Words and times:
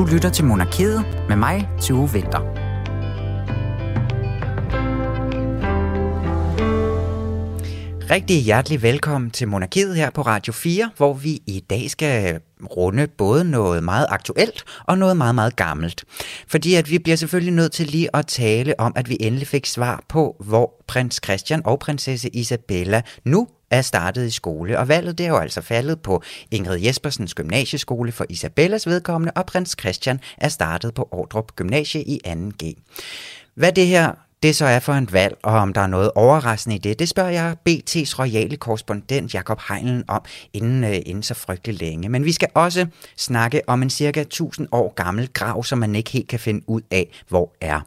Du 0.00 0.04
lytter 0.04 0.30
til 0.30 0.44
Monarkiet 0.44 1.04
med 1.28 1.36
mig, 1.36 1.68
Tue 1.80 2.12
Vinter. 2.12 2.40
Rigtig 8.10 8.42
hjertelig 8.42 8.82
velkommen 8.82 9.30
til 9.30 9.48
Monarkiet 9.48 9.96
her 9.96 10.10
på 10.10 10.22
Radio 10.22 10.52
4, 10.52 10.90
hvor 10.96 11.14
vi 11.14 11.30
i 11.46 11.64
dag 11.70 11.90
skal 11.90 12.40
runde 12.76 13.06
både 13.18 13.44
noget 13.44 13.84
meget 13.84 14.06
aktuelt 14.08 14.64
og 14.84 14.98
noget 14.98 15.16
meget, 15.16 15.34
meget 15.34 15.56
gammelt. 15.56 16.04
Fordi 16.48 16.74
at 16.74 16.90
vi 16.90 16.98
bliver 16.98 17.16
selvfølgelig 17.16 17.54
nødt 17.54 17.72
til 17.72 17.86
lige 17.86 18.16
at 18.16 18.26
tale 18.26 18.80
om, 18.80 18.92
at 18.96 19.08
vi 19.08 19.16
endelig 19.20 19.46
fik 19.46 19.66
svar 19.66 20.04
på, 20.08 20.36
hvor 20.40 20.84
prins 20.86 21.20
Christian 21.24 21.62
og 21.64 21.78
prinsesse 21.78 22.36
Isabella 22.36 23.02
nu 23.24 23.48
er 23.70 23.82
startet 23.82 24.26
i 24.26 24.30
skole, 24.30 24.78
og 24.78 24.88
valget 24.88 25.18
det 25.18 25.26
er 25.26 25.30
jo 25.30 25.38
altså 25.38 25.60
faldet 25.60 26.02
på 26.02 26.22
Ingrid 26.50 26.80
Jespersens 26.80 27.34
gymnasieskole 27.34 28.12
for 28.12 28.26
Isabellas 28.28 28.86
vedkommende, 28.86 29.32
og 29.36 29.46
prins 29.46 29.76
Christian 29.80 30.20
er 30.36 30.48
startet 30.48 30.94
på 30.94 31.08
Ordrup 31.10 31.56
Gymnasie 31.56 32.02
i 32.02 32.20
2G. 32.26 32.74
Hvad 33.54 33.72
det 33.72 33.86
her 33.86 34.12
det 34.42 34.56
så 34.56 34.64
er 34.64 34.78
for 34.78 34.92
en 34.92 35.12
valg, 35.12 35.36
og 35.42 35.52
om 35.52 35.72
der 35.72 35.80
er 35.80 35.86
noget 35.86 36.10
overraskende 36.14 36.76
i 36.76 36.78
det, 36.78 36.98
det 36.98 37.08
spørger 37.08 37.30
jeg 37.30 37.56
BT's 37.68 38.18
royale 38.18 38.56
korrespondent 38.56 39.34
Jakob 39.34 39.60
Heinlen 39.68 40.04
om 40.08 40.22
inden, 40.52 40.84
øh, 40.84 40.96
inden 41.06 41.22
så 41.22 41.34
frygtelig 41.34 41.80
længe. 41.80 42.08
Men 42.08 42.24
vi 42.24 42.32
skal 42.32 42.48
også 42.54 42.86
snakke 43.16 43.60
om 43.66 43.82
en 43.82 43.90
cirka 43.90 44.20
1000 44.20 44.68
år 44.72 44.94
gammel 44.94 45.28
grav, 45.32 45.64
som 45.64 45.78
man 45.78 45.94
ikke 45.94 46.10
helt 46.10 46.28
kan 46.28 46.40
finde 46.40 46.68
ud 46.68 46.80
af, 46.90 47.22
hvor 47.28 47.52
er. 47.60 47.80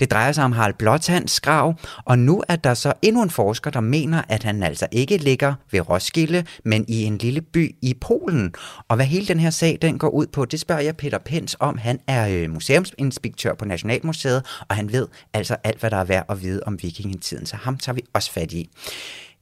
Det 0.00 0.10
drejer 0.10 0.32
sig 0.32 0.44
om 0.44 0.52
Harald 0.52 0.74
Blåtands 0.74 1.40
grav, 1.40 1.74
og 2.04 2.18
nu 2.18 2.42
er 2.48 2.56
der 2.56 2.74
så 2.74 2.92
endnu 3.02 3.22
en 3.22 3.30
forsker, 3.30 3.70
der 3.70 3.80
mener, 3.80 4.22
at 4.28 4.42
han 4.42 4.62
altså 4.62 4.86
ikke 4.92 5.16
ligger 5.16 5.54
ved 5.70 5.88
Roskilde, 5.88 6.44
men 6.64 6.84
i 6.88 7.04
en 7.04 7.18
lille 7.18 7.40
by 7.40 7.76
i 7.82 7.94
Polen. 8.00 8.54
Og 8.88 8.96
hvad 8.96 9.06
hele 9.06 9.26
den 9.26 9.40
her 9.40 9.50
sag 9.50 9.78
den 9.82 9.98
går 9.98 10.08
ud 10.08 10.26
på, 10.26 10.44
det 10.44 10.60
spørger 10.60 10.82
jeg 10.82 10.96
Peter 10.96 11.18
Pens 11.18 11.56
om. 11.60 11.78
Han 11.78 12.00
er 12.06 12.28
øh, 12.28 12.50
museumsinspektør 12.50 13.54
på 13.54 13.64
Nationalmuseet, 13.64 14.46
og 14.68 14.76
han 14.76 14.92
ved 14.92 15.06
altså 15.34 15.56
alt, 15.64 15.80
hvad 15.80 15.87
der 15.90 15.96
er 15.96 16.04
værd 16.04 16.24
at 16.28 16.42
vide 16.42 16.62
om 16.66 16.78
vikingetiden, 16.82 17.46
så 17.46 17.56
ham 17.56 17.78
tager 17.78 17.94
vi 17.94 18.02
også 18.12 18.32
fat 18.32 18.52
i. 18.52 18.68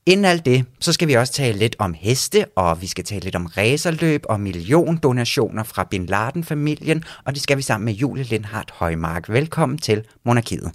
Inden 0.07 0.25
alt 0.25 0.45
det, 0.45 0.65
så 0.81 0.93
skal 0.93 1.09
vi 1.09 1.15
også 1.15 1.33
tale 1.33 1.59
lidt 1.59 1.77
om 1.79 1.95
heste, 1.99 2.47
og 2.57 2.83
vi 2.83 2.87
skal 2.87 3.05
tale 3.05 3.21
lidt 3.21 3.37
om 3.37 3.47
racerløb 3.47 4.23
og 4.29 4.41
milliondonationer 4.41 5.63
fra 5.63 5.85
Bin 5.91 6.07
Laden-familien, 6.07 7.05
og 7.25 7.35
det 7.35 7.43
skal 7.43 7.57
vi 7.57 7.63
sammen 7.63 7.85
med 7.85 7.95
Julie 7.95 8.25
Lindhardt 8.25 8.71
Højmark. 8.71 9.29
Velkommen 9.29 9.79
til 9.79 10.05
Monarkiet. 10.25 10.73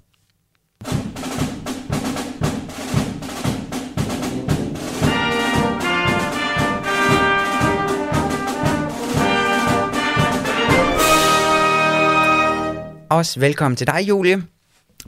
Også 13.09 13.39
velkommen 13.39 13.75
til 13.75 13.87
dig, 13.87 14.07
Julie. 14.07 14.43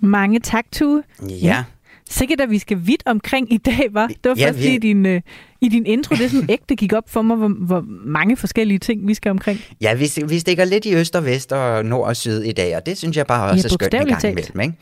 Mange 0.04 0.40
tak, 0.40 0.66
Tue. 0.72 1.04
Ja. 1.30 1.64
Sikkert, 2.10 2.42
at 2.42 2.50
vi 2.50 2.60
skal 2.60 2.78
vidt 2.86 3.04
omkring 3.06 3.54
i 3.54 3.58
dag, 3.58 3.88
var. 3.92 4.08
Det 4.08 4.18
var 4.24 4.36
Ja, 4.38 4.48
først 4.48 4.60
vi- 4.60 4.76
i 4.76 4.78
din, 4.78 5.06
øh, 5.06 5.22
i 5.62 5.70
din 5.70 5.86
intro, 5.86 6.16
det 6.16 6.26
er 6.26 6.30
sådan 6.30 6.50
ægte 6.50 6.76
gik 6.76 6.94
op 6.94 7.10
for 7.10 7.22
mig, 7.22 7.38
hvor, 7.38 7.48
hvor 7.48 7.84
mange 8.06 8.38
forskellige 8.38 8.80
ting 8.80 9.08
vi 9.08 9.14
skal 9.14 9.30
omkring. 9.30 9.60
Ja, 9.82 9.94
vi, 9.94 10.10
vi 10.28 10.40
stikker 10.40 10.66
lidt 10.66 10.86
i 10.86 10.96
øst 10.96 11.16
og 11.16 11.26
vest 11.26 11.52
og 11.52 11.86
nord 11.86 12.08
og 12.08 12.16
syd 12.16 12.42
i 12.42 12.52
dag, 12.52 12.76
og 12.76 12.86
det 12.86 12.98
synes 12.98 13.18
jeg 13.18 13.28
bare 13.28 13.50
også 13.52 13.68
Ja, 13.68 13.74
er 13.74 13.74
skønt 13.74 13.94
en 13.94 14.08
gang 14.08 14.24
imellem. 14.24 14.60
Ikke? 14.62 14.74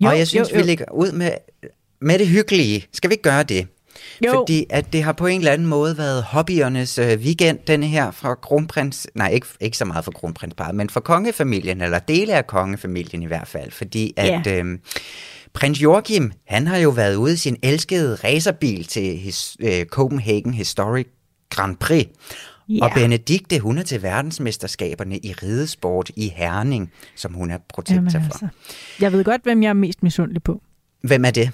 Jo, 0.00 0.08
og 0.08 0.18
jeg 0.18 0.28
synes, 0.28 0.50
jo, 0.52 0.56
jo. 0.56 0.62
vi 0.62 0.66
lægger 0.68 0.84
ud 0.94 1.12
med, 1.12 1.30
med 2.00 2.18
det 2.18 2.28
hyggelige. 2.28 2.84
Skal 2.92 3.10
vi 3.10 3.12
ikke 3.14 3.22
gøre 3.22 3.42
det? 3.42 3.66
Jo. 4.26 4.32
Fordi 4.32 4.66
at 4.70 4.92
det 4.92 5.02
har 5.02 5.12
på 5.12 5.26
en 5.26 5.40
eller 5.40 5.52
anden 5.52 5.68
måde 5.68 5.98
været 5.98 6.22
hobbyernes 6.22 6.98
øh, 6.98 7.18
weekend, 7.18 7.58
denne 7.66 7.86
her 7.86 8.10
fra 8.10 8.34
kronprins, 8.34 9.06
nej 9.14 9.28
ikke, 9.30 9.46
ikke 9.60 9.76
så 9.76 9.84
meget 9.84 10.04
for 10.04 10.12
kronprinsparet, 10.12 10.74
men 10.74 10.90
for 10.90 11.00
kongefamilien, 11.00 11.80
eller 11.80 11.98
dele 11.98 12.34
af 12.34 12.46
kongefamilien 12.46 13.22
i 13.22 13.26
hvert 13.26 13.48
fald, 13.48 13.70
fordi 13.70 14.12
at 14.16 14.46
Ja. 14.46 14.62
øh, 14.62 14.78
prins 15.52 15.82
Joachim, 15.82 16.32
han 16.46 16.66
har 16.66 16.76
jo 16.76 16.90
været 16.90 17.14
ude 17.16 17.32
i 17.32 17.36
sin 17.36 17.56
elskede 17.62 18.14
racerbil 18.14 18.84
til 18.84 19.16
his, 19.16 19.56
øh, 19.60 19.84
Copenhagen 19.86 20.54
Historic 20.54 21.06
Grand 21.50 21.76
Prix, 21.76 22.06
Ja. 22.68 22.84
og 22.84 22.90
Benedikte, 22.94 23.58
hun 23.58 23.78
er 23.78 23.82
til 23.82 24.02
verdensmesterskaberne 24.02 25.18
i 25.18 25.32
ridesport 25.32 26.10
i 26.16 26.32
Herning, 26.36 26.92
som 27.16 27.32
hun 27.34 27.50
er 27.50 27.58
protektor 27.68 27.94
Jamen, 27.94 28.10
for. 28.10 28.18
altså. 28.20 28.48
Jeg 29.00 29.12
ved 29.12 29.24
godt, 29.24 29.42
hvem 29.42 29.62
jeg 29.62 29.68
er 29.68 29.72
mest 29.72 30.02
misundelig 30.02 30.42
på. 30.42 30.62
Hvem 31.02 31.24
er 31.24 31.30
det? 31.30 31.50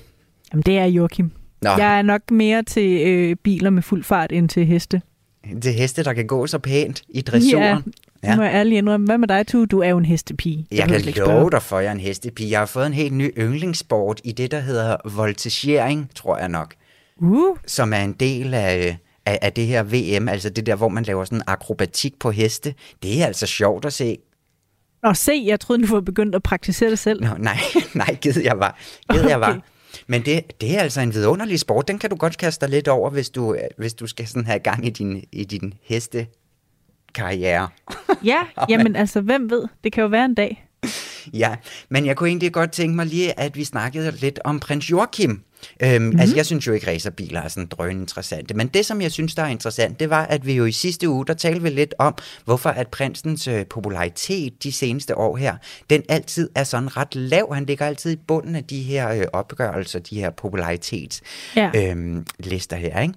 Jamen, 0.52 0.62
det 0.66 0.78
er 0.78 0.84
Joachim. 0.84 1.30
Nå, 1.62 1.70
Jeg 1.70 1.98
er 1.98 2.02
nok 2.02 2.30
mere 2.30 2.62
til 2.62 3.06
øh, 3.06 3.36
biler 3.36 3.70
med 3.70 3.82
fuld 3.82 4.04
fart 4.04 4.32
end 4.32 4.48
til 4.48 4.66
heste. 4.66 5.02
er 5.44 5.70
heste, 5.70 6.04
der 6.04 6.12
kan 6.12 6.26
gå 6.26 6.46
så 6.46 6.58
pænt 6.58 7.02
i 7.08 7.20
dressuren. 7.20 7.94
Ja, 8.22 8.36
må 8.36 8.42
jeg 8.42 8.54
ærligt 8.54 8.78
indrømme. 8.78 9.06
Hvad 9.06 9.18
med 9.18 9.28
dig, 9.28 9.46
Tue? 9.46 9.66
Du 9.66 9.78
er 9.80 9.88
jo 9.88 9.98
en 9.98 10.04
hestepige. 10.04 10.66
Jeg 10.70 10.88
kan 10.88 10.96
ikke 10.96 11.12
spørge. 11.12 11.32
love 11.32 11.50
dig 11.50 11.62
for, 11.62 11.78
at 11.78 11.84
jeg 11.84 11.90
er 11.90 11.94
en 11.94 12.00
hestepige. 12.00 12.50
Jeg 12.50 12.58
har 12.58 12.66
fået 12.66 12.86
en 12.86 12.92
helt 12.94 13.12
ny 13.12 13.32
yndlingssport 13.38 14.20
i 14.24 14.32
det, 14.32 14.50
der 14.50 14.60
hedder 14.60 14.96
voltigering, 15.14 16.10
tror 16.14 16.38
jeg 16.38 16.48
nok, 16.48 16.74
Uh, 17.22 17.56
som 17.66 17.92
er 17.92 17.98
en 17.98 18.12
del 18.12 18.54
af, 18.54 18.98
af, 19.26 19.38
af 19.42 19.52
det 19.52 19.66
her 19.66 19.82
VM, 19.82 20.28
altså 20.28 20.50
det 20.50 20.66
der, 20.66 20.74
hvor 20.74 20.88
man 20.88 21.04
laver 21.04 21.24
sådan 21.24 21.42
akrobatik 21.46 22.18
på 22.20 22.30
heste. 22.30 22.74
Det 23.02 23.22
er 23.22 23.26
altså 23.26 23.46
sjovt 23.46 23.84
at 23.84 23.92
se. 23.92 24.16
og 25.02 25.16
se, 25.16 25.42
jeg 25.46 25.60
troede, 25.60 25.86
du 25.86 25.94
var 25.94 26.00
begyndt 26.00 26.34
at 26.34 26.42
praktisere 26.42 26.90
det 26.90 26.98
selv. 26.98 27.22
Nå, 27.24 27.28
nej, 27.38 27.58
nej, 27.94 28.14
gider 28.20 28.40
jeg 28.42 28.58
var. 28.58 28.78
Gider 29.12 29.28
jeg 29.28 29.40
var. 29.40 29.60
Men 30.10 30.24
det, 30.24 30.60
det 30.60 30.76
er 30.76 30.80
altså 30.80 31.00
en 31.00 31.14
vidunderlig 31.14 31.60
sport. 31.60 31.88
Den 31.88 31.98
kan 31.98 32.10
du 32.10 32.16
godt 32.16 32.38
kaste 32.38 32.66
dig 32.66 32.70
lidt 32.70 32.88
over, 32.88 33.10
hvis 33.10 33.30
du, 33.30 33.56
hvis 33.76 33.94
du 33.94 34.06
skal 34.06 34.26
sådan 34.26 34.46
have 34.46 34.58
gang 34.58 34.86
i 34.86 34.90
din, 34.90 35.24
i 35.32 35.44
din 35.44 35.74
hestekarriere. 35.82 37.68
Ja, 38.24 38.40
jamen 38.68 38.96
altså, 38.96 39.20
hvem 39.20 39.50
ved? 39.50 39.68
Det 39.84 39.92
kan 39.92 40.02
jo 40.02 40.08
være 40.08 40.24
en 40.24 40.34
dag. 40.34 40.66
Ja, 41.32 41.56
men 41.88 42.06
jeg 42.06 42.16
kunne 42.16 42.28
egentlig 42.28 42.52
godt 42.52 42.72
tænke 42.72 42.96
mig 42.96 43.06
lige, 43.06 43.40
at 43.40 43.56
vi 43.56 43.64
snakkede 43.64 44.10
lidt 44.10 44.38
om 44.44 44.60
prins 44.60 44.90
Joachim. 44.90 45.42
Øhm, 45.82 46.02
mm-hmm. 46.02 46.20
Altså, 46.20 46.36
jeg 46.36 46.46
synes 46.46 46.66
jo 46.66 46.72
ikke, 46.72 46.90
racerbiler 46.90 47.40
er 47.42 47.48
sådan 47.48 47.66
drøn 47.66 48.00
interessante, 48.00 48.54
men 48.54 48.66
det, 48.66 48.86
som 48.86 49.00
jeg 49.00 49.12
synes, 49.12 49.34
der 49.34 49.42
er 49.42 49.48
interessant, 49.48 50.00
det 50.00 50.10
var, 50.10 50.24
at 50.26 50.46
vi 50.46 50.52
jo 50.52 50.64
i 50.64 50.72
sidste 50.72 51.08
uge, 51.08 51.26
der 51.26 51.34
talte 51.34 51.62
vi 51.62 51.68
lidt 51.68 51.94
om, 51.98 52.14
hvorfor 52.44 52.70
at 52.70 52.88
prinsens 52.88 53.48
øh, 53.48 53.66
popularitet 53.66 54.62
de 54.62 54.72
seneste 54.72 55.18
år 55.18 55.36
her, 55.36 55.56
den 55.90 56.02
altid 56.08 56.50
er 56.54 56.64
sådan 56.64 56.96
ret 56.96 57.14
lav. 57.14 57.54
Han 57.54 57.64
ligger 57.64 57.86
altid 57.86 58.12
i 58.12 58.16
bunden 58.16 58.56
af 58.56 58.64
de 58.64 58.82
her 58.82 59.10
øh, 59.10 59.24
opgørelser, 59.32 59.98
de 59.98 60.20
her 60.20 60.30
popularitetslister 60.30 61.20
Ja. 61.56 61.70
øhm, 61.74 62.26
lister 62.38 62.76
her, 62.76 63.00
ikke? 63.00 63.14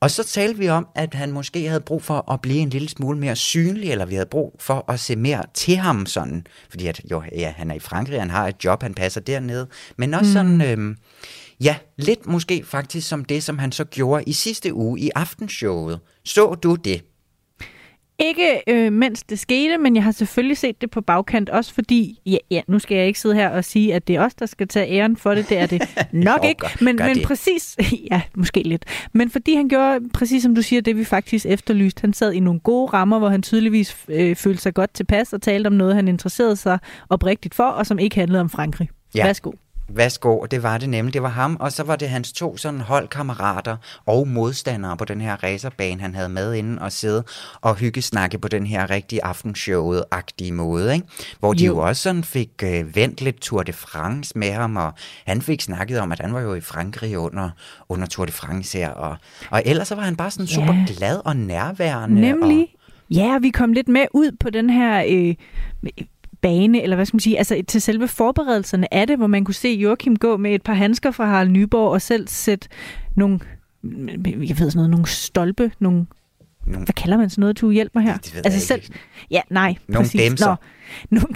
Og 0.00 0.10
så 0.10 0.24
talte 0.24 0.58
vi 0.58 0.68
om, 0.68 0.86
at 0.94 1.14
han 1.14 1.32
måske 1.32 1.68
havde 1.68 1.80
brug 1.80 2.02
for 2.02 2.32
at 2.32 2.40
blive 2.40 2.58
en 2.58 2.70
lille 2.70 2.88
smule 2.88 3.18
mere 3.18 3.36
synlig, 3.36 3.90
eller 3.90 4.06
vi 4.06 4.14
havde 4.14 4.28
brug 4.30 4.56
for 4.60 4.84
at 4.88 5.00
se 5.00 5.16
mere 5.16 5.42
til 5.54 5.76
ham 5.76 6.06
sådan. 6.06 6.46
Fordi 6.70 6.86
at, 6.86 7.00
jo, 7.10 7.22
ja, 7.32 7.52
han 7.56 7.70
er 7.70 7.74
i 7.74 7.78
Frankrig, 7.78 8.20
han 8.20 8.30
har 8.30 8.48
et 8.48 8.64
job, 8.64 8.82
han 8.82 8.94
passer 8.94 9.20
dernede. 9.20 9.68
Men 9.96 10.14
også 10.14 10.26
mm. 10.26 10.32
sådan, 10.32 10.60
øhm, 10.60 10.96
ja, 11.60 11.76
lidt 11.98 12.26
måske 12.26 12.62
faktisk 12.64 13.08
som 13.08 13.24
det, 13.24 13.42
som 13.42 13.58
han 13.58 13.72
så 13.72 13.84
gjorde 13.84 14.24
i 14.26 14.32
sidste 14.32 14.74
uge 14.74 15.00
i 15.00 15.10
aftenshowet. 15.14 16.00
Så 16.24 16.54
du 16.54 16.74
det? 16.74 17.04
Ikke 18.18 18.60
øh, 18.68 18.92
mens 18.92 19.22
det 19.22 19.38
skete, 19.38 19.78
men 19.78 19.96
jeg 19.96 20.04
har 20.04 20.10
selvfølgelig 20.12 20.56
set 20.58 20.80
det 20.80 20.90
på 20.90 21.00
bagkant, 21.00 21.50
også 21.50 21.74
fordi, 21.74 22.18
ja, 22.26 22.36
ja, 22.50 22.60
nu 22.68 22.78
skal 22.78 22.96
jeg 22.96 23.06
ikke 23.06 23.20
sidde 23.20 23.34
her 23.34 23.48
og 23.48 23.64
sige, 23.64 23.94
at 23.94 24.08
det 24.08 24.16
er 24.16 24.24
os, 24.24 24.34
der 24.34 24.46
skal 24.46 24.68
tage 24.68 24.92
æren 24.92 25.16
for 25.16 25.34
det, 25.34 25.48
det 25.48 25.58
er 25.58 25.66
det 25.66 25.82
nok 26.12 26.44
Jo, 26.44 26.48
ikke, 26.48 26.60
gør- 26.60 26.84
men, 26.84 26.96
gør 26.96 27.06
men 27.06 27.16
det. 27.16 27.24
præcis, 27.26 27.76
ja, 28.10 28.22
måske 28.36 28.62
lidt, 28.62 28.84
men 29.12 29.30
fordi 29.30 29.54
han 29.54 29.68
gjorde, 29.68 30.08
præcis 30.14 30.42
som 30.42 30.54
du 30.54 30.62
siger, 30.62 30.82
det 30.82 30.96
vi 30.96 31.04
faktisk 31.04 31.46
efterlyste, 31.46 32.00
han 32.00 32.12
sad 32.12 32.32
i 32.32 32.40
nogle 32.40 32.60
gode 32.60 32.86
rammer, 32.92 33.18
hvor 33.18 33.28
han 33.28 33.42
tydeligvis 33.42 33.96
øh, 34.08 34.36
følte 34.36 34.62
sig 34.62 34.74
godt 34.74 34.94
tilpas 34.94 35.32
og 35.32 35.42
talte 35.42 35.66
om 35.66 35.72
noget, 35.72 35.94
han 35.94 36.08
interesserede 36.08 36.56
sig 36.56 36.78
oprigtigt 37.08 37.54
for, 37.54 37.64
og 37.64 37.86
som 37.86 37.98
ikke 37.98 38.16
handlede 38.16 38.40
om 38.40 38.50
Frankrig. 38.50 38.88
Ja. 39.14 39.26
Værsgo. 39.26 39.52
Værsgo, 39.96 40.38
og 40.38 40.50
det 40.50 40.62
var 40.62 40.78
det 40.78 40.88
nemlig. 40.88 41.14
Det 41.14 41.22
var 41.22 41.28
ham, 41.28 41.56
og 41.60 41.72
så 41.72 41.82
var 41.82 41.96
det 41.96 42.08
hans 42.08 42.32
to 42.32 42.56
sådan 42.56 42.80
holdkammerater 42.80 43.76
og 44.06 44.28
modstandere 44.28 44.96
på 44.96 45.04
den 45.04 45.20
her 45.20 45.42
racerbane, 45.42 46.00
han 46.00 46.14
havde 46.14 46.28
med 46.28 46.54
inden 46.54 46.78
og 46.78 46.92
sidde 46.92 47.24
og 47.60 47.76
hyggesnakke 47.76 48.38
på 48.38 48.48
den 48.48 48.66
her 48.66 48.90
rigtig 48.90 49.20
aftenshowet-agtige 49.22 50.52
måde, 50.52 50.94
ikke? 50.94 51.06
Hvor 51.40 51.52
de 51.52 51.64
jo. 51.64 51.72
Jo. 51.72 51.78
også 51.78 52.02
sådan 52.02 52.24
fik 52.24 52.50
øh, 52.64 52.96
vendt 52.96 53.20
lidt 53.20 53.40
Tour 53.40 53.62
de 53.62 53.72
France 53.72 54.38
med 54.38 54.52
ham, 54.52 54.76
og 54.76 54.92
han 55.26 55.42
fik 55.42 55.60
snakket 55.60 55.98
om, 55.98 56.12
at 56.12 56.20
han 56.20 56.34
var 56.34 56.40
jo 56.40 56.54
i 56.54 56.60
Frankrig 56.60 57.18
under, 57.18 57.50
under 57.88 58.06
Tour 58.06 58.26
de 58.26 58.32
France 58.32 58.78
her, 58.78 58.90
og, 58.90 59.16
og 59.50 59.62
ellers 59.66 59.88
så 59.88 59.94
var 59.94 60.02
han 60.02 60.16
bare 60.16 60.30
sådan 60.30 60.46
super 60.46 60.86
glad 60.96 61.20
og 61.24 61.36
nærværende. 61.36 62.20
Nemlig. 62.20 62.68
Ja, 63.10 63.38
vi 63.38 63.50
kom 63.50 63.72
lidt 63.72 63.88
med 63.88 64.06
ud 64.14 64.36
på 64.40 64.50
den 64.50 64.70
her 64.70 65.04
øh, 65.08 65.34
bane, 66.42 66.82
eller 66.82 66.96
hvad 66.96 67.06
skal 67.06 67.14
man 67.14 67.20
sige, 67.20 67.38
altså 67.38 67.62
til 67.68 67.80
selve 67.80 68.08
forberedelserne 68.08 68.94
af 68.94 69.06
det, 69.06 69.16
hvor 69.16 69.26
man 69.26 69.44
kunne 69.44 69.54
se 69.54 69.68
Joachim 69.68 70.16
gå 70.16 70.36
med 70.36 70.54
et 70.54 70.62
par 70.62 70.74
handsker 70.74 71.10
fra 71.10 71.24
Harald 71.26 71.48
Nyborg 71.48 71.90
og 71.92 72.02
selv 72.02 72.28
sætte 72.28 72.68
nogle, 73.16 73.40
jeg 74.24 74.24
ved 74.34 74.56
sådan 74.56 74.72
noget, 74.74 74.90
nogle 74.90 75.06
stolpe, 75.06 75.72
nogle, 75.78 76.06
Nogle- 76.66 76.84
hvad 76.84 76.94
kalder 76.94 77.16
man 77.16 77.30
sådan 77.30 77.40
noget, 77.40 77.60
du 77.60 77.70
hjælp 77.70 77.94
mig 77.94 78.04
her? 78.04 78.16
Det 78.16 78.34
jeg 78.34 78.42
altså 78.46 78.74
ikke. 78.74 78.86
selv, 78.86 78.96
ja, 79.30 79.40
nej, 79.50 79.74
Nogle 79.88 80.04
præcis. 80.04 80.20
dæmser. 80.20 80.56
Nå, 81.10 81.20
nogle, 81.20 81.34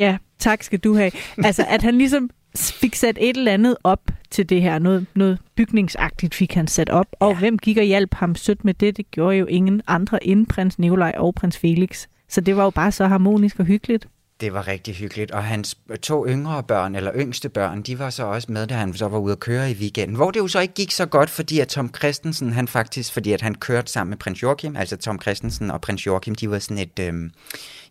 ja, 0.00 0.16
tak 0.38 0.62
skal 0.62 0.78
du 0.78 0.94
have. 0.96 1.10
Altså, 1.44 1.64
at 1.68 1.82
han 1.82 1.98
ligesom 1.98 2.30
fik 2.56 2.94
sat 2.94 3.18
et 3.20 3.36
eller 3.36 3.52
andet 3.52 3.76
op 3.84 4.00
til 4.30 4.48
det 4.48 4.62
her. 4.62 4.78
Noget, 4.78 5.06
noget 5.14 5.38
bygningsagtigt 5.56 6.34
fik 6.34 6.54
han 6.54 6.66
sat 6.66 6.90
op. 6.90 7.06
Og 7.20 7.32
Ja. 7.32 7.38
hvem 7.38 7.58
gik 7.58 7.76
og 7.76 7.84
hjalp 7.84 8.14
ham 8.14 8.34
sødt 8.34 8.64
med 8.64 8.74
det? 8.74 8.96
Det 8.96 9.10
gjorde 9.10 9.36
jo 9.36 9.46
ingen 9.46 9.82
andre 9.86 10.26
end 10.26 10.46
prins 10.46 10.78
Nikolaj 10.78 11.14
og 11.18 11.34
prins 11.34 11.58
Felix 11.58 12.06
Så 12.28 12.40
det 12.40 12.56
var 12.56 12.64
jo 12.64 12.70
bare 12.70 12.92
så 12.92 13.06
harmonisk 13.06 13.58
og 13.58 13.64
hyggeligt. 13.64 14.08
Det 14.40 14.52
var 14.52 14.68
rigtig 14.68 14.94
hyggeligt, 14.94 15.30
og 15.30 15.44
hans 15.44 15.76
to 16.02 16.26
yngre 16.28 16.62
børn, 16.62 16.94
eller 16.94 17.12
yngste 17.16 17.48
børn, 17.48 17.82
de 17.82 17.98
var 17.98 18.10
så 18.10 18.24
også 18.24 18.52
med, 18.52 18.66
da 18.66 18.74
han 18.74 18.94
så 18.94 19.08
var 19.08 19.18
ude 19.18 19.32
at 19.32 19.40
køre 19.40 19.70
i 19.70 19.74
weekenden. 19.74 20.16
Hvor 20.16 20.30
det 20.30 20.40
jo 20.40 20.48
så 20.48 20.60
ikke 20.60 20.74
gik 20.74 20.90
så 20.90 21.06
godt, 21.06 21.30
fordi 21.30 21.60
at 21.60 21.68
Tom 21.68 21.94
Christensen, 21.96 22.52
han 22.52 22.68
faktisk, 22.68 23.12
fordi 23.12 23.32
at 23.32 23.40
han 23.40 23.54
kørte 23.54 23.92
sammen 23.92 24.10
med 24.10 24.18
prins 24.18 24.42
Joachim, 24.42 24.76
altså 24.76 24.96
Tom 24.96 25.20
Christensen 25.20 25.70
og 25.70 25.80
prins 25.80 26.06
Joachim, 26.06 26.34
de 26.34 26.50
var 26.50 26.58
sådan 26.58 26.78
et, 26.78 26.98
øhm, 27.00 27.30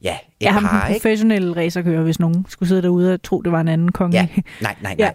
ja, 0.01 0.13
et 0.39 0.45
Ja, 0.45 0.59
par, 0.59 0.87
ikke? 0.87 0.99
professionelle 0.99 1.55
racerkører, 1.55 2.03
hvis 2.03 2.19
nogen 2.19 2.45
skulle 2.49 2.69
sidde 2.69 2.81
derude 2.81 3.13
og 3.13 3.23
tro, 3.23 3.41
det 3.41 3.51
var 3.51 3.61
en 3.61 3.67
anden 3.67 3.91
konge. 3.91 4.17
Ja, 4.17 4.27
nej, 4.61 4.75
nej, 4.81 4.95
nej. 4.95 4.95
Ja, 4.99 5.09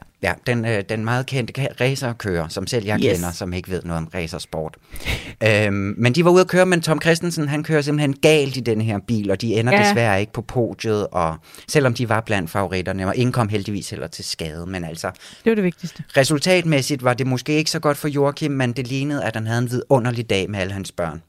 den, 0.46 0.64
øh, 0.64 0.82
den 0.88 1.04
meget 1.04 1.26
kendte 1.26 1.66
racerkører, 1.80 2.48
som 2.48 2.66
selv 2.66 2.84
jeg 2.86 3.00
Yes. 3.04 3.12
kender, 3.18 3.32
som 3.32 3.52
ikke 3.52 3.70
ved 3.70 3.82
noget 3.82 3.98
om 4.02 4.08
racersport. 4.14 4.76
øhm, 5.48 5.94
men 5.98 6.12
de 6.12 6.24
var 6.24 6.30
ude 6.30 6.40
at 6.40 6.48
køre, 6.48 6.66
men 6.66 6.80
Tom 6.80 7.00
Christensen, 7.00 7.48
han 7.48 7.62
kører 7.64 7.82
simpelthen 7.82 8.12
galt 8.22 8.56
i 8.56 8.60
den 8.60 8.80
her 8.80 8.98
bil, 9.06 9.30
og 9.30 9.40
de 9.40 9.54
ender 9.54 9.72
Ja. 9.72 9.82
ja. 9.82 9.88
desværre 9.88 10.20
ikke 10.20 10.32
på 10.32 10.42
podiet, 10.42 11.06
og 11.06 11.36
selvom 11.68 11.94
de 11.94 12.08
var 12.08 12.20
blandt 12.20 12.50
favoritterne, 12.50 13.06
og 13.06 13.16
ingen 13.16 13.32
kom 13.32 13.48
heldigvis 13.48 13.90
heller 13.90 14.06
til 14.06 14.24
skade, 14.24 14.66
men 14.66 14.84
altså, 14.84 15.10
Det 15.44 15.50
var 15.50 15.54
det 15.54 15.64
vigtigste. 15.64 16.02
resultatmæssigt 16.16 17.04
var 17.04 17.14
det 17.14 17.26
måske 17.26 17.52
ikke 17.52 17.70
så 17.70 17.78
godt 17.80 17.96
for 17.96 18.08
Joachim, 18.08 18.50
men 18.50 18.72
det 18.72 18.86
lignede, 18.88 19.24
at 19.24 19.34
han 19.36 19.46
havde 19.46 19.58
en 19.62 19.70
vidunderlig 19.70 20.30
dag 20.30 20.50
med 20.50 20.58
alle 20.60 20.72
hans 20.72 20.92
børn. 20.92 21.22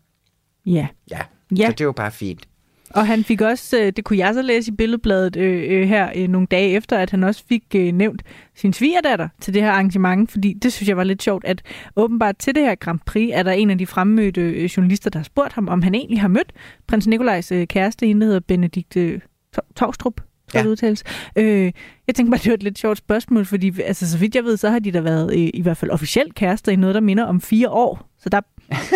Ja. 0.65 0.87
Ja, 1.11 1.19
Ja. 1.57 1.67
så 1.67 1.73
det 1.77 1.85
var 1.85 1.91
bare 1.91 2.11
fint. 2.11 2.47
Og 2.93 3.07
han 3.07 3.23
fik 3.23 3.41
også, 3.41 3.79
øh, 3.81 3.93
det 3.95 4.03
kunne 4.03 4.19
jeg 4.19 4.33
så 4.33 4.41
læse 4.41 4.71
i 4.71 4.75
billedbladet 4.75 5.35
øh, 5.35 5.63
øh, 5.81 5.87
her 5.87 6.09
øh, 6.15 6.27
nogle 6.27 6.47
dage 6.51 6.69
efter, 6.69 6.97
at 6.97 7.09
han 7.11 7.23
også 7.23 7.43
fik 7.49 7.63
øh, 7.75 7.91
nævnt 7.91 8.21
sin 8.55 8.73
svigerdatter 8.73 9.27
til 9.41 9.53
det 9.53 9.61
her 9.61 9.71
arrangement, 9.71 10.31
fordi 10.31 10.53
det 10.53 10.73
synes 10.73 10.89
jeg 10.89 10.97
var 10.97 11.03
lidt 11.03 11.23
sjovt, 11.23 11.45
at 11.45 11.61
åbenbart 11.95 12.37
til 12.37 12.55
det 12.55 12.63
her 12.63 12.75
Grand 12.75 12.99
Prix 13.05 13.29
er 13.33 13.43
der 13.43 13.51
en 13.51 13.69
af 13.69 13.77
de 13.77 13.85
fremmødte 13.87 14.41
øh, 14.41 14.63
journalister, 14.65 15.09
der 15.09 15.19
har 15.19 15.23
spurgt 15.23 15.53
ham, 15.53 15.67
om 15.67 15.81
han 15.81 15.95
egentlig 15.95 16.21
har 16.21 16.27
mødt 16.27 16.51
prins 16.87 17.07
Nikolajs 17.07 17.51
øh, 17.51 17.67
kæreste, 17.67 18.07
hende 18.07 18.21
der 18.21 18.25
hedder 18.27 18.39
Benedikte 18.39 19.21
Tor- 19.55 19.67
Torstrup, 19.75 20.15
tror 20.15 20.23
jeg, 20.53 20.59
Ja. 20.59 20.63
det 20.63 20.69
udtales. 20.69 21.03
Øh, 21.35 21.71
jeg 22.07 22.15
tænkte 22.15 22.29
bare, 22.31 22.37
det 22.43 22.47
var 22.49 22.53
et 22.53 22.63
lidt 22.63 22.79
sjovt 22.79 22.97
spørgsmål, 22.97 23.45
fordi 23.45 23.81
altså, 23.81 24.11
så 24.11 24.17
vidt 24.17 24.35
jeg 24.35 24.43
ved, 24.43 24.57
så 24.57 24.69
har 24.69 24.79
de 24.79 24.91
da 24.91 24.99
været 25.01 25.33
øh, 25.33 25.49
i 25.53 25.61
hvert 25.61 25.77
fald 25.77 25.91
officielt 25.91 26.35
kærester 26.35 26.71
i 26.71 26.75
noget, 26.75 26.95
der 26.95 27.01
minder 27.01 27.23
om 27.23 27.41
fire 27.41 27.69
år. 27.69 28.09
Så 28.19 28.29
der 28.29 28.41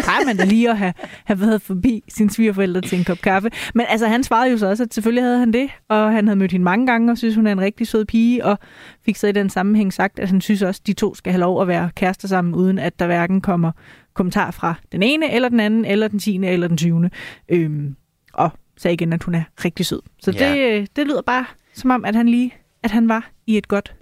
plejer 0.03 0.25
man 0.25 0.37
da 0.37 0.45
lige 0.45 0.69
at 0.69 0.77
have, 0.77 0.93
have 1.25 1.39
været 1.41 1.61
forbi 1.61 2.03
sine 2.09 2.29
svigerforældre 2.29 2.81
til 2.81 2.97
en 2.97 3.03
kop 3.05 3.17
kaffe. 3.17 3.49
Men 3.75 3.85
altså, 3.89 4.07
han 4.07 4.23
svarede 4.23 4.51
jo 4.51 4.57
så 4.57 4.67
også, 4.69 4.83
at 4.83 4.93
selvfølgelig 4.93 5.23
havde 5.23 5.39
han 5.39 5.53
det, 5.53 5.69
og 5.89 6.11
han 6.11 6.27
havde 6.27 6.39
mødt 6.39 6.51
hende 6.51 6.63
mange 6.63 6.87
gange, 6.87 7.11
og 7.11 7.17
synes, 7.17 7.35
hun 7.35 7.47
er 7.47 7.51
en 7.51 7.61
rigtig 7.61 7.87
sød 7.87 8.05
pige, 8.05 8.45
og 8.45 8.59
fik 9.05 9.15
så 9.15 9.27
i 9.27 9.31
den 9.31 9.49
sammenhæng 9.49 9.93
sagt, 9.93 10.19
at 10.19 10.29
han 10.29 10.41
synes 10.41 10.61
også, 10.61 10.81
at 10.83 10.87
de 10.87 10.93
to 10.93 11.15
skal 11.15 11.31
have 11.33 11.39
lov 11.41 11.61
at 11.61 11.67
være 11.67 11.89
kærester 11.95 12.27
sammen, 12.27 12.55
uden 12.55 12.79
at 12.79 12.99
der 12.99 13.05
hverken 13.05 13.41
kommer 13.41 13.71
kommentar 14.13 14.51
fra 14.51 14.75
den 14.91 15.03
ene, 15.03 15.33
eller 15.33 15.49
den 15.49 15.59
anden, 15.59 15.85
eller 15.85 16.07
den 16.07 16.19
tiende, 16.19 16.47
eller 16.47 16.67
den 16.67 16.77
tyvende. 16.77 17.09
Øhm, 17.49 17.95
og 18.33 18.49
sagde 18.77 18.93
igen, 18.93 19.13
at 19.13 19.23
hun 19.23 19.35
er 19.35 19.43
rigtig 19.65 19.85
sød. 19.85 20.01
Så 20.21 20.31
Ja. 20.31 20.53
det, 20.53 20.59
øh, 20.81 20.87
det 20.95 21.07
lyder 21.07 21.21
bare 21.21 21.45
som 21.73 21.91
om, 21.91 22.05
at 22.05 22.15
han 22.15 22.29
lige 22.29 22.53
at 22.83 22.91
han 22.91 23.09
var 23.09 23.29
i 23.47 23.57
et 23.57 23.67
godt, 23.67 23.95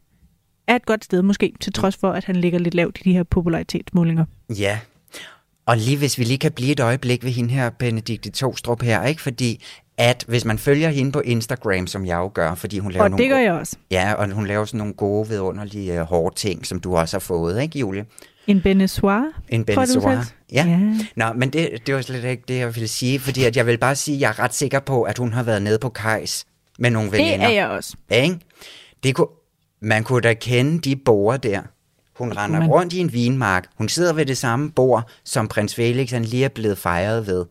er 0.68 0.76
et 0.76 0.86
godt 0.86 1.06
sted 1.06 1.22
måske, 1.22 1.54
til 1.60 1.74
trods 1.74 1.98
for, 1.98 2.12
at 2.12 2.26
han 2.26 2.36
ligger 2.36 2.60
lidt 2.60 2.74
lavt 2.74 2.98
i 3.00 3.04
de 3.04 3.14
her 3.14 3.24
popularitetsmålinger. 3.24 4.26
Ja, 4.60 4.80
og 5.68 5.78
lige 5.78 5.98
hvis 5.98 6.20
vi 6.20 6.24
lige 6.24 6.38
kan 6.38 6.52
blive 6.52 6.72
et 6.72 6.80
øjeblik 6.80 7.24
ved 7.24 7.32
hende 7.32 7.50
her, 7.50 7.70
Benedikte 7.70 8.30
Tostrup 8.32 8.82
her, 8.82 9.04
ikke? 9.04 9.22
Fordi 9.22 9.64
at 9.98 10.26
hvis 10.28 10.46
man 10.46 10.58
følger 10.60 10.90
hende 10.90 11.12
på 11.12 11.20
Instagram, 11.20 11.88
som 11.88 12.06
jeg 12.06 12.16
jo 12.16 12.32
gør, 12.34 12.56
fordi 12.56 12.80
hun 12.80 12.92
laver 12.92 13.04
Og 13.04 13.10
nogle 13.10 13.24
det 13.24 13.32
gør 13.32 13.38
jeg 13.38 13.54
også. 13.54 13.76
Ja, 13.92 14.14
og 14.14 14.32
hun 14.32 14.48
laver 14.48 14.66
sådan 14.66 14.78
nogle 14.78 14.94
gode, 14.94 15.28
vidunderlige, 15.30 16.02
uh, 16.02 16.08
hårde 16.08 16.36
ting, 16.36 16.66
som 16.66 16.80
du 16.80 16.96
også 16.96 17.16
har 17.16 17.20
fået, 17.20 17.62
ikke 17.62 17.80
Julie? 17.80 18.06
En 18.48 18.62
benesoir. 18.62 19.32
En 19.50 19.64
det 19.64 19.78
udtales. 19.78 20.36
Ja. 20.52 20.66
Ja. 20.68 20.80
Nå, 21.16 21.34
men 21.34 21.50
det, 21.50 21.70
det 21.88 21.96
var 21.96 22.02
slet 22.02 22.24
ikke 22.24 22.44
det, 22.48 22.58
jeg 22.58 22.76
ville 22.76 22.88
sige, 22.88 23.20
fordi 23.20 23.44
at 23.44 23.58
jeg 23.58 23.66
vil 23.66 23.78
bare 23.78 23.96
sige, 23.96 24.16
at 24.16 24.22
jeg 24.22 24.30
er 24.30 24.40
ret 24.40 24.54
sikker 24.54 24.80
på, 24.80 25.04
at 25.04 25.18
hun 25.18 25.34
har 25.34 25.44
været 25.44 25.62
nede 25.62 25.80
på 25.80 25.90
Kajs 25.90 26.46
med 26.80 26.90
nogle 26.90 27.12
Det 27.12 27.18
veninder. 27.18 27.48
er 27.48 27.52
jeg 27.52 27.68
også. 27.68 27.96
Ikke? 28.12 28.40
Det 29.04 29.16
kunne, 29.16 29.28
man 29.82 30.04
kunne 30.04 30.22
da 30.22 30.34
kende 30.34 30.80
de 30.80 30.96
borer 30.96 31.38
der. 31.38 31.62
Hun 32.16 32.38
render 32.38 32.60
man. 32.60 32.70
rundt 32.70 32.94
i 32.94 33.00
en 33.00 33.14
vinmark. 33.14 33.68
Hun 33.78 33.90
sidder 33.90 34.14
ved 34.14 34.26
det 34.26 34.38
samme 34.38 34.72
bord, 34.72 35.10
som 35.24 35.48
prins 35.48 35.76
Felix 35.76 36.12
han 36.12 36.26
lige 36.26 36.46
er 36.46 36.50
blevet 36.50 36.78
fejret 36.78 37.28
ved 37.28 37.46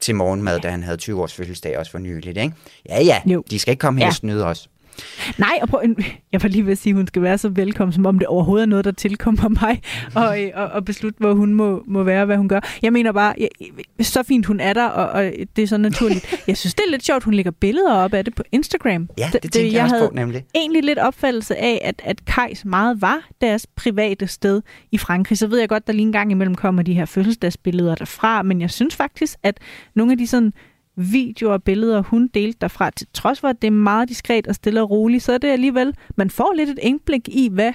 til 0.00 0.14
morgenmad, 0.14 0.60
da 0.60 0.70
han 0.70 0.82
havde 0.82 0.96
20 0.96 1.22
års 1.22 1.34
fødselsdag 1.34 1.78
også 1.78 1.90
for 1.92 1.98
nyligt. 1.98 2.38
Ikke? 2.38 2.52
Ja, 2.88 3.02
ja, 3.02 3.22
Jo. 3.26 3.44
de 3.50 3.58
skal 3.58 3.72
ikke 3.72 3.80
komme 3.80 4.00
her 4.00 4.04
Ja. 4.06 4.10
og 4.10 4.14
snyde 4.14 4.44
os. 4.46 4.68
Nej, 5.38 5.58
og 5.62 5.68
prøv, 5.68 5.82
jeg 6.32 6.42
var 6.42 6.48
lige 6.48 6.64
ved 6.64 6.72
at 6.72 6.78
sige, 6.78 6.90
at 6.90 6.96
hun 6.96 7.06
skal 7.06 7.22
være 7.22 7.38
så 7.38 7.48
velkommen, 7.48 7.92
som 7.92 8.06
om 8.06 8.18
det 8.18 8.28
overhovedet 8.28 8.62
er 8.62 8.68
noget, 8.68 8.84
der 8.84 8.90
tilkommer 8.90 9.48
mig, 9.48 9.82
og, 10.24 10.42
øh, 10.42 10.50
og, 10.54 10.66
og 10.68 10.84
beslutte, 10.84 11.18
hvor 11.18 11.34
hun 11.34 11.54
må, 11.54 11.82
må 11.86 12.02
være, 12.02 12.24
hvad 12.24 12.36
hun 12.36 12.48
gør. 12.48 12.60
Jeg 12.82 12.92
mener 12.92 13.12
bare, 13.12 13.34
jeg, 13.38 13.48
så 14.06 14.22
fint 14.22 14.46
hun 14.46 14.60
er 14.60 14.72
der, 14.72 14.86
og, 14.86 15.08
og 15.08 15.32
det 15.56 15.62
er 15.62 15.66
så 15.66 15.76
naturligt. 15.76 16.42
Jeg 16.46 16.56
synes, 16.56 16.74
det 16.74 16.82
er 16.86 16.90
lidt 16.90 17.04
sjovt, 17.04 17.24
hun 17.24 17.34
lægger 17.34 17.50
billeder 17.50 17.94
op 17.94 18.14
af 18.14 18.24
det 18.24 18.34
på 18.34 18.42
Instagram. 18.52 19.08
Ja, 19.18 19.30
det, 19.32 19.42
det 19.42 19.52
tænkte 19.52 19.76
jeg, 19.76 19.84
også 19.84 19.96
havde 19.96 20.08
på, 20.08 20.14
nemlig. 20.14 20.44
egentlig 20.54 20.82
lidt 20.84 20.98
opfattelse 20.98 21.56
af, 21.56 21.80
at, 21.84 22.02
at 22.04 22.24
Kajs 22.24 22.64
meget 22.64 23.02
var 23.02 23.28
deres 23.40 23.66
private 23.66 24.26
sted 24.26 24.62
i 24.92 24.98
Frankrig. 24.98 25.38
Så 25.38 25.46
ved 25.46 25.58
jeg 25.58 25.68
godt, 25.68 25.86
der 25.86 25.92
lige 25.92 26.06
en 26.06 26.12
gang 26.12 26.30
imellem 26.30 26.54
kommer 26.54 26.82
de 26.82 26.94
her 26.94 27.04
fødselsdagsbilleder 27.04 27.94
derfra, 27.94 28.42
men 28.42 28.60
jeg 28.60 28.70
synes 28.70 28.96
faktisk, 28.96 29.38
at 29.42 29.58
nogle 29.94 30.12
af 30.12 30.18
de 30.18 30.26
sådan 30.26 30.52
videoer 30.98 31.52
og 31.52 31.62
billeder, 31.62 32.02
hun 32.02 32.28
delte 32.34 32.58
derfra, 32.60 32.90
til 32.90 33.06
trods 33.12 33.40
for, 33.40 33.48
at 33.48 33.62
det 33.62 33.66
er 33.68 33.72
meget 33.72 34.08
diskret 34.08 34.46
og 34.46 34.54
stille 34.54 34.82
og 34.82 34.90
roligt, 34.90 35.22
så 35.22 35.32
er 35.32 35.38
det 35.38 35.48
alligevel, 35.48 35.94
man 36.16 36.30
får 36.30 36.52
lidt 36.56 36.68
et 36.70 36.78
indblik 36.82 37.28
i, 37.28 37.48
hvad 37.52 37.72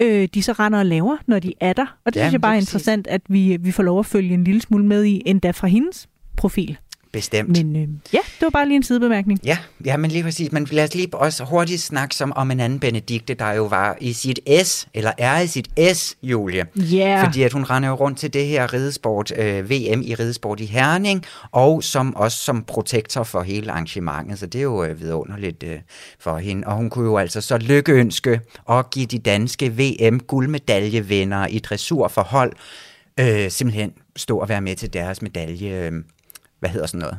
øh, 0.00 0.28
de 0.34 0.42
så 0.42 0.52
render 0.52 0.78
og 0.78 0.86
laver, 0.86 1.16
når 1.26 1.38
de 1.38 1.52
er 1.60 1.72
der. 1.72 1.96
Og 2.06 2.14
det 2.14 2.20
Ja, 2.20 2.24
synes 2.24 2.32
jeg 2.32 2.40
bare 2.40 2.54
er 2.54 2.60
interessant, 2.60 3.06
at 3.06 3.20
vi, 3.28 3.56
vi 3.60 3.72
får 3.72 3.82
lov 3.82 3.98
at 3.98 4.06
følge 4.06 4.34
en 4.34 4.44
lille 4.44 4.60
smule 4.60 4.84
med 4.86 5.04
i, 5.04 5.22
endda 5.26 5.50
fra 5.50 5.66
hendes 5.66 6.08
profil. 6.36 6.78
Bestemt. 7.12 7.64
Men 7.64 7.76
øh, 7.76 7.88
ja, 8.12 8.18
det 8.18 8.42
var 8.42 8.50
bare 8.50 8.66
lige 8.66 8.76
en 8.76 8.82
sidebemærkning. 8.82 9.40
Ja, 9.44 9.58
ja, 9.84 9.96
men 9.96 10.10
lige 10.10 10.22
præcis. 10.22 10.52
Men 10.52 10.68
lad 10.70 10.84
os 10.84 10.94
lige 10.94 11.14
også 11.14 11.44
hurtigt 11.44 11.82
snakke 11.82 12.14
som 12.14 12.32
om 12.36 12.50
en 12.50 12.60
anden 12.60 12.80
Benedikte, 12.80 13.34
der 13.34 13.52
jo 13.52 13.64
var 13.64 13.96
i 14.00 14.12
sit 14.12 14.40
S, 14.64 14.88
eller 14.94 15.12
er 15.18 15.40
i 15.40 15.46
sit 15.46 15.68
S, 15.94 16.16
Julie. 16.22 16.66
Ja. 16.76 17.24
Fordi 17.24 17.42
at 17.42 17.52
hun 17.52 17.64
render 17.64 17.88
jo 17.88 17.94
rundt 17.94 18.18
til 18.18 18.32
det 18.32 18.46
her 18.46 18.72
ridesport, 18.72 19.32
øh, 19.38 19.70
VM 19.70 20.02
i 20.02 20.14
ridesport 20.14 20.60
i 20.60 20.64
Herning, 20.64 21.24
og 21.52 21.82
som 21.82 22.16
også 22.16 22.38
som 22.38 22.64
protektor 22.64 23.22
for 23.22 23.42
hele 23.42 23.72
arrangementet, 23.72 24.38
så 24.38 24.46
det 24.46 24.58
er 24.58 24.62
jo 24.62 24.84
øh, 24.84 25.00
vidunderligt 25.00 25.62
øh, 25.62 25.78
for 26.20 26.38
hende. 26.38 26.66
Og 26.66 26.76
hun 26.76 26.90
kunne 26.90 27.06
jo 27.06 27.16
altså 27.16 27.40
så 27.40 27.58
lykkeønske 27.58 28.40
og 28.64 28.90
give 28.90 29.06
de 29.06 29.18
danske 29.18 29.72
VM-guldmedaljevindere 29.78 31.52
i 31.52 31.58
dressur 31.58 32.08
for 32.08 32.22
hold 32.22 32.52
øh, 33.20 33.50
simpelthen 33.50 33.92
stå 34.16 34.38
og 34.38 34.48
være 34.48 34.60
med 34.60 34.76
til 34.76 34.92
deres 34.92 35.22
medalje, 35.22 35.86
øh, 35.86 35.92
hvad 36.60 36.70
hedder 36.70 36.86
sådan 36.86 37.00
noget, 37.00 37.18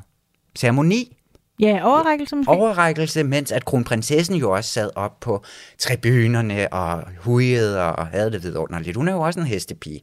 ceremoni, 0.58 1.16
Ja, 1.62 1.80
overrækkelse 1.88 2.36
måske. 2.36 2.52
overrækkelse, 2.52 3.24
mens 3.24 3.52
at 3.52 3.66
kronprinsessen 3.66 4.36
jo 4.36 4.52
også 4.52 4.70
sad 4.70 4.90
op 4.96 5.20
på 5.20 5.44
tribunerne 5.78 6.74
og 6.74 7.04
hujede 7.18 7.84
og 7.96 8.08
havde 8.08 8.32
det 8.32 8.44
vidunderligt. 8.44 8.98
Hun 8.98 9.08
er 9.08 9.14
jo 9.14 9.20
også 9.20 9.40
en 9.40 9.46
hestepige. 9.46 10.02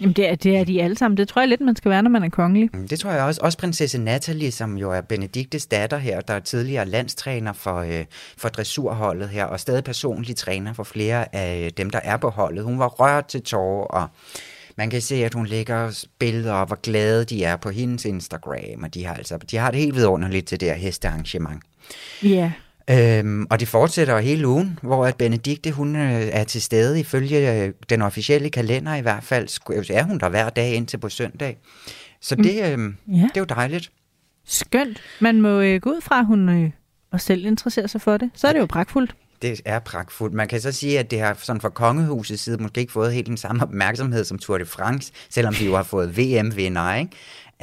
Jamen, 0.00 0.12
det 0.12 0.30
er, 0.30 0.34
det 0.34 0.56
er 0.56 0.64
de 0.64 0.82
alle 0.82 0.98
sammen. 0.98 1.16
Det 1.16 1.28
tror 1.28 1.40
jeg 1.42 1.48
lidt, 1.48 1.60
man 1.60 1.76
skal 1.76 1.90
være, 1.90 2.02
når 2.02 2.10
man 2.10 2.22
er 2.22 2.28
kongelig. 2.28 2.70
Mm, 2.72 2.88
Det 2.88 3.00
tror 3.00 3.10
jeg 3.10 3.22
også. 3.24 3.40
Også 3.44 3.58
prinsesse 3.58 3.98
Natalie, 3.98 4.52
som 4.52 4.78
jo 4.78 4.90
er 4.92 5.00
Benediktes 5.00 5.66
datter 5.66 5.96
her, 5.98 6.20
der 6.20 6.34
er 6.34 6.40
tidligere 6.40 6.86
landstræner 6.86 7.52
for, 7.52 7.76
øh, 7.78 8.04
for 8.38 8.48
dressurholdet 8.48 9.28
her, 9.28 9.44
og 9.44 9.60
stadig 9.60 9.84
personlig 9.84 10.36
træner 10.36 10.72
for 10.72 10.82
flere 10.84 11.34
af 11.34 11.70
dem, 11.76 11.90
der 11.90 12.00
er 12.04 12.16
på 12.16 12.28
holdet. 12.30 12.64
Hun 12.64 12.78
var 12.78 12.88
rørt 12.88 13.26
til 13.26 13.42
tårer, 13.42 13.84
og 13.86 14.08
man 14.80 14.90
kan 14.90 15.00
se, 15.02 15.14
at 15.24 15.34
hun 15.34 15.46
lægger 15.46 16.04
billeder 16.18 16.52
op, 16.52 16.68
hvor 16.68 16.80
glade 16.82 17.24
de 17.24 17.44
er 17.44 17.56
på 17.56 17.70
hendes 17.70 18.04
Instagram, 18.04 18.82
og 18.82 18.94
de 18.94 19.04
har, 19.04 19.14
altså, 19.14 19.38
de 19.50 19.56
har 19.56 19.70
det 19.70 19.80
helt 19.80 19.94
vidunderligt 19.94 20.46
til 20.46 20.60
det 20.60 20.68
her 20.68 20.74
hestearrangement. 20.76 21.62
Ja. 22.22 22.52
Øhm, 22.90 23.46
og 23.50 23.60
det 23.60 23.68
fortsætter 23.68 24.18
hele 24.18 24.48
ugen, 24.48 24.78
hvor 24.82 25.06
at 25.06 25.16
Benedikte 25.16 25.70
hun 25.70 25.96
øh, 25.96 26.22
er 26.32 26.44
til 26.44 26.62
stede 26.62 27.00
ifølge 27.00 27.62
øh, 27.64 27.72
den 27.90 28.02
officielle 28.02 28.50
kalender 28.50 28.94
i 28.94 29.00
hvert 29.00 29.24
fald. 29.24 29.48
sku- 29.48 29.92
Er 29.92 30.02
hun 30.02 30.18
der 30.18 30.28
hver 30.28 30.48
dag 30.50 30.74
indtil 30.74 30.98
på 30.98 31.08
søndag. 31.08 31.58
Så 32.20 32.34
det, 32.34 32.54
øh, 32.54 32.60
Ja. 32.60 33.22
det 33.22 33.36
er 33.36 33.40
jo 33.40 33.44
dejligt. 33.44 33.90
Skønt. 34.46 35.00
Man 35.20 35.40
må 35.40 35.60
øh, 35.60 35.80
gå 35.80 35.90
ud 35.90 36.00
fra, 36.00 36.18
at 36.20 36.26
hun 36.26 36.48
øh, 36.48 36.70
også 37.12 37.26
selv 37.26 37.44
interesserer 37.46 37.86
sig 37.86 38.00
for 38.00 38.16
det. 38.16 38.30
Så 38.34 38.48
er 38.48 38.52
det 38.52 38.60
jo 38.60 38.66
pragtfuldt. 38.66 39.14
Det 39.42 39.60
er 39.64 39.78
pragtfuldt. 39.78 40.34
Man 40.34 40.48
kan 40.48 40.60
så 40.60 40.72
sige, 40.72 40.98
at 40.98 41.10
det 41.10 41.20
har 41.20 41.36
sådan 41.42 41.60
fra 41.60 41.68
kongehusets 41.68 42.42
side 42.42 42.62
måske 42.62 42.80
ikke 42.80 42.92
fået 42.92 43.12
helt 43.12 43.26
den 43.26 43.36
samme 43.36 43.62
opmærksomhed 43.62 44.24
som 44.24 44.38
Tour 44.38 44.58
de 44.58 44.66
France, 44.66 45.12
selvom 45.30 45.54
de 45.54 45.64
jo 45.64 45.76
har 45.76 45.82
fået 45.82 46.18
VM-vinder, 46.18 46.94
ikke? 46.94 47.10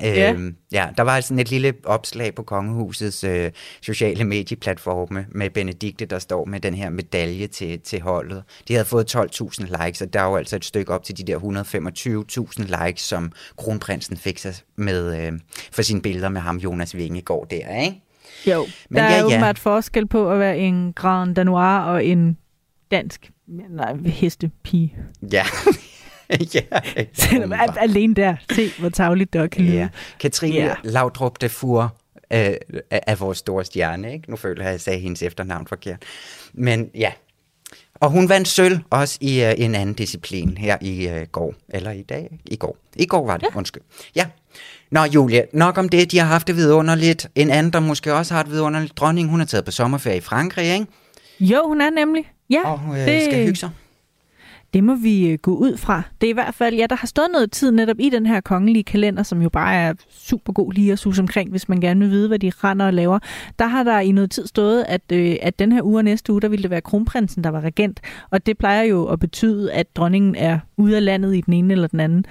Ja. 0.01 0.33
Øhm, 0.33 0.55
ja, 0.71 0.89
der 0.97 1.03
var 1.03 1.21
sådan 1.21 1.39
et 1.39 1.49
lille 1.49 1.73
opslag 1.83 2.35
på 2.35 2.43
kongehusets 2.43 3.23
øh, 3.23 3.51
sociale 3.81 4.23
medieplatforme 4.23 5.25
med 5.31 5.49
Benedikte, 5.49 6.05
der 6.05 6.19
står 6.19 6.45
med 6.45 6.59
den 6.59 6.73
her 6.73 6.89
medalje 6.89 7.47
til, 7.47 7.79
til 7.79 8.01
holdet. 8.01 8.43
De 8.67 8.73
havde 8.73 8.85
fået 8.85 9.15
12.000 9.15 9.85
likes, 9.85 10.01
og 10.01 10.13
der 10.13 10.21
er 10.21 10.25
jo 10.25 10.35
altså 10.35 10.55
et 10.55 10.65
stykke 10.65 10.93
op 10.93 11.03
til 11.03 11.17
de 11.17 11.23
der 11.23 11.39
125.000 11.39 12.85
likes, 12.85 13.01
som 13.01 13.31
kronprinsen 13.57 14.17
fik 14.17 14.37
sig 14.37 14.55
med, 14.75 15.25
øh, 15.25 15.39
for 15.71 15.81
sine 15.81 16.01
billeder 16.01 16.29
med 16.29 16.41
ham, 16.41 16.57
Jonas 16.57 16.95
Vingegaard 16.95 17.47
der, 17.49 17.81
ikke? 17.81 18.06
Jo. 18.45 18.67
Men 18.89 18.97
der 18.97 19.03
ja, 19.03 19.11
er 19.11 19.17
ja. 19.17 19.25
åbenbart 19.25 19.59
forskel 19.59 20.07
på 20.07 20.31
at 20.31 20.39
være 20.39 20.57
en 20.57 20.93
Grand 20.93 21.35
Danois 21.35 21.87
og 21.87 22.05
en 22.05 22.37
dansk 22.91 23.31
nej, 23.47 23.93
hestepige. 24.05 24.95
Ja. 25.31 25.45
ja. 26.55 26.61
Selvom 27.13 27.53
al- 27.53 27.77
alene 27.79 28.13
der, 28.13 28.35
se 28.51 28.69
hvor 28.79 28.89
tavligt 28.89 29.33
det 29.33 29.41
også 29.41 29.49
kan 29.49 29.65
lyde. 29.65 29.77
Ja. 29.77 29.87
Katrine 30.19 30.55
Ja. 30.55 30.75
Laudrup 30.83 31.41
de 31.41 31.49
Fur 31.49 31.81
øh, 32.33 32.39
af, 32.91 33.03
af 33.07 33.19
vores 33.19 33.37
store 33.37 33.65
stjerne. 33.65 34.13
Ikke? 34.13 34.29
Nu 34.29 34.35
føler 34.35 34.61
jeg, 34.61 34.67
at 34.67 34.71
jeg 34.71 34.81
sagde 34.81 34.99
hendes 34.99 35.23
efternavn 35.23 35.67
forkert. 35.67 36.03
Men 36.53 36.89
ja, 36.95 37.11
og 37.99 38.09
hun 38.09 38.29
vandt 38.29 38.47
sølv 38.47 38.79
også 38.89 39.17
i 39.21 39.43
uh, 39.43 39.51
en 39.57 39.75
anden 39.75 39.95
disciplin 39.95 40.57
her 40.57 40.77
i 40.81 41.07
uh, 41.11 41.21
går. 41.31 41.53
Eller 41.69 41.91
i 41.91 42.01
dag? 42.01 42.39
I 42.45 42.55
går. 42.55 42.77
I 42.95 43.05
går 43.05 43.25
var 43.25 43.37
det, 43.37 43.47
ja. 43.53 43.57
undskyld. 43.57 43.83
Ja. 44.15 44.25
Nå, 44.91 45.03
Julia, 45.03 45.41
nok 45.53 45.77
om 45.77 45.89
det. 45.89 46.11
De 46.11 46.19
har 46.19 46.25
haft 46.25 46.47
det 46.47 46.55
vidunderligt. 46.55 47.27
En 47.35 47.49
anden, 47.49 47.73
der 47.73 47.79
måske 47.79 48.13
også 48.13 48.33
har 48.33 48.43
det 48.43 48.51
vidunderligt. 48.51 48.97
Dronning, 48.97 49.29
hun 49.29 49.41
er 49.41 49.45
taget 49.45 49.65
på 49.65 49.71
sommerferie 49.71 50.17
i 50.17 50.21
Frankrig, 50.21 50.73
ikke? 50.73 50.85
Jo, 51.39 51.67
hun 51.67 51.81
er 51.81 51.89
nemlig. 51.89 52.31
Ja, 52.49 52.71
og 52.71 52.81
uh, 52.89 52.95
det... 52.95 53.23
skal 53.23 53.45
hygge 53.45 53.55
sig. 53.55 53.69
Det 54.73 54.83
må 54.83 54.95
vi 54.95 55.27
øh, 55.27 55.37
gå 55.41 55.55
ud 55.55 55.77
fra. 55.77 56.01
Det 56.21 56.27
er 56.27 56.31
i 56.31 56.33
hvert 56.33 56.55
fald, 56.55 56.75
ja, 56.75 56.85
der 56.89 56.95
har 56.95 57.07
stået 57.07 57.27
noget 57.31 57.51
tid 57.51 57.71
netop 57.71 57.95
i 57.99 58.09
den 58.09 58.25
her 58.25 58.41
kongelige 58.41 58.83
kalender, 58.83 59.23
som 59.23 59.41
jo 59.41 59.49
bare 59.49 59.75
er 59.75 59.93
super 60.09 60.53
god 60.53 60.73
lige 60.73 60.91
at 60.91 60.99
suge 60.99 61.15
omkring, 61.19 61.49
hvis 61.49 61.69
man 61.69 61.81
gerne 61.81 61.99
vil 61.99 62.09
vide, 62.09 62.27
hvad 62.27 62.39
de 62.39 62.51
render 62.63 62.85
og 62.85 62.93
laver. 62.93 63.19
Der 63.59 63.67
har 63.67 63.83
der 63.83 63.99
i 63.99 64.11
noget 64.11 64.31
tid 64.31 64.47
stået, 64.47 64.85
at, 64.87 65.01
øh, 65.13 65.35
at 65.41 65.59
den 65.59 65.71
her 65.71 65.81
uge 65.81 65.99
og 65.99 66.03
næste 66.03 66.31
uge, 66.31 66.41
der 66.41 66.47
ville 66.47 66.63
det 66.63 66.71
være 66.71 66.81
kronprinsen, 66.81 67.43
der 67.43 67.49
var 67.49 67.61
regent. 67.61 68.01
Og 68.29 68.45
det 68.45 68.57
plejer 68.57 68.83
jo 68.83 69.05
at 69.05 69.19
betyde, 69.19 69.73
at 69.73 69.95
dronningen 69.95 70.35
er 70.35 70.59
ude 70.77 70.95
af 70.95 71.05
landet 71.05 71.35
i 71.35 71.41
den 71.41 71.53
ene 71.53 71.73
eller 71.73 71.87
den 71.87 71.99
anden 71.99 72.25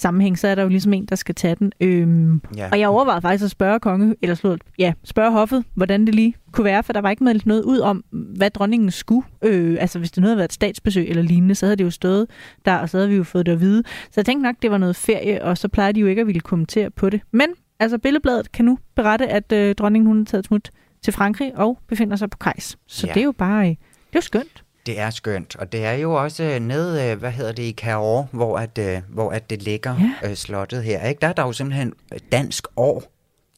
sammenhæng, 0.00 0.38
så 0.38 0.48
er 0.48 0.54
der 0.54 0.62
jo 0.62 0.68
ligesom 0.68 0.92
en, 0.92 1.06
der 1.06 1.16
skal 1.16 1.34
tage 1.34 1.54
den. 1.54 1.72
Øhm, 1.80 2.42
ja. 2.56 2.68
Og 2.72 2.80
jeg 2.80 2.88
overvejede 2.88 3.22
faktisk 3.22 3.44
at 3.44 3.50
spørge 3.50 3.80
konge, 3.80 4.14
eller 4.22 4.34
slå, 4.34 4.56
ja, 4.78 4.92
spørge 5.04 5.32
hoffet, 5.32 5.64
hvordan 5.74 6.06
det 6.06 6.14
lige 6.14 6.34
kunne 6.52 6.64
være, 6.64 6.82
for 6.82 6.92
der 6.92 7.00
var 7.00 7.10
ikke 7.10 7.24
meldt 7.24 7.46
noget 7.46 7.62
ud 7.62 7.78
om, 7.78 8.04
hvad 8.10 8.50
dronningen 8.50 8.90
skulle. 8.90 9.26
Øh, 9.44 9.76
altså 9.80 9.98
hvis 9.98 10.10
det 10.10 10.20
nu 10.20 10.26
havde 10.26 10.36
været 10.36 10.48
et 10.48 10.52
statsbesøg 10.52 11.08
eller 11.08 11.22
lignende, 11.22 11.54
så 11.54 11.66
havde 11.66 11.76
det 11.76 11.84
jo 11.84 11.90
stået 11.90 12.26
der, 12.64 12.76
og 12.76 12.88
så 12.88 12.96
havde 12.96 13.08
vi 13.08 13.16
jo 13.16 13.24
fået 13.24 13.46
det 13.46 13.52
at 13.52 13.60
vide. 13.60 13.82
Så 13.86 14.12
jeg 14.16 14.26
tænkte 14.26 14.42
nok, 14.42 14.56
det 14.62 14.70
var 14.70 14.78
noget 14.78 14.96
ferie, 14.96 15.44
og 15.44 15.58
så 15.58 15.68
plejer 15.68 15.92
de 15.92 16.00
jo 16.00 16.06
ikke 16.06 16.20
at 16.20 16.26
ville 16.26 16.40
kommentere 16.40 16.90
på 16.90 17.10
det. 17.10 17.20
Men 17.32 17.48
altså 17.80 17.98
Billedbladet 17.98 18.52
kan 18.52 18.64
nu 18.64 18.78
berette, 18.94 19.28
at 19.28 19.52
øh, 19.52 19.74
dronningen 19.74 20.06
hun 20.06 20.18
har 20.18 20.24
taget 20.24 20.44
smut 20.44 20.70
til 21.02 21.12
Frankrig 21.12 21.56
og 21.56 21.78
befinder 21.88 22.16
sig 22.16 22.30
på 22.30 22.38
Kajs. 22.38 22.78
Så 22.86 23.06
ja. 23.06 23.12
det 23.12 23.20
er 23.20 23.24
jo 23.24 23.32
bare, 23.32 23.64
øh, 23.64 23.70
det 23.70 23.76
er 24.12 24.16
jo 24.16 24.20
skønt. 24.20 24.64
Det 24.88 25.00
er 25.00 25.10
skønt, 25.10 25.56
og 25.56 25.72
det 25.72 25.84
er 25.84 25.92
jo 25.92 26.12
også 26.12 26.58
ned, 26.60 27.14
hvad 27.14 27.30
hedder 27.30 27.52
det, 27.52 27.62
i 27.62 27.72
Cahors, 27.72 28.26
hvor, 28.32 28.58
at, 28.58 28.78
øh, 28.78 28.98
hvor 29.08 29.30
at 29.30 29.50
det 29.50 29.62
ligger, 29.62 29.96
ja. 30.22 30.30
Øh, 30.30 30.36
slottet 30.36 30.84
her. 30.84 31.06
Ikke? 31.06 31.18
Der 31.20 31.28
er 31.28 31.32
der 31.32 31.42
jo 31.42 31.52
simpelthen 31.52 31.92
dansk 32.32 32.66
år 32.76 33.02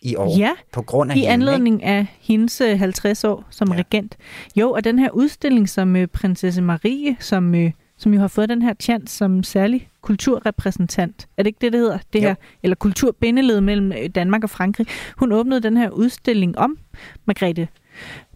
i 0.03 0.17
år, 0.17 0.39
ja, 0.39 0.51
på 0.73 0.83
grund 0.83 1.11
af 1.11 1.17
i 1.17 1.19
hende, 1.19 1.33
anledning 1.33 1.75
ikke? 1.75 1.87
af 1.87 2.07
hendes 2.21 2.59
50 2.59 3.25
år 3.25 3.45
som 3.51 3.73
ja. 3.73 3.79
regent. 3.79 4.17
Jo, 4.57 4.71
og 4.71 4.85
den 4.85 4.99
her 4.99 5.11
udstilling 5.11 5.69
som 5.69 5.97
uh, 5.97 6.07
prinsesse 6.07 6.63
Marie, 6.63 7.17
som, 7.21 7.55
uh, 7.55 7.71
som 7.99 8.15
jo 8.15 8.21
har 8.21 8.29
fået 8.29 8.49
den 8.49 8.63
her 8.63 8.75
chance 8.81 9.17
som 9.17 9.43
særlig 9.43 9.89
kulturrepræsentant. 10.03 11.29
Er 11.37 11.43
det 11.43 11.47
ikke 11.47 11.59
det, 11.61 11.73
det 11.73 11.81
hedder? 11.81 11.99
Det 12.13 12.23
jo. 12.23 12.29
her, 12.29 12.35
eller 12.63 12.75
kulturbindeled 12.75 13.61
mellem 13.61 14.13
Danmark 14.13 14.45
og 14.45 14.51
Frankrig. 14.51 14.87
Hun 15.17 15.33
åbnede 15.33 15.61
den 15.61 15.77
her 15.77 15.91
udstilling 15.91 16.59
om 16.59 16.79
Margrethe 17.27 17.69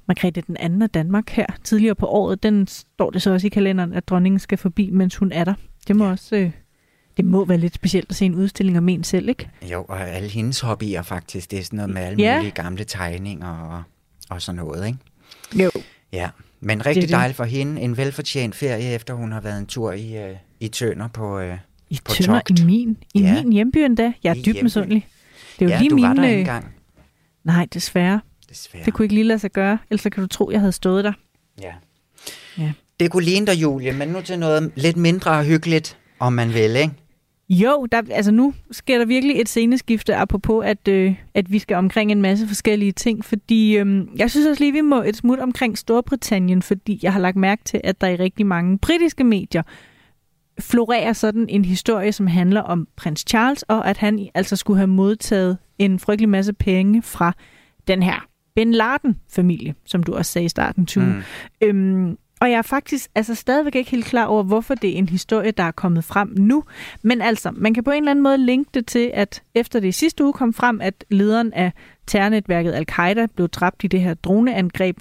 Margrethe 0.08 0.40
den 0.40 0.56
anden 0.56 0.82
af 0.82 0.90
Danmark 0.90 1.30
her 1.30 1.46
tidligere 1.64 1.94
på 1.94 2.06
året. 2.06 2.42
Den 2.42 2.66
står 2.66 3.10
det 3.10 3.22
så 3.22 3.32
også 3.32 3.46
i 3.46 3.50
kalenderen, 3.50 3.92
at 3.92 4.08
dronningen 4.08 4.38
skal 4.38 4.58
forbi, 4.58 4.90
mens 4.90 5.16
hun 5.16 5.32
er 5.32 5.44
der. 5.44 5.54
Det 5.88 5.96
må 5.96 6.04
ja. 6.04 6.10
også... 6.10 6.36
Øh, 6.36 6.50
det 7.16 7.24
må 7.24 7.44
være 7.44 7.58
lidt 7.58 7.74
specielt 7.74 8.10
at 8.10 8.16
se 8.16 8.24
en 8.24 8.34
udstilling 8.34 8.78
om 8.78 8.88
en 8.88 9.04
selv, 9.04 9.28
ikke? 9.28 9.50
Jo, 9.72 9.84
og 9.88 10.08
alle 10.08 10.28
hendes 10.28 10.60
hobbyer 10.60 11.02
faktisk. 11.02 11.50
Det 11.50 11.58
er 11.58 11.62
sådan 11.62 11.76
noget 11.76 11.90
med 11.90 12.02
alle 12.02 12.22
ja. 12.22 12.36
mulige 12.36 12.50
gamle 12.52 12.84
tegninger 12.84 13.48
og, 13.48 13.82
og 14.30 14.42
sådan 14.42 14.56
noget, 14.56 14.86
ikke? 14.86 14.98
Jo. 15.64 15.70
Ja, 16.12 16.28
men 16.60 16.86
rigtig 16.86 17.02
det, 17.02 17.10
dejligt 17.10 17.36
for 17.36 17.44
hende. 17.44 17.80
En 17.80 17.96
velfortjent 17.96 18.54
ferie, 18.54 18.94
efter 18.94 19.14
hun 19.14 19.32
har 19.32 19.40
været 19.40 19.58
en 19.58 19.66
tur 19.66 19.92
i, 19.92 20.30
uh, 20.30 20.36
i 20.60 20.68
Tønder 20.68 21.08
på 21.08 21.40
uh, 21.40 21.54
I 21.90 21.98
på 22.04 22.12
Tønder 22.12 22.40
togt. 22.40 22.60
i 22.60 22.64
min, 22.64 22.96
i 23.14 23.20
ja. 23.20 23.42
min 23.42 23.52
hjemby 23.52 23.78
endda. 23.78 24.12
Jeg 24.22 24.38
er 24.38 24.42
dybt 24.42 24.62
misundelig. 24.62 25.06
Det 25.58 25.64
er 25.64 25.66
jo 25.66 25.70
ja, 25.70 25.78
lige 25.78 25.90
du 25.90 25.94
mine... 25.94 26.08
var 26.08 26.14
der 26.14 26.22
engang. 26.22 26.74
Nej, 27.44 27.68
desværre. 27.74 28.20
Desværre. 28.54 28.84
Det 28.84 28.92
kunne 28.92 29.04
ikke 29.04 29.14
lige 29.14 29.24
lade 29.24 29.38
sig 29.38 29.50
gøre, 29.50 29.78
ellers 29.90 30.02
kan 30.02 30.22
du 30.22 30.26
tro, 30.26 30.50
jeg 30.50 30.60
havde 30.60 30.72
stået 30.72 31.04
der. 31.04 31.12
Ja. 31.62 31.72
ja. 32.58 32.72
Det 33.00 33.10
kunne 33.10 33.24
ligne 33.24 33.46
dig, 33.46 33.62
Julie, 33.62 33.92
men 33.92 34.08
nu 34.08 34.20
til 34.20 34.38
noget 34.38 34.72
lidt 34.74 34.96
mindre 34.96 35.44
hyggeligt, 35.44 35.98
om 36.18 36.32
man 36.32 36.54
vil, 36.54 36.76
ikke? 36.76 36.94
Jo, 37.48 37.86
der, 37.92 38.02
altså 38.10 38.30
nu 38.30 38.54
sker 38.70 38.98
der 38.98 39.04
virkelig 39.04 39.40
et 39.40 39.48
sceneskifte, 39.48 40.14
apropos 40.14 40.64
at, 40.66 40.88
øh, 40.88 41.14
at 41.34 41.52
vi 41.52 41.58
skal 41.58 41.76
omkring 41.76 42.12
en 42.12 42.22
masse 42.22 42.46
forskellige 42.46 42.92
ting, 42.92 43.24
fordi 43.24 43.76
øh, 43.76 44.06
jeg 44.16 44.30
synes 44.30 44.46
også 44.46 44.62
lige, 44.62 44.72
vi 44.72 44.80
må 44.80 45.02
et 45.02 45.16
smut 45.16 45.38
omkring 45.38 45.78
Storbritannien, 45.78 46.62
fordi 46.62 47.00
jeg 47.02 47.12
har 47.12 47.20
lagt 47.20 47.36
mærke 47.36 47.64
til, 47.64 47.80
at 47.84 48.00
der 48.00 48.08
i 48.08 48.16
rigtig 48.16 48.46
mange 48.46 48.78
britiske 48.78 49.24
medier 49.24 49.62
florerer 50.60 51.12
sådan 51.12 51.46
en 51.48 51.64
historie, 51.64 52.12
som 52.12 52.26
handler 52.26 52.60
om 52.60 52.88
prins 52.96 53.24
Charles, 53.28 53.62
og 53.62 53.88
at 53.88 53.96
han 53.96 54.28
altså 54.34 54.56
skulle 54.56 54.78
have 54.78 54.86
modtaget 54.86 55.58
en 55.78 55.98
frygtelig 55.98 56.28
masse 56.28 56.52
penge 56.52 57.02
fra 57.02 57.32
den 57.88 58.02
her 58.02 58.26
Bin 58.54 58.72
Laden-familie, 58.72 59.74
som 59.86 60.02
du 60.02 60.14
også 60.14 60.32
sagde 60.32 60.44
i 60.44 60.48
starten, 60.48 60.86
Tue. 60.86 61.04
Mm. 61.04 61.22
Øhm, 61.60 62.18
og 62.40 62.50
jeg 62.50 62.58
er 62.58 62.62
faktisk 62.62 63.10
altså 63.14 63.34
stadigvæk 63.34 63.74
ikke 63.74 63.90
helt 63.90 64.04
klar 64.04 64.24
over, 64.24 64.42
hvorfor 64.42 64.74
det 64.74 64.90
er 64.90 64.94
en 64.94 65.08
historie, 65.08 65.50
der 65.50 65.62
er 65.62 65.70
kommet 65.70 66.04
frem 66.04 66.34
nu. 66.38 66.64
Men 67.02 67.22
altså, 67.22 67.50
man 67.50 67.74
kan 67.74 67.84
på 67.84 67.90
en 67.90 67.96
eller 67.96 68.10
anden 68.10 68.22
måde 68.22 68.38
linke 68.38 68.70
det 68.74 68.86
til, 68.86 69.10
at 69.14 69.42
efter 69.54 69.80
det 69.80 69.94
sidste 69.94 70.24
uge 70.24 70.32
kom 70.32 70.52
frem, 70.52 70.80
at 70.80 71.04
lederen 71.10 71.52
af 71.52 71.72
terrornetværket 72.06 72.72
Al-Qaida 72.72 73.26
blev 73.26 73.48
dræbt 73.48 73.84
i 73.84 73.86
det 73.86 74.00
her 74.00 74.14
droneangreb, 74.14 74.96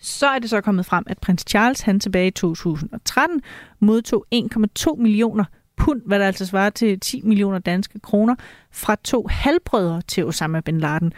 så 0.00 0.26
er 0.26 0.38
det 0.38 0.50
så 0.50 0.60
kommet 0.60 0.86
frem, 0.86 1.04
at 1.06 1.18
prins 1.18 1.44
Charles, 1.48 1.80
han 1.80 2.00
tilbage 2.00 2.26
i 2.26 2.30
2013, 2.30 3.40
modtog 3.80 4.26
1,2 4.34 4.94
millioner 4.96 5.44
pund, 5.76 6.02
hvad 6.06 6.18
der 6.18 6.26
altså 6.26 6.46
svarer 6.46 6.70
til 6.70 7.00
10 7.00 7.20
millioner 7.24 7.58
danske 7.58 8.00
kroner, 8.00 8.34
fra 8.72 8.96
to 9.04 9.26
halvbrødre 9.30 10.02
til 10.02 10.26
Osama 10.26 10.60
bin 10.60 10.80
Laden. 10.80 11.12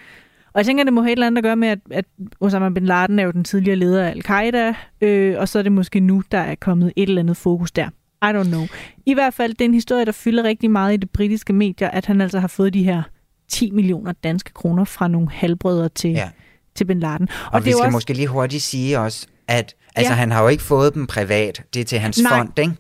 Og 0.54 0.58
jeg 0.58 0.66
tænker, 0.66 0.84
det 0.84 0.92
må 0.92 1.02
have 1.02 1.12
et 1.12 1.16
eller 1.16 1.26
andet 1.26 1.38
at 1.38 1.44
gøre 1.44 1.56
med, 1.56 1.68
at, 1.68 1.78
at 1.90 2.04
Osama 2.40 2.68
bin 2.68 2.86
Laden 2.86 3.18
er 3.18 3.24
jo 3.24 3.30
den 3.30 3.44
tidligere 3.44 3.76
leder 3.76 4.04
af 4.04 4.10
Al-Qaida, 4.10 4.74
øh, 5.00 5.38
og 5.38 5.48
så 5.48 5.58
er 5.58 5.62
det 5.62 5.72
måske 5.72 6.00
nu, 6.00 6.22
der 6.32 6.38
er 6.38 6.54
kommet 6.54 6.92
et 6.96 7.08
eller 7.08 7.22
andet 7.22 7.36
fokus 7.36 7.72
der. 7.72 7.88
I 8.22 8.26
don't 8.26 8.48
know. 8.48 8.66
I 9.06 9.14
hvert 9.14 9.34
fald, 9.34 9.52
det 9.52 9.60
er 9.60 9.64
en 9.64 9.74
historie, 9.74 10.04
der 10.04 10.12
fylder 10.12 10.42
rigtig 10.44 10.70
meget 10.70 10.94
i 10.94 10.96
det 10.96 11.10
britiske 11.10 11.52
medier, 11.52 11.90
at 11.90 12.06
han 12.06 12.20
altså 12.20 12.40
har 12.40 12.48
fået 12.48 12.74
de 12.74 12.82
her 12.84 13.02
10 13.48 13.70
millioner 13.70 14.12
danske 14.12 14.52
kroner 14.52 14.84
fra 14.84 15.08
nogle 15.08 15.30
halvbrødre 15.30 15.88
til, 15.88 16.10
ja. 16.10 16.28
til 16.74 16.84
bin 16.84 17.00
Laden. 17.00 17.28
Og, 17.46 17.52
og 17.52 17.64
vi 17.64 17.70
skal 17.70 17.80
også... 17.80 17.90
måske 17.90 18.12
lige 18.12 18.28
hurtigt 18.28 18.62
sige 18.62 18.98
også, 18.98 19.26
at 19.48 19.74
altså, 19.94 20.12
ja. 20.12 20.16
han 20.16 20.30
har 20.30 20.42
jo 20.42 20.48
ikke 20.48 20.62
fået 20.62 20.94
dem 20.94 21.06
privat. 21.06 21.62
Det 21.74 21.80
er 21.80 21.84
til 21.84 21.98
hans 21.98 22.22
Nej. 22.22 22.38
fond, 22.38 22.58
ikke? 22.58 22.72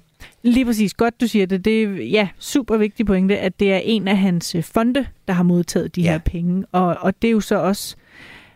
Lige 0.44 0.64
præcis. 0.64 0.94
Godt, 0.94 1.20
du 1.20 1.26
siger 1.26 1.46
det. 1.46 1.64
Det 1.64 1.82
er 1.82 1.88
ja, 1.88 2.28
super 2.38 2.76
vigtigt 2.76 3.06
pointe, 3.06 3.38
at 3.38 3.60
det 3.60 3.72
er 3.72 3.80
en 3.84 4.08
af 4.08 4.18
hans 4.18 4.54
øh, 4.54 4.62
fonde, 4.62 5.06
der 5.28 5.34
har 5.34 5.42
modtaget 5.42 5.96
de 5.96 6.02
ja. 6.02 6.10
her 6.10 6.18
penge. 6.18 6.64
Og, 6.72 6.96
og 7.00 7.22
det 7.22 7.28
er 7.28 7.32
jo 7.32 7.40
så 7.40 7.56
også, 7.56 7.96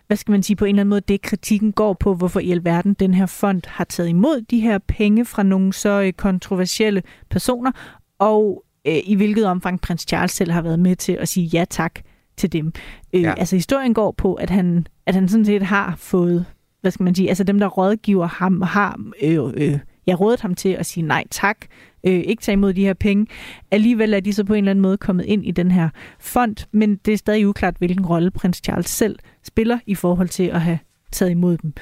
hvad 0.07 0.17
skal 0.17 0.33
man 0.33 0.43
sige, 0.43 0.57
på 0.57 0.65
en 0.65 0.69
eller 0.69 0.81
anden 0.81 0.91
måde, 0.91 1.01
det 1.01 1.23
kritikken 1.23 1.73
går 1.73 1.93
på, 1.93 2.15
hvorfor 2.15 2.41
i 2.41 2.51
alverden 2.51 2.95
den 2.95 3.15
her 3.15 3.27
fond 3.27 3.63
har 3.67 3.85
taget 3.85 4.09
imod 4.09 4.41
de 4.41 4.61
her 4.61 4.79
penge 4.79 5.25
fra 5.25 5.43
nogle 5.43 5.73
så 5.73 6.03
øh, 6.03 6.13
kontroversielle 6.13 7.03
personer, 7.31 7.73
og 8.19 8.65
øh, 8.87 8.99
i 9.05 9.15
hvilket 9.15 9.47
omfang 9.47 9.81
prins 9.81 10.03
Charles 10.09 10.33
selv 10.33 10.51
har 10.51 10.63
været 10.63 10.79
med 10.79 10.97
til 10.97 11.13
at 11.13 11.29
sige 11.29 11.47
ja 11.47 11.65
tak 11.71 12.01
til 12.37 12.53
dem. 12.53 12.73
Øh, 13.13 13.23
ja. 13.23 13.35
Altså 13.39 13.57
historien 13.57 13.95
går 13.95 14.13
på, 14.13 14.35
at 14.35 14.51
han, 14.51 14.87
at 15.07 15.15
han 15.15 15.29
sådan 15.29 15.45
set 15.45 15.63
har 15.63 15.95
fået, 15.99 16.45
hvad 16.81 16.91
skal 16.91 17.05
man 17.05 17.15
sige, 17.15 17.29
altså 17.29 17.45
dem, 17.45 17.59
der 17.59 17.67
rådgiver 17.67 18.27
ham, 18.27 18.63
har 18.63 19.01
øh, 19.23 19.39
øh, 19.55 19.79
jeg 20.09 20.21
rådede 20.21 20.43
ham 20.43 20.55
til 20.55 20.69
at 20.69 20.87
sige 20.87 21.07
nej 21.07 21.25
tak, 21.31 21.57
øh, 22.05 22.13
ikke 22.13 22.43
tage 22.43 22.53
imod 22.53 22.73
de 22.73 22.85
her 22.85 22.95
penge. 22.95 23.27
Alligevel 23.71 24.15
er 24.15 24.21
de 24.21 24.33
så 24.33 24.45
på 24.45 24.55
en 24.55 24.59
eller 24.59 24.71
anden 24.71 24.83
måde 24.83 24.97
kommet 24.97 25.25
ind 25.25 25.47
i 25.47 25.51
den 25.51 25.71
her 25.71 25.89
fond, 26.21 26.57
men 26.73 26.97
det 26.97 27.15
er 27.15 27.19
stadig 27.19 27.49
uklart, 27.49 27.77
hvilken 27.79 28.07
rolle 28.07 28.31
prins 28.31 28.61
Charles 28.65 28.91
selv 28.91 29.19
spiller 29.43 29.79
i 29.87 29.95
forhold 29.95 30.29
til 30.29 30.43
at 30.43 30.61
have 30.61 30.79
taget 31.13 31.31
imod 31.31 31.57
dem. 31.57 31.73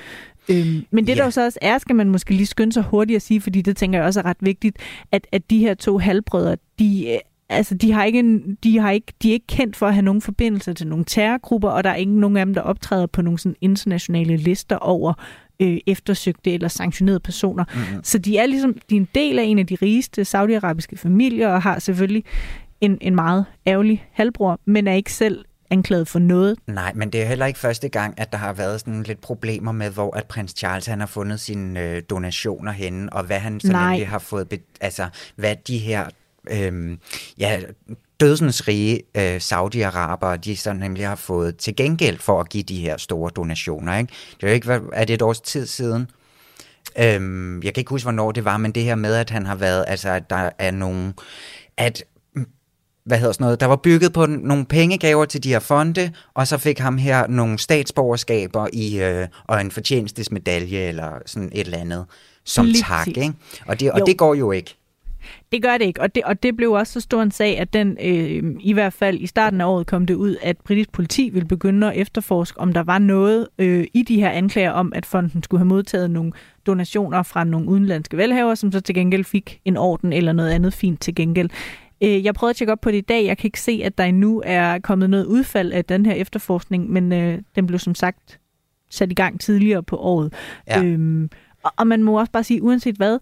Øhm, 0.48 0.86
men 0.90 1.06
det 1.06 1.12
ja. 1.12 1.18
der 1.18 1.24
jo 1.24 1.30
så 1.30 1.44
også 1.44 1.58
er, 1.62 1.78
skal 1.78 1.96
man 1.96 2.10
måske 2.10 2.34
lige 2.34 2.46
skynde 2.46 2.72
sig 2.72 2.82
hurtigt 2.82 3.16
at 3.16 3.22
sige, 3.22 3.40
fordi 3.40 3.62
det 3.62 3.76
tænker 3.76 3.98
jeg 3.98 4.06
også 4.06 4.20
er 4.20 4.24
ret 4.24 4.36
vigtigt, 4.40 4.76
at, 5.12 5.26
at 5.32 5.50
de 5.50 5.58
her 5.58 5.74
to 5.74 5.98
halvbrødre, 5.98 6.56
de 6.78 7.08
øh, 7.12 7.18
altså, 7.48 7.74
de 7.74 7.92
har 7.92 8.04
ikke, 8.04 8.18
en, 8.18 8.58
de 8.64 8.78
har 8.78 8.90
ikke, 8.90 9.12
de 9.22 9.28
er 9.28 9.32
ikke 9.32 9.46
kendt 9.46 9.76
for 9.76 9.86
at 9.86 9.94
have 9.94 10.04
nogen 10.04 10.22
forbindelse 10.22 10.74
til 10.74 10.86
nogle 10.86 11.04
terrorgrupper, 11.04 11.68
og 11.68 11.84
der 11.84 11.90
er 11.90 11.94
ingen 11.94 12.20
nogen 12.20 12.36
af 12.36 12.46
dem, 12.46 12.54
der 12.54 12.60
optræder 12.60 13.06
på 13.06 13.22
nogle 13.22 13.38
sådan 13.38 13.56
internationale 13.60 14.36
lister 14.36 14.76
over 14.76 15.14
øh, 15.60 15.78
eftersøgte 15.86 16.52
eller 16.54 16.68
sanktionerede 16.68 17.20
personer. 17.20 17.64
Mm-hmm. 17.74 18.04
Så 18.04 18.18
de 18.18 18.38
er 18.38 18.46
ligesom 18.46 18.74
de 18.90 18.96
er 18.96 19.00
en 19.00 19.08
del 19.14 19.38
af 19.38 19.44
en 19.44 19.58
af 19.58 19.66
de 19.66 19.76
rigeste 19.82 20.24
saudiarabiske 20.24 20.96
familier, 20.96 21.48
og 21.48 21.62
har 21.62 21.78
selvfølgelig 21.78 22.24
en, 22.80 22.98
en 23.00 23.14
meget 23.14 23.44
ærgerlig 23.66 24.06
halvbror, 24.12 24.60
men 24.64 24.86
er 24.86 24.92
ikke 24.92 25.12
selv 25.12 25.44
anklaget 25.70 26.08
for 26.08 26.18
noget. 26.18 26.58
Nej, 26.66 26.92
men 26.94 27.10
det 27.10 27.22
er 27.22 27.26
heller 27.26 27.46
ikke 27.46 27.58
første 27.58 27.88
gang, 27.88 28.20
at 28.20 28.32
der 28.32 28.38
har 28.38 28.52
været 28.52 28.80
sådan 28.80 29.02
lidt 29.02 29.20
problemer 29.20 29.72
med, 29.72 29.90
hvor 29.90 30.16
at 30.16 30.26
prins 30.26 30.54
Charles 30.58 30.86
han 30.86 31.00
har 31.00 31.06
fundet 31.06 31.40
sine 31.40 31.82
øh, 31.82 32.02
donationer 32.10 32.72
henne, 32.72 33.12
og 33.12 33.24
hvad 33.24 33.38
han 33.38 33.60
så 33.60 33.72
nemlig 33.72 34.08
har 34.08 34.18
fået, 34.18 34.48
be- 34.48 34.58
altså 34.80 35.08
hvad 35.36 35.56
de 35.68 35.78
her 35.78 36.06
øh, 36.50 36.98
ja, 37.38 37.60
dødsens 38.20 38.68
rige 38.68 39.02
øh, 39.16 39.36
Saudi-Araber, 39.36 40.36
de 40.36 40.56
så 40.56 40.72
nemlig 40.72 41.08
har 41.08 41.14
fået 41.14 41.56
til 41.56 41.76
gengæld 41.76 42.18
for 42.18 42.40
at 42.40 42.48
give 42.48 42.62
de 42.62 42.80
her 42.80 42.96
store 42.96 43.30
donationer. 43.36 43.98
Ikke? 43.98 44.12
Det 44.40 44.46
er 44.46 44.48
jo 44.48 44.54
ikke, 44.54 44.80
er 44.92 45.04
det 45.04 45.14
et 45.14 45.22
års 45.22 45.40
tid 45.40 45.66
siden? 45.66 46.10
Øhm, 46.98 47.62
jeg 47.62 47.74
kan 47.74 47.80
ikke 47.80 47.90
huske, 47.90 48.04
hvornår 48.04 48.32
det 48.32 48.44
var, 48.44 48.56
men 48.56 48.72
det 48.72 48.82
her 48.82 48.94
med, 48.94 49.14
at 49.14 49.30
han 49.30 49.46
har 49.46 49.54
været, 49.54 49.84
altså 49.88 50.08
at 50.08 50.30
der 50.30 50.50
er 50.58 50.70
nogen, 50.70 51.14
at 51.76 52.04
hvad 53.04 53.18
hedder 53.18 53.32
sådan 53.32 53.44
noget, 53.44 53.60
der 53.60 53.66
var 53.66 53.76
bygget 53.76 54.12
på 54.12 54.26
nogle 54.26 54.64
pengegaver 54.64 55.24
til 55.24 55.42
de 55.42 55.48
her 55.48 55.58
fonde, 55.58 56.12
og 56.34 56.46
så 56.46 56.58
fik 56.58 56.78
ham 56.78 56.98
her 56.98 57.26
nogle 57.26 57.58
statsborgerskaber 57.58 58.68
i, 58.72 59.02
øh, 59.02 59.28
og 59.44 59.60
en 59.60 59.70
fortjenestesmedalje 59.70 60.78
eller 60.78 61.10
sådan 61.26 61.50
et 61.52 61.60
eller 61.60 61.78
andet 61.78 62.06
som 62.44 62.66
Lige 62.66 62.82
tak. 62.82 63.08
Ikke? 63.08 63.32
Og, 63.66 63.80
det, 63.80 63.92
og 63.92 64.06
det 64.06 64.18
går 64.18 64.34
jo 64.34 64.52
ikke. 64.52 64.76
Det 65.52 65.62
gør 65.62 65.78
det 65.78 65.84
ikke, 65.84 66.00
og 66.00 66.14
det, 66.14 66.22
og 66.22 66.42
det 66.42 66.56
blev 66.56 66.72
også 66.72 66.92
så 66.92 67.00
stor 67.00 67.22
en 67.22 67.30
sag, 67.30 67.58
at 67.58 67.72
den 67.72 67.96
øh, 68.02 68.54
i 68.60 68.72
hvert 68.72 68.92
fald 68.92 69.20
i 69.20 69.26
starten 69.26 69.60
af 69.60 69.66
året 69.66 69.86
kom 69.86 70.06
det 70.06 70.14
ud, 70.14 70.36
at 70.42 70.56
britisk 70.58 70.92
politi 70.92 71.28
ville 71.28 71.48
begynde 71.48 71.86
at 71.86 72.00
efterforske, 72.00 72.60
om 72.60 72.72
der 72.72 72.82
var 72.82 72.98
noget 72.98 73.48
øh, 73.58 73.86
i 73.94 74.02
de 74.02 74.20
her 74.20 74.30
anklager 74.30 74.70
om, 74.70 74.92
at 74.94 75.06
fonden 75.06 75.42
skulle 75.42 75.58
have 75.58 75.68
modtaget 75.68 76.10
nogle 76.10 76.32
donationer 76.66 77.22
fra 77.22 77.44
nogle 77.44 77.68
udenlandske 77.68 78.16
velhaver, 78.16 78.54
som 78.54 78.72
så 78.72 78.80
til 78.80 78.94
gengæld 78.94 79.24
fik 79.24 79.60
en 79.64 79.76
orden 79.76 80.12
eller 80.12 80.32
noget 80.32 80.50
andet 80.50 80.74
fint 80.74 81.00
til 81.00 81.14
gengæld. 81.14 81.50
Øh, 82.00 82.24
jeg 82.24 82.34
prøvede 82.34 82.50
at 82.50 82.56
tjekke 82.56 82.72
op 82.72 82.80
på 82.80 82.90
det 82.90 82.98
i 82.98 83.00
dag. 83.00 83.24
Jeg 83.24 83.38
kan 83.38 83.48
ikke 83.48 83.60
se, 83.60 83.80
at 83.84 83.98
der 83.98 84.04
endnu 84.04 84.42
er 84.44 84.78
kommet 84.78 85.10
noget 85.10 85.24
udfald 85.24 85.72
af 85.72 85.84
den 85.84 86.06
her 86.06 86.12
efterforskning, 86.12 86.90
men 86.90 87.12
øh, 87.12 87.38
den 87.54 87.66
blev 87.66 87.78
som 87.78 87.94
sagt 87.94 88.38
sat 88.90 89.10
i 89.10 89.14
gang 89.14 89.40
tidligere 89.40 89.82
på 89.82 89.96
året. 89.96 90.32
Ja. 90.68 90.82
Øhm, 90.82 91.30
og, 91.62 91.72
og 91.76 91.86
man 91.86 92.02
må 92.02 92.18
også 92.18 92.32
bare 92.32 92.44
sige, 92.44 92.62
uanset 92.62 92.96
hvad, 92.96 93.18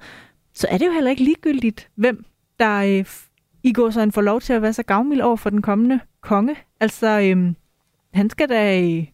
så 0.55 0.67
er 0.71 0.79
det 0.79 0.87
jo 0.87 0.93
heller 0.93 1.11
ikke 1.11 1.25
ligegyldigt, 1.25 1.89
hvem 1.95 2.25
der 2.61 2.77
øh, 2.77 3.05
i 3.63 3.73
går 3.73 3.91
så 3.91 4.01
en 4.01 4.13
får 4.13 4.21
lov 4.21 4.41
til 4.41 4.53
at 4.53 4.63
være 4.63 4.73
så 4.73 4.83
gavmild 4.83 5.21
over 5.21 5.37
for 5.37 5.51
den 5.51 5.63
kommende 5.63 6.01
konge. 6.21 6.57
Altså, 6.81 7.21
øh, 7.21 7.55
han 8.15 8.31
skal 8.31 8.49
da... 8.49 8.81
Øh, 8.83 9.07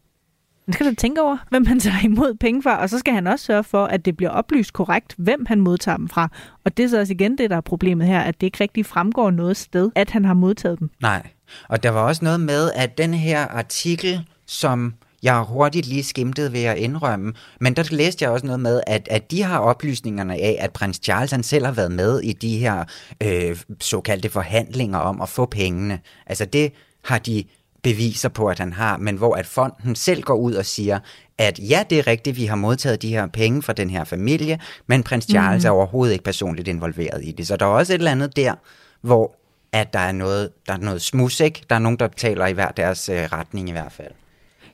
han 0.65 0.73
skal 0.73 0.87
da 0.87 0.95
tænke 0.95 1.23
over, 1.23 1.37
hvem 1.49 1.67
han 1.67 1.81
tager 1.81 2.05
imod 2.05 2.35
penge 2.35 2.63
fra, 2.63 2.81
og 2.81 2.91
så 2.91 2.99
skal 2.99 3.15
han 3.15 3.27
også 3.27 3.45
sørge 3.45 3.65
for, 3.65 3.85
at 3.85 4.05
det 4.05 4.17
bliver 4.17 4.31
oplyst 4.31 4.73
korrekt, 4.73 5.15
hvem 5.19 5.47
han 5.47 5.61
modtager 5.61 5.97
dem 5.97 6.09
fra. 6.09 6.29
Og 6.65 6.77
det 6.77 6.85
er 6.85 6.89
så 6.89 7.01
også 7.01 7.13
igen 7.13 7.39
det, 7.39 7.51
der 7.51 7.57
er 7.57 7.61
problemet 7.61 8.07
her, 8.07 8.21
at 8.21 8.41
det 8.41 8.47
ikke 8.47 8.59
rigtig 8.61 8.87
fremgår 8.87 9.31
noget 9.31 9.57
sted, 9.57 9.91
at 9.95 10.11
han 10.11 10.25
har 10.25 10.35
modtaget 10.35 10.79
dem. 10.79 10.91
Nej, 11.03 11.27
og 11.69 11.83
der 11.83 11.91
var 11.91 12.01
også 12.01 12.25
noget 12.25 12.41
med, 12.41 12.71
at 12.75 12.99
den 12.99 13.15
her 13.15 13.47
artikel, 13.47 14.27
som 14.47 14.95
jeg 15.23 15.35
har 15.35 15.45
hurtigt 15.45 15.87
lige 15.87 16.05
skimtet 16.05 16.53
ved 16.53 16.65
at 16.65 16.79
indrømme, 16.79 17.33
men 17.61 17.75
der 17.75 17.89
læste 17.91 18.25
jeg 18.25 18.33
også 18.33 18.47
noget 18.47 18.61
med, 18.61 18.81
at, 18.87 19.09
at 19.11 19.31
de 19.31 19.43
har 19.43 19.59
oplysningerne 19.59 20.35
af, 20.35 20.57
at 20.61 20.73
prins 20.73 21.01
Charles 21.03 21.31
han 21.31 21.43
selv 21.43 21.65
har 21.65 21.73
været 21.73 21.93
med 21.93 22.21
i 22.21 22.33
de 22.33 22.59
her 22.59 22.85
øh, 23.23 23.57
såkaldte 23.81 24.31
forhandlinger 24.31 24.99
om 24.99 25.21
at 25.21 25.29
få 25.29 25.47
pengene. 25.47 26.01
Altså 26.27 26.45
det 26.45 26.73
har 27.05 27.19
de 27.19 27.45
beviser 27.83 28.29
på, 28.29 28.47
at 28.47 28.59
han 28.59 28.73
har, 28.73 28.97
men 28.97 29.17
hvor 29.17 29.35
at 29.35 29.47
fonden 29.47 29.95
selv 29.95 30.23
går 30.23 30.35
ud 30.35 30.55
og 30.55 30.67
siger, 30.67 30.99
at 31.39 31.59
ja, 31.59 31.85
det 31.91 31.99
er 31.99 32.07
rigtigt, 32.07 32.37
vi 32.37 32.45
har 32.45 32.57
modtaget 32.57 33.03
de 33.03 33.09
her 33.09 33.27
penge 33.27 33.63
fra 33.63 33.73
den 33.73 33.91
her 33.91 34.05
familie, 34.05 34.61
men 34.87 35.03
prins 35.03 35.25
Charles 35.25 35.65
mm. 35.65 35.67
er 35.67 35.71
overhovedet 35.71 36.13
ikke 36.13 36.25
personligt 36.25 36.69
involveret 36.69 37.25
i 37.25 37.33
det. 37.33 37.47
Så 37.47 37.57
der 37.57 37.67
er 37.67 37.71
også 37.71 37.93
et 37.93 37.99
eller 37.99 38.11
andet 38.11 38.37
der, 38.37 38.55
hvor 39.01 39.37
at 39.73 39.93
der 39.93 39.99
er 39.99 40.13
noget, 40.13 40.51
der 40.67 40.73
er 40.73 40.79
noget 40.79 41.03
smus, 41.03 41.41
ikke? 41.41 41.63
Der 41.71 41.77
er 41.77 41.81
nogen, 41.81 41.99
der 41.99 42.09
taler 42.09 42.47
i 42.47 42.53
hver 42.53 42.69
deres 42.69 43.09
øh, 43.09 43.23
retning 43.33 43.69
i 43.69 43.73
hvert 43.73 43.93
fald. 43.93 44.13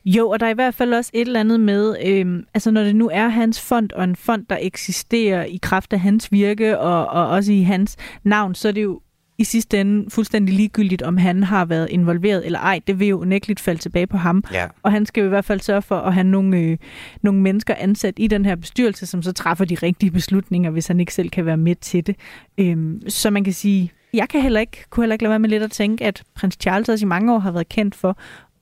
Jo, 0.06 0.28
og 0.28 0.40
der 0.40 0.46
er 0.46 0.50
i 0.50 0.54
hvert 0.54 0.74
fald 0.74 0.94
også 0.94 1.10
et 1.14 1.26
eller 1.26 1.40
andet 1.40 1.60
med, 1.60 1.96
øh, 2.06 2.42
altså 2.54 2.70
når 2.70 2.82
det 2.82 2.96
nu 2.96 3.10
er 3.12 3.28
hans 3.28 3.60
fond, 3.60 3.92
og 3.92 4.04
en 4.04 4.16
fond, 4.16 4.46
der 4.50 4.58
eksisterer 4.60 5.44
i 5.44 5.58
kraft 5.62 5.92
af 5.92 6.00
hans 6.00 6.32
virke, 6.32 6.78
og, 6.78 7.06
og 7.06 7.28
også 7.28 7.52
i 7.52 7.62
hans 7.62 7.96
navn, 8.24 8.54
så 8.54 8.68
er 8.68 8.72
det 8.72 8.82
jo 8.82 9.00
i 9.38 9.44
sidste 9.44 9.80
ende 9.80 10.10
fuldstændig 10.10 10.54
ligegyldigt, 10.54 11.02
om 11.02 11.16
han 11.16 11.42
har 11.42 11.64
været 11.64 11.90
involveret 11.90 12.46
eller 12.46 12.58
ej. 12.58 12.80
Det 12.86 12.98
vil 13.00 13.08
jo 13.08 13.24
nægteligt 13.24 13.60
falde 13.60 13.80
tilbage 13.80 14.06
på 14.06 14.16
ham. 14.16 14.44
Ja. 14.52 14.66
Og 14.82 14.92
han 14.92 15.06
skal 15.06 15.20
jo 15.20 15.26
i 15.26 15.28
hvert 15.28 15.44
fald 15.44 15.60
sørge 15.60 15.82
for 15.82 15.96
at 15.96 16.14
have 16.14 16.24
nogle, 16.24 16.58
øh, 16.58 16.78
nogle 17.22 17.40
mennesker 17.40 17.74
ansat 17.78 18.14
i 18.16 18.26
den 18.26 18.44
her 18.44 18.56
bestyrelse, 18.56 19.06
som 19.06 19.22
så 19.22 19.32
træffer 19.32 19.64
de 19.64 19.74
rigtige 19.74 20.10
beslutninger, 20.10 20.70
hvis 20.70 20.86
han 20.86 21.00
ikke 21.00 21.14
selv 21.14 21.30
kan 21.30 21.46
være 21.46 21.56
med 21.56 21.74
til 21.74 22.06
det. 22.06 22.16
Øhm, 22.58 23.02
så 23.08 23.30
man 23.30 23.44
kan 23.44 23.52
sige, 23.52 23.92
jeg 24.12 24.28
kan 24.28 24.42
heller 24.42 24.60
ikke, 24.60 24.84
kunne 24.90 25.04
heller 25.04 25.14
ikke 25.14 25.22
lade 25.22 25.30
være 25.30 25.38
med 25.38 25.48
lidt 25.48 25.62
at 25.62 25.70
tænke, 25.70 26.04
at 26.04 26.22
prins 26.34 26.56
Charles 26.60 26.88
også 26.88 27.04
i 27.04 27.08
mange 27.08 27.34
år 27.34 27.38
har 27.38 27.50
været 27.50 27.68
kendt 27.68 27.94
for 27.94 28.18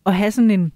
at 0.06 0.14
have 0.14 0.30
sådan 0.30 0.50
en 0.50 0.72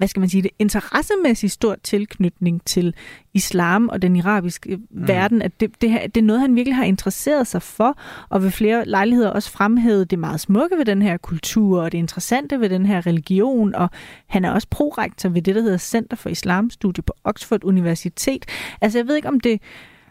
hvad 0.00 0.08
skal 0.08 0.20
man 0.20 0.28
sige 0.28 0.42
det, 0.42 0.50
interessemæssig 0.58 1.50
stor 1.50 1.76
tilknytning 1.82 2.64
til 2.64 2.94
islam 3.34 3.88
og 3.88 4.02
den 4.02 4.20
arabiske 4.20 4.76
mm. 4.76 4.82
verden, 4.90 5.42
at 5.42 5.60
det, 5.60 5.80
det, 5.80 6.14
det 6.14 6.20
er 6.20 6.24
noget, 6.24 6.40
han 6.40 6.56
virkelig 6.56 6.76
har 6.76 6.84
interesseret 6.84 7.46
sig 7.46 7.62
for, 7.62 7.98
og 8.28 8.42
ved 8.42 8.50
flere 8.50 8.84
lejligheder 8.84 9.30
også 9.30 9.50
fremhævet 9.50 10.10
det 10.10 10.18
meget 10.18 10.40
smukke 10.40 10.78
ved 10.78 10.84
den 10.84 11.02
her 11.02 11.16
kultur, 11.16 11.82
og 11.82 11.92
det 11.92 11.98
interessante 11.98 12.60
ved 12.60 12.68
den 12.68 12.86
her 12.86 13.06
religion, 13.06 13.74
og 13.74 13.90
han 14.26 14.44
er 14.44 14.50
også 14.50 14.68
prorektor 14.70 15.28
ved 15.28 15.42
det, 15.42 15.54
der 15.54 15.62
hedder 15.62 15.78
Center 15.78 16.16
for 16.16 16.28
Islamstudie 16.28 17.02
på 17.02 17.12
Oxford 17.24 17.64
Universitet. 17.64 18.46
Altså 18.80 18.98
jeg 18.98 19.06
ved 19.06 19.16
ikke, 19.16 19.28
om 19.28 19.40
det 19.40 19.60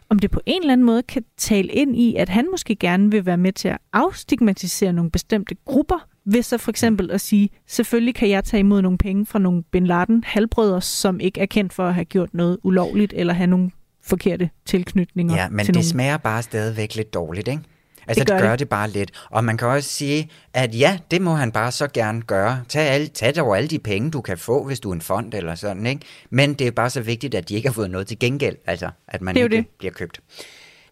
om 0.10 0.20
det 0.20 0.32
på 0.32 0.42
en 0.46 0.62
eller 0.62 0.74
anden 0.74 0.86
måde 0.86 1.04
kan 1.04 1.24
tale 1.38 1.68
ind 1.68 1.96
i, 1.96 2.16
at 2.16 2.30
han 2.30 2.48
måske 2.52 2.76
gerne 2.76 3.12
vil 3.12 3.26
være 3.26 3.38
med 3.38 3.54
til 3.54 3.68
at 3.68 3.78
afstigmatisere 3.94 4.94
nogle 4.94 5.12
bestemte 5.12 5.56
grupper, 5.66 6.08
ved 6.34 6.44
så 6.44 6.58
for 6.58 6.72
eksempel 6.72 7.12
at 7.12 7.22
sige, 7.22 7.50
selvfølgelig 7.68 8.16
kan 8.16 8.30
jeg 8.30 8.44
tage 8.44 8.60
imod 8.60 8.82
nogle 8.82 8.98
penge 8.98 9.26
fra 9.26 9.40
nogle 9.40 9.64
Bin 9.64 9.88
Laden 9.88 10.24
halvbrødre, 10.24 10.82
som 10.82 11.20
ikke 11.20 11.42
er 11.42 11.46
kendt 11.46 11.74
for 11.74 11.88
at 11.88 11.94
have 11.94 12.06
gjort 12.06 12.34
noget 12.34 12.58
ulovligt, 12.64 13.14
eller 13.16 13.34
have 13.34 13.48
nogle 13.48 13.72
forkerte 14.04 14.50
tilknytninger 14.66 15.36
Ja, 15.36 15.50
men 15.50 15.60
til 15.60 15.68
det 15.68 15.76
nogle... 15.76 15.90
smager 15.90 16.18
bare 16.18 16.44
stadigvæk 16.44 16.96
lidt 16.96 17.14
dårligt, 17.14 17.48
ikke? 17.48 17.62
Altså, 18.08 18.24
det 18.24 18.28
gør, 18.28 18.36
det 18.36 18.44
gør 18.44 18.50
det. 18.50 18.60
det 18.60 18.70
bare 18.70 18.90
lidt. 18.90 19.12
Og 19.32 19.44
man 19.44 19.58
kan 19.58 19.68
også 19.68 19.90
sige, 19.90 20.30
at 20.54 20.80
ja, 20.80 21.00
det 21.12 21.22
må 21.22 21.34
han 21.34 21.52
bare 21.52 21.72
så 21.72 21.88
gerne 21.88 22.22
gøre. 22.22 22.64
Tag, 22.70 22.90
alle, 22.90 23.08
tag 23.08 23.42
over 23.42 23.56
alle 23.56 23.70
de 23.70 23.80
penge, 23.80 24.12
du 24.12 24.22
kan 24.22 24.38
få, 24.38 24.66
hvis 24.66 24.80
du 24.80 24.90
er 24.90 24.94
en 24.94 25.02
fond 25.02 25.34
eller 25.34 25.56
sådan, 25.56 25.86
ikke? 25.86 26.02
Men 26.30 26.54
det 26.54 26.68
er 26.68 26.72
bare 26.72 26.90
så 26.90 27.02
vigtigt, 27.02 27.36
at 27.36 27.50
de 27.50 27.56
ikke 27.56 27.68
har 27.68 27.74
fået 27.74 27.92
noget 27.92 28.08
til 28.08 28.20
gengæld, 28.20 28.56
altså, 28.66 28.90
at 29.08 29.22
man 29.22 29.38
ikke 29.38 29.50
det. 29.50 29.66
bliver 29.80 29.92
købt. 29.92 30.20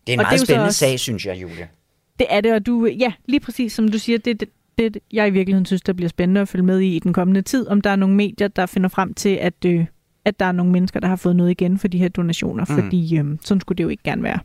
Det 0.08 0.14
er 0.14 0.14
en 0.14 0.20
og 0.20 0.26
meget 0.26 0.42
spændende 0.42 0.68
også... 0.68 0.80
sag, 0.80 1.00
synes 1.00 1.26
jeg, 1.26 1.42
Julia. 1.42 1.68
Det 2.20 2.28
er 2.30 2.42
det, 2.42 2.54
og 2.54 2.66
du, 2.66 2.86
ja, 2.86 3.14
lige 3.26 3.40
præcis 3.40 3.74
som 3.74 3.88
du 3.88 3.98
siger, 4.00 4.18
det, 4.18 4.44
det, 4.78 4.98
jeg 5.14 5.28
i 5.28 5.32
virkeligheden 5.32 5.66
synes, 5.66 5.82
der 5.82 5.94
bliver 5.94 6.10
spændende 6.10 6.42
at 6.42 6.48
følge 6.48 6.66
med 6.66 6.80
i 6.80 6.96
i 6.96 7.00
den 7.00 7.14
kommende 7.14 7.42
tid, 7.42 7.68
om 7.68 7.82
der 7.82 7.90
er 7.90 7.96
nogle 7.96 8.16
medier, 8.16 8.48
der 8.48 8.66
finder 8.66 8.90
frem 8.90 9.14
til, 9.14 9.30
at, 9.30 9.54
øh, 9.66 9.86
at 10.26 10.40
der 10.40 10.46
er 10.46 10.52
nogle 10.52 10.72
mennesker, 10.72 11.00
der 11.00 11.08
har 11.08 11.16
fået 11.16 11.36
noget 11.36 11.52
igen 11.52 11.80
for 11.80 11.88
de 11.88 11.98
her 11.98 12.10
donationer, 12.10 12.66
mm. 12.70 12.76
fordi 12.76 13.18
øh, 13.18 13.26
sådan 13.42 13.62
skulle 13.62 13.78
det 13.78 13.84
jo 13.84 13.90
ikke 13.90 14.04
gerne 14.04 14.24
være. 14.24 14.40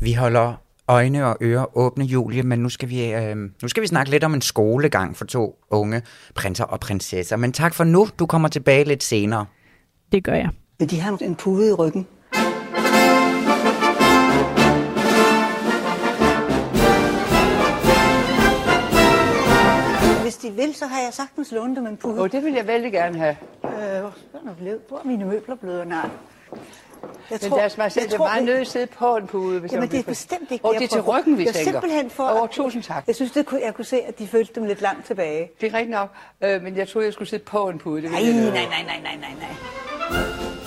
Vi 0.00 0.12
holder 0.12 0.54
øjne 0.88 1.26
og 1.26 1.36
ører 1.42 1.78
åbne, 1.78 2.04
Julie, 2.04 2.42
men 2.42 2.58
nu 2.58 2.68
skal, 2.68 2.88
vi, 2.88 3.12
øh, 3.12 3.36
nu 3.36 3.68
skal 3.68 3.82
vi 3.82 3.86
snakke 3.86 4.10
lidt 4.10 4.24
om 4.24 4.34
en 4.34 4.40
skolegang 4.40 5.16
for 5.16 5.24
to 5.24 5.58
unge 5.70 6.02
prinser 6.34 6.64
og 6.64 6.80
prinsesser. 6.80 7.36
Men 7.36 7.52
tak 7.52 7.74
for 7.74 7.84
nu. 7.84 8.08
Du 8.18 8.26
kommer 8.26 8.48
tilbage 8.48 8.84
lidt 8.84 9.02
senere. 9.02 9.46
Det 10.12 10.24
gør 10.24 10.34
jeg. 10.34 10.48
Men 10.78 10.88
de 10.88 11.00
har 11.00 11.18
en 11.20 11.34
pude 11.34 11.68
i 11.68 11.72
ryggen. 11.72 12.06
De 20.42 20.50
vil, 20.50 20.74
så 20.74 20.86
har 20.86 21.00
jeg 21.00 21.14
sagtens 21.14 21.52
lånt 21.52 21.76
dem 21.76 21.86
en 21.86 21.96
pude. 21.96 22.20
oh, 22.20 22.30
det 22.32 22.44
vil 22.44 22.54
jeg 22.54 22.66
vældig 22.66 22.92
gerne 22.92 23.18
have. 23.18 23.36
Øh, 23.64 23.70
hvor 24.88 24.98
er 24.98 25.04
mine 25.04 25.24
møbler 25.24 25.54
blevet? 25.54 25.86
Nej. 25.86 26.08
Jeg 27.30 27.38
Men 27.42 27.50
tror, 27.50 27.58
deres 27.58 27.78
majestæt, 27.78 28.04
det 28.04 28.14
er 28.14 28.18
meget 28.18 28.44
nødt 28.44 28.58
at 28.60 28.66
sidde 28.66 28.86
på 28.86 29.16
en 29.16 29.26
pude. 29.26 29.60
Hvis 29.60 29.72
jamen, 29.72 29.90
det 29.90 29.98
er 29.98 30.02
bestemt 30.02 30.50
ikke 30.50 30.64
Og 30.64 30.74
det 30.74 30.82
er 30.82 30.88
til 30.88 31.00
ryggen, 31.00 31.38
vi 31.38 31.44
jeg 31.44 31.54
tænker. 31.54 31.72
simpelthen 31.72 32.10
for... 32.10 32.28
Over, 32.28 32.46
tusind 32.46 32.82
tak. 32.82 33.04
Jeg 33.06 33.14
synes, 33.14 33.32
det 33.32 33.46
kunne, 33.46 33.60
jeg 33.64 33.74
kunne 33.74 33.84
se, 33.84 34.00
at 34.00 34.18
de 34.18 34.26
følte 34.26 34.52
dem 34.54 34.64
lidt 34.64 34.80
langt 34.80 35.06
tilbage. 35.06 35.50
Det 35.60 35.66
er 35.72 35.78
rigtigt 35.78 35.90
nok, 35.90 36.08
øh, 36.40 36.62
men 36.62 36.76
jeg 36.76 36.88
troede, 36.88 37.06
jeg 37.06 37.12
skulle 37.12 37.28
sidde 37.28 37.44
på 37.44 37.68
en 37.68 37.78
pude. 37.78 38.02
Det 38.02 38.10
nej, 38.10 38.22
nej, 38.22 38.32
nej, 38.32 38.50
nej, 38.50 39.00
nej, 39.02 39.16
nej, 39.20 39.34
nej. 40.10 40.61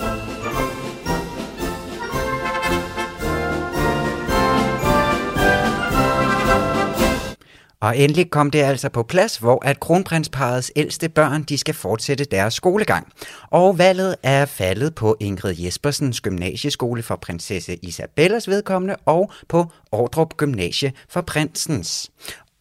Og 7.80 7.98
endelig 7.98 8.30
kom 8.30 8.50
det 8.50 8.62
altså 8.62 8.88
på 8.88 9.02
plads, 9.02 9.36
hvor 9.36 9.64
at 9.64 9.80
kronprinsparets 9.80 10.72
ældste 10.76 11.08
børn 11.08 11.42
de 11.42 11.58
skal 11.58 11.74
fortsætte 11.74 12.24
deres 12.24 12.54
skolegang. 12.54 13.12
Og 13.50 13.78
valget 13.78 14.16
er 14.22 14.44
faldet 14.44 14.94
på 14.94 15.16
Ingrid 15.20 15.54
Jespersens 15.58 16.20
gymnasieskole 16.20 17.02
for 17.02 17.16
prinsesse 17.16 17.76
Isabellas 17.76 18.48
vedkommende 18.48 18.96
og 19.06 19.32
på 19.48 19.66
Ordrup 19.92 20.36
Gymnasie 20.36 20.92
for 21.08 21.20
prinsens. 21.20 22.10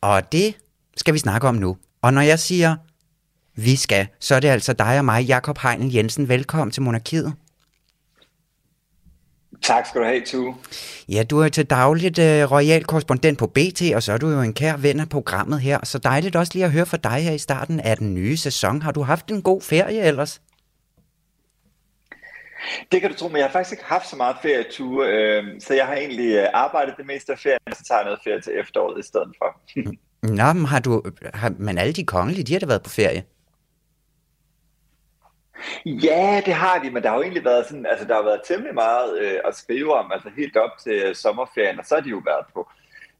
Og 0.01 0.31
det 0.31 0.53
skal 0.97 1.13
vi 1.13 1.19
snakke 1.19 1.47
om 1.47 1.55
nu. 1.55 1.77
Og 2.01 2.13
når 2.13 2.21
jeg 2.21 2.39
siger, 2.39 2.75
vi 3.55 3.75
skal, 3.75 4.07
så 4.19 4.35
er 4.35 4.39
det 4.39 4.47
altså 4.47 4.73
dig 4.73 4.97
og 4.99 5.05
mig, 5.05 5.23
Jakob 5.23 5.57
Heinel 5.57 5.93
Jensen. 5.93 6.29
Velkommen 6.29 6.71
til 6.71 6.83
Monarkiet. 6.83 7.33
Tak 9.67 9.85
skal 9.85 10.01
du 10.01 10.05
have, 10.05 10.21
Tue. 10.21 10.55
Ja, 11.09 11.23
du 11.23 11.39
er 11.39 11.49
til 11.49 11.65
dagligt 11.65 12.19
uh, 12.19 12.51
royal 12.51 12.83
korrespondent 12.83 13.39
på 13.39 13.47
BT, 13.47 13.81
og 13.95 14.03
så 14.03 14.13
er 14.13 14.17
du 14.17 14.29
jo 14.29 14.41
en 14.41 14.53
kær 14.53 14.77
ven 14.77 14.99
af 14.99 15.09
programmet 15.09 15.61
her. 15.61 15.79
Så 15.83 15.97
dejligt 15.97 16.35
også 16.35 16.51
lige 16.55 16.65
at 16.65 16.71
høre 16.71 16.85
fra 16.85 16.97
dig 16.97 17.23
her 17.23 17.31
i 17.31 17.37
starten 17.37 17.79
af 17.79 17.97
den 17.97 18.13
nye 18.13 18.37
sæson. 18.37 18.81
Har 18.81 18.91
du 18.91 19.01
haft 19.01 19.31
en 19.31 19.41
god 19.41 19.61
ferie 19.61 20.01
ellers? 20.01 20.41
Det 22.91 23.01
kan 23.01 23.11
du 23.11 23.17
tro, 23.17 23.27
men 23.27 23.37
jeg 23.37 23.45
har 23.45 23.51
faktisk 23.51 23.71
ikke 23.71 23.83
haft 23.85 24.09
så 24.09 24.15
meget 24.15 24.35
ferie, 24.41 24.65
Tue. 24.71 25.07
Øh, 25.07 25.43
så 25.59 25.73
jeg 25.73 25.85
har 25.85 25.95
egentlig 25.95 26.35
øh, 26.35 26.47
arbejdet 26.53 26.93
det 26.97 27.05
meste 27.05 27.31
af 27.31 27.39
ferien, 27.39 27.59
og 27.71 27.75
så 27.75 27.83
tager 27.83 27.99
jeg 27.99 28.05
noget 28.05 28.19
ferie 28.23 28.41
til 28.41 28.53
efteråret 28.59 28.99
i 28.99 29.07
stedet 29.07 29.31
for. 29.37 29.49
Nå, 30.39 30.53
men 30.53 30.65
har 30.65 30.79
du, 30.79 31.03
har, 31.33 31.53
men 31.59 31.77
alle 31.77 31.93
de 31.93 32.05
kongelige, 32.05 32.43
de 32.43 32.53
har 32.53 32.59
da 32.59 32.65
været 32.65 32.83
på 32.83 32.89
ferie? 32.89 33.23
Ja, 35.85 36.41
det 36.45 36.53
har 36.53 36.79
de, 36.79 36.91
men 36.91 37.03
der 37.03 37.09
har 37.09 37.15
jo 37.15 37.21
egentlig 37.21 37.45
været 37.45 37.65
sådan, 37.65 37.85
altså 37.85 38.05
der 38.05 38.15
har 38.15 38.23
været 38.23 38.41
temmelig 38.47 38.73
meget 38.73 39.19
øh, 39.19 39.39
at 39.45 39.55
skrive 39.55 39.93
om, 39.93 40.11
altså 40.11 40.29
helt 40.37 40.57
op 40.57 40.71
til 40.83 41.15
sommerferien, 41.15 41.79
og 41.79 41.85
så 41.85 41.95
har 41.95 42.01
de 42.01 42.09
jo 42.09 42.21
været 42.25 42.45
på 42.53 42.69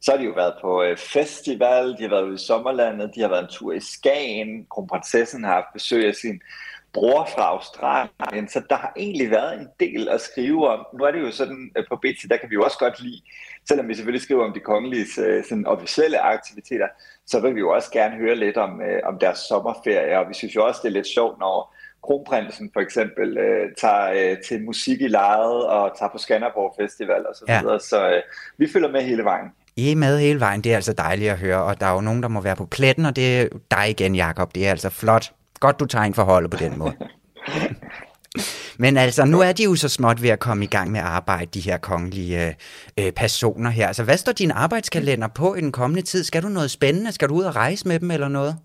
så 0.00 0.10
har 0.10 0.18
de 0.18 0.24
jo 0.24 0.32
været 0.32 0.54
på 0.60 0.82
øh, 0.82 0.96
festival, 0.96 1.96
de 1.98 2.02
har 2.02 2.08
været 2.08 2.22
ude 2.22 2.34
i 2.34 2.46
sommerlandet, 2.46 3.14
de 3.14 3.20
har 3.20 3.28
været 3.28 3.42
en 3.42 3.48
tur 3.50 3.72
i 3.72 3.80
Skagen, 3.80 4.66
kronprinsessen 4.70 5.44
har 5.44 5.52
haft 5.52 5.72
besøg 5.72 6.06
af 6.06 6.14
sin 6.14 6.40
bror 6.92 7.28
fra 7.34 7.42
Australien, 7.42 8.48
så 8.48 8.62
der 8.70 8.76
har 8.76 8.92
egentlig 8.96 9.30
været 9.30 9.60
en 9.60 9.68
del 9.80 10.08
at 10.08 10.20
skrive 10.20 10.68
om. 10.68 10.86
Nu 10.98 11.04
er 11.04 11.10
det 11.10 11.20
jo 11.20 11.30
sådan, 11.30 11.70
øh, 11.76 11.84
på 11.88 11.96
BT, 11.96 12.30
der 12.30 12.36
kan 12.36 12.50
vi 12.50 12.54
jo 12.54 12.62
også 12.62 12.78
godt 12.78 13.02
lide, 13.02 13.22
selvom 13.68 13.88
vi 13.88 13.94
selvfølgelig 13.94 14.22
skriver 14.22 14.44
om 14.44 14.52
de 14.52 14.60
kongelige 14.60 15.06
øh, 15.18 15.44
sådan 15.44 15.66
officielle 15.66 16.20
aktiviteter, 16.20 16.88
så 17.26 17.40
vil 17.40 17.54
vi 17.54 17.60
jo 17.60 17.70
også 17.70 17.90
gerne 17.90 18.16
høre 18.16 18.34
lidt 18.34 18.56
om, 18.56 18.80
øh, 18.80 19.00
om 19.04 19.18
deres 19.18 19.38
sommerferie, 19.38 20.18
og 20.18 20.28
vi 20.28 20.34
synes 20.34 20.56
jo 20.56 20.66
også, 20.66 20.80
det 20.82 20.88
er 20.88 20.92
lidt 20.92 21.14
sjovt, 21.14 21.38
når 21.38 21.74
kronprinsen 22.02 22.70
for 22.72 22.80
eksempel 22.80 23.38
øh, 23.38 23.72
tager 23.80 24.30
øh, 24.30 24.36
til 24.48 24.64
musik 24.64 25.00
i 25.00 25.08
lejet 25.08 25.66
og 25.66 25.98
tager 25.98 26.10
på 26.10 26.18
Skanderborg 26.18 26.74
Festival 26.80 27.26
og 27.26 27.34
så 27.34 27.44
videre. 27.48 27.72
Ja. 27.72 27.78
Så 27.78 28.08
øh, 28.08 28.22
vi 28.58 28.68
følger 28.72 28.90
med 28.90 29.02
hele 29.02 29.24
vejen. 29.24 29.48
I 29.76 29.92
er 29.92 29.96
med 29.96 30.18
hele 30.18 30.40
vejen, 30.40 30.60
det 30.60 30.72
er 30.72 30.76
altså 30.76 30.92
dejligt 30.92 31.30
at 31.30 31.38
høre, 31.38 31.62
og 31.62 31.80
der 31.80 31.86
er 31.86 31.94
jo 31.94 32.00
nogen, 32.00 32.22
der 32.22 32.28
må 32.28 32.40
være 32.40 32.56
på 32.56 32.66
pletten, 32.66 33.06
og 33.06 33.16
det 33.16 33.40
er 33.40 33.48
dig 33.70 33.90
igen, 33.90 34.14
Jakob. 34.14 34.54
Det 34.54 34.66
er 34.66 34.70
altså 34.70 34.90
flot. 34.90 35.32
Godt, 35.60 35.80
du 35.80 35.86
tager 35.86 36.04
en 36.04 36.14
forhold 36.14 36.48
på 36.48 36.56
den 36.56 36.78
måde. 36.78 36.92
Men 38.78 38.96
altså, 38.96 39.24
nu 39.24 39.40
er 39.40 39.52
de 39.52 39.64
jo 39.64 39.74
så 39.74 39.88
småt 39.88 40.22
ved 40.22 40.30
at 40.30 40.38
komme 40.38 40.64
i 40.64 40.66
gang 40.68 40.90
med 40.90 41.00
at 41.00 41.06
arbejde, 41.06 41.46
de 41.46 41.60
her 41.60 41.78
kongelige 41.78 42.56
øh, 42.98 43.12
personer 43.12 43.70
her. 43.70 43.86
Altså, 43.86 44.02
hvad 44.02 44.16
står 44.16 44.32
din 44.32 44.50
arbejdskalender 44.50 45.28
på 45.28 45.54
i 45.54 45.60
den 45.60 45.72
kommende 45.72 46.02
tid? 46.02 46.24
Skal 46.24 46.42
du 46.42 46.48
noget 46.48 46.70
spændende? 46.70 47.12
Skal 47.12 47.28
du 47.28 47.34
ud 47.34 47.44
og 47.44 47.56
rejse 47.56 47.88
med 47.88 48.00
dem 48.00 48.10
eller 48.10 48.28
noget? 48.28 48.56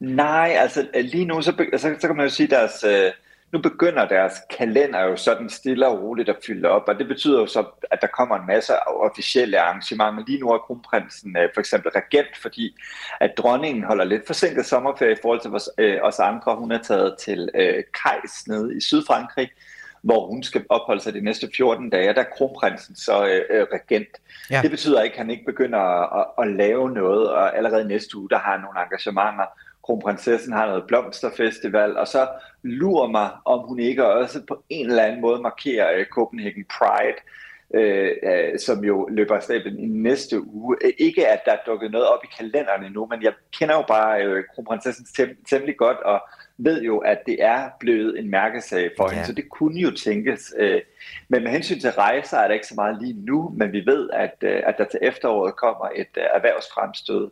Nej, 0.00 0.56
altså 0.58 0.86
lige 0.94 1.24
nu, 1.24 1.42
så, 1.42 1.66
så, 1.76 1.94
så 1.98 2.06
kan 2.06 2.16
man 2.16 2.26
jo 2.26 2.30
sige, 2.30 2.46
deres, 2.46 2.84
øh, 2.84 3.12
nu 3.54 3.60
begynder 3.60 4.08
deres 4.08 4.32
kalender 4.58 5.00
jo 5.00 5.16
sådan 5.16 5.48
stille 5.48 5.86
og 5.86 6.02
roligt 6.02 6.28
at 6.28 6.36
fylde 6.46 6.68
op, 6.68 6.82
og 6.88 6.98
det 6.98 7.08
betyder 7.08 7.40
jo 7.40 7.46
så, 7.46 7.64
at 7.90 7.98
der 8.02 8.06
kommer 8.06 8.36
en 8.36 8.46
masse 8.46 8.72
officielle 8.88 9.60
arrangementer. 9.60 10.24
Lige 10.26 10.40
nu 10.40 10.48
er 10.48 10.58
kronprinsen 10.58 11.36
øh, 11.36 11.48
for 11.54 11.60
eksempel 11.60 11.90
regent, 11.90 12.36
fordi 12.42 12.76
at 13.20 13.30
dronningen 13.38 13.84
holder 13.84 14.04
lidt 14.04 14.26
forsinket 14.26 14.66
sommerferie 14.66 15.12
i 15.12 15.22
forhold 15.22 15.40
til 15.40 15.50
os, 15.50 15.70
øh, 15.78 15.98
os 16.02 16.18
andre. 16.18 16.56
Hun 16.56 16.72
er 16.72 16.82
taget 16.82 17.14
til 17.18 17.50
øh, 17.54 17.82
Kajs 18.02 18.46
nede 18.46 18.76
i 18.76 18.80
Sydfrankrig, 18.80 19.50
hvor 20.02 20.26
hun 20.26 20.42
skal 20.42 20.64
opholde 20.68 21.00
sig 21.00 21.14
de 21.14 21.20
næste 21.20 21.48
14 21.56 21.90
dage, 21.90 22.14
der 22.14 22.20
er 22.20 22.34
kronprinsen 22.36 22.96
så 22.96 23.26
øh, 23.26 23.42
øh, 23.50 23.66
regent. 23.72 24.08
Ja. 24.50 24.60
Det 24.62 24.70
betyder 24.70 25.02
ikke, 25.02 25.14
at 25.14 25.18
han 25.18 25.30
ikke 25.30 25.44
begynder 25.44 25.78
at, 25.78 26.26
at, 26.38 26.44
at 26.44 26.56
lave 26.56 26.90
noget, 26.90 27.30
og 27.30 27.56
allerede 27.56 27.88
næste 27.88 28.16
uge, 28.16 28.30
der 28.30 28.38
har 28.38 28.52
han 28.52 28.60
nogle 28.60 28.80
engagementer 28.80 29.46
kronprinsessen 29.84 30.52
har 30.52 30.66
noget 30.66 30.86
blomsterfestival, 30.86 31.96
og 31.96 32.08
så 32.08 32.28
lurer 32.62 33.08
mig, 33.08 33.30
om 33.44 33.68
hun 33.68 33.78
ikke 33.78 34.06
også 34.06 34.42
på 34.48 34.62
en 34.68 34.90
eller 34.90 35.02
anden 35.02 35.20
måde 35.20 35.42
markerer 35.42 36.00
uh, 36.00 36.06
Copenhagen 36.06 36.64
Pride, 36.64 37.18
øh, 37.74 38.12
uh, 38.22 38.58
som 38.58 38.84
jo 38.84 39.08
løber 39.10 39.36
af 39.36 39.42
stablen 39.42 39.78
i 39.78 39.86
næste 39.86 40.40
uge. 40.40 40.76
Ikke 40.98 41.28
at 41.28 41.40
der 41.46 41.52
er 41.52 41.64
dukket 41.66 41.90
noget 41.90 42.06
op 42.06 42.24
i 42.24 42.34
kalenderen 42.38 42.84
endnu, 42.84 43.06
men 43.06 43.22
jeg 43.22 43.32
kender 43.58 43.74
jo 43.74 43.84
bare 43.88 44.30
uh, 44.30 44.44
kronprinsessen 44.54 45.06
tem- 45.18 45.44
temmelig 45.50 45.76
godt, 45.76 45.98
og 45.98 46.20
ved 46.58 46.82
jo, 46.82 46.98
at 46.98 47.18
det 47.26 47.36
er 47.42 47.68
blevet 47.80 48.18
en 48.18 48.30
mærkesag 48.30 48.90
for 48.96 49.04
ja. 49.04 49.10
hende, 49.10 49.26
så 49.26 49.32
det 49.32 49.48
kunne 49.48 49.80
jo 49.80 49.90
tænkes. 49.90 50.54
Uh, 50.60 50.80
men 51.28 51.42
med 51.42 51.50
hensyn 51.50 51.80
til 51.80 51.90
rejser 51.90 52.38
er 52.38 52.46
der 52.46 52.54
ikke 52.54 52.66
så 52.66 52.74
meget 52.74 53.02
lige 53.02 53.16
nu, 53.26 53.52
men 53.56 53.72
vi 53.72 53.82
ved, 53.86 54.10
at, 54.12 54.34
uh, 54.42 54.68
at 54.68 54.74
der 54.78 54.84
til 54.84 55.00
efteråret 55.02 55.56
kommer 55.56 55.88
et 55.94 56.16
uh, 56.16 56.22
erhvervsfremstød 56.34 57.30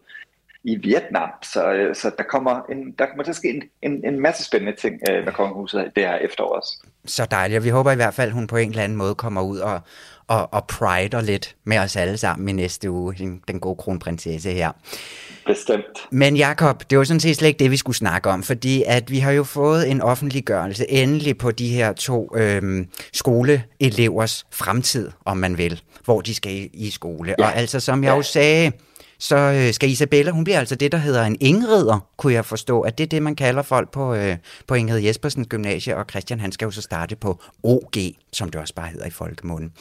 i 0.64 0.76
Vietnam. 0.76 1.28
Så, 1.42 1.72
øh, 1.72 1.94
så 1.94 2.10
der, 2.18 2.24
kommer 2.24 2.60
en, 2.70 2.92
der 2.98 3.06
kommer 3.06 3.24
til 3.24 3.30
at 3.30 3.36
ske 3.36 3.48
en, 3.48 3.62
en, 3.82 4.06
en 4.06 4.20
masse 4.20 4.44
spændende 4.44 4.80
ting 4.80 5.00
øh, 5.10 5.24
med 5.24 5.32
kongehuset 5.32 5.92
det 5.96 6.02
her 6.02 6.16
efterår 6.16 6.56
også. 6.56 6.86
Så 7.06 7.26
dejligt. 7.30 7.64
Vi 7.64 7.68
håber 7.68 7.92
i 7.92 7.96
hvert 7.96 8.14
fald, 8.14 8.28
at 8.28 8.34
hun 8.34 8.46
på 8.46 8.56
en 8.56 8.70
eller 8.70 8.82
anden 8.82 8.98
måde 8.98 9.14
kommer 9.14 9.42
ud 9.42 9.58
og, 9.58 9.80
og, 10.26 10.52
og 10.52 10.66
prider 10.66 11.20
lidt 11.20 11.56
med 11.64 11.78
os 11.78 11.96
alle 11.96 12.16
sammen 12.16 12.48
i 12.48 12.52
næste 12.52 12.90
uge, 12.90 13.40
den 13.48 13.60
gode 13.60 13.76
kronprinsesse 13.76 14.50
her. 14.50 14.72
Bestemt. 15.46 16.08
Men 16.10 16.36
Jakob, 16.36 16.90
det 16.90 16.98
var 16.98 17.04
sådan 17.04 17.20
set 17.20 17.36
slet 17.36 17.48
ikke 17.48 17.58
det, 17.58 17.70
vi 17.70 17.76
skulle 17.76 17.96
snakke 17.96 18.30
om, 18.30 18.42
fordi 18.42 18.84
at 18.86 19.10
vi 19.10 19.18
har 19.18 19.32
jo 19.32 19.44
fået 19.44 19.90
en 19.90 20.02
offentliggørelse 20.02 20.90
endelig 20.90 21.38
på 21.38 21.50
de 21.50 21.68
her 21.68 21.92
to 21.92 22.36
øhm, 22.36 22.88
skoleelevers 23.12 24.46
fremtid, 24.50 25.10
om 25.24 25.36
man 25.36 25.58
vil, 25.58 25.82
hvor 26.04 26.20
de 26.20 26.34
skal 26.34 26.52
i, 26.52 26.70
i 26.72 26.90
skole. 26.90 27.34
Ja. 27.38 27.44
Og 27.44 27.56
altså, 27.56 27.80
som 27.80 28.04
jeg 28.04 28.10
ja. 28.10 28.16
jo 28.16 28.22
sagde, 28.22 28.72
så 29.22 29.36
øh, 29.36 29.72
skal 29.72 29.88
Isabella, 29.88 30.30
hun 30.30 30.44
bliver 30.44 30.58
altså 30.58 30.74
det, 30.74 30.92
der 30.92 30.98
hedder 30.98 31.22
en 31.22 31.36
ingrider, 31.40 32.10
kunne 32.16 32.32
jeg 32.32 32.44
forstå, 32.44 32.80
at 32.80 32.98
det 32.98 33.04
er 33.04 33.08
det, 33.08 33.22
man 33.22 33.36
kalder 33.36 33.62
folk 33.62 33.90
på, 33.90 34.14
øh, 34.14 34.36
på 34.66 34.74
Ingrid 34.74 35.00
Jespersens 35.00 35.46
gymnasie, 35.50 35.96
og 35.96 36.04
Christian 36.10 36.40
han 36.40 36.52
skal 36.52 36.64
jo 36.66 36.70
så 36.70 36.82
starte 36.82 37.16
på 37.16 37.42
OG, 37.62 37.96
som 38.32 38.48
det 38.48 38.60
også 38.60 38.74
bare 38.74 38.88
hedder 38.88 39.06
i 39.06 39.10
folkemunden. 39.10 39.72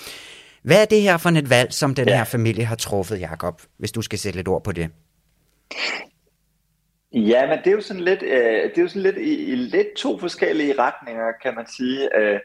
Hvad 0.64 0.82
er 0.82 0.86
det 0.86 1.02
her 1.02 1.18
for 1.18 1.30
et 1.30 1.50
valg, 1.50 1.74
som 1.74 1.96
den 1.96 2.08
ja. 2.08 2.18
her 2.18 2.24
familie 2.24 2.66
har 2.66 2.76
truffet, 2.76 3.20
Jakob, 3.20 3.62
hvis 3.78 3.92
du 3.92 4.02
skal 4.02 4.20
sætte 4.20 4.40
lidt 4.40 4.48
ord 4.48 4.64
på 4.64 4.72
det? 4.72 4.90
Ja, 7.14 7.48
men 7.48 7.58
det 7.58 7.68
er 7.68 7.72
jo 7.72 7.82
sådan 7.82 8.04
lidt, 8.04 8.24
øh, 8.24 8.64
det 8.70 8.78
er 8.78 8.82
jo 8.82 8.88
sådan 8.88 9.02
lidt 9.02 9.18
i, 9.18 9.52
i 9.52 9.56
lidt 9.56 9.88
to 9.98 10.20
forskellige 10.20 10.76
retninger, 10.80 11.32
kan 11.44 11.56
man 11.56 11.66
sige. 11.78 12.18
Øh, 12.18 12.40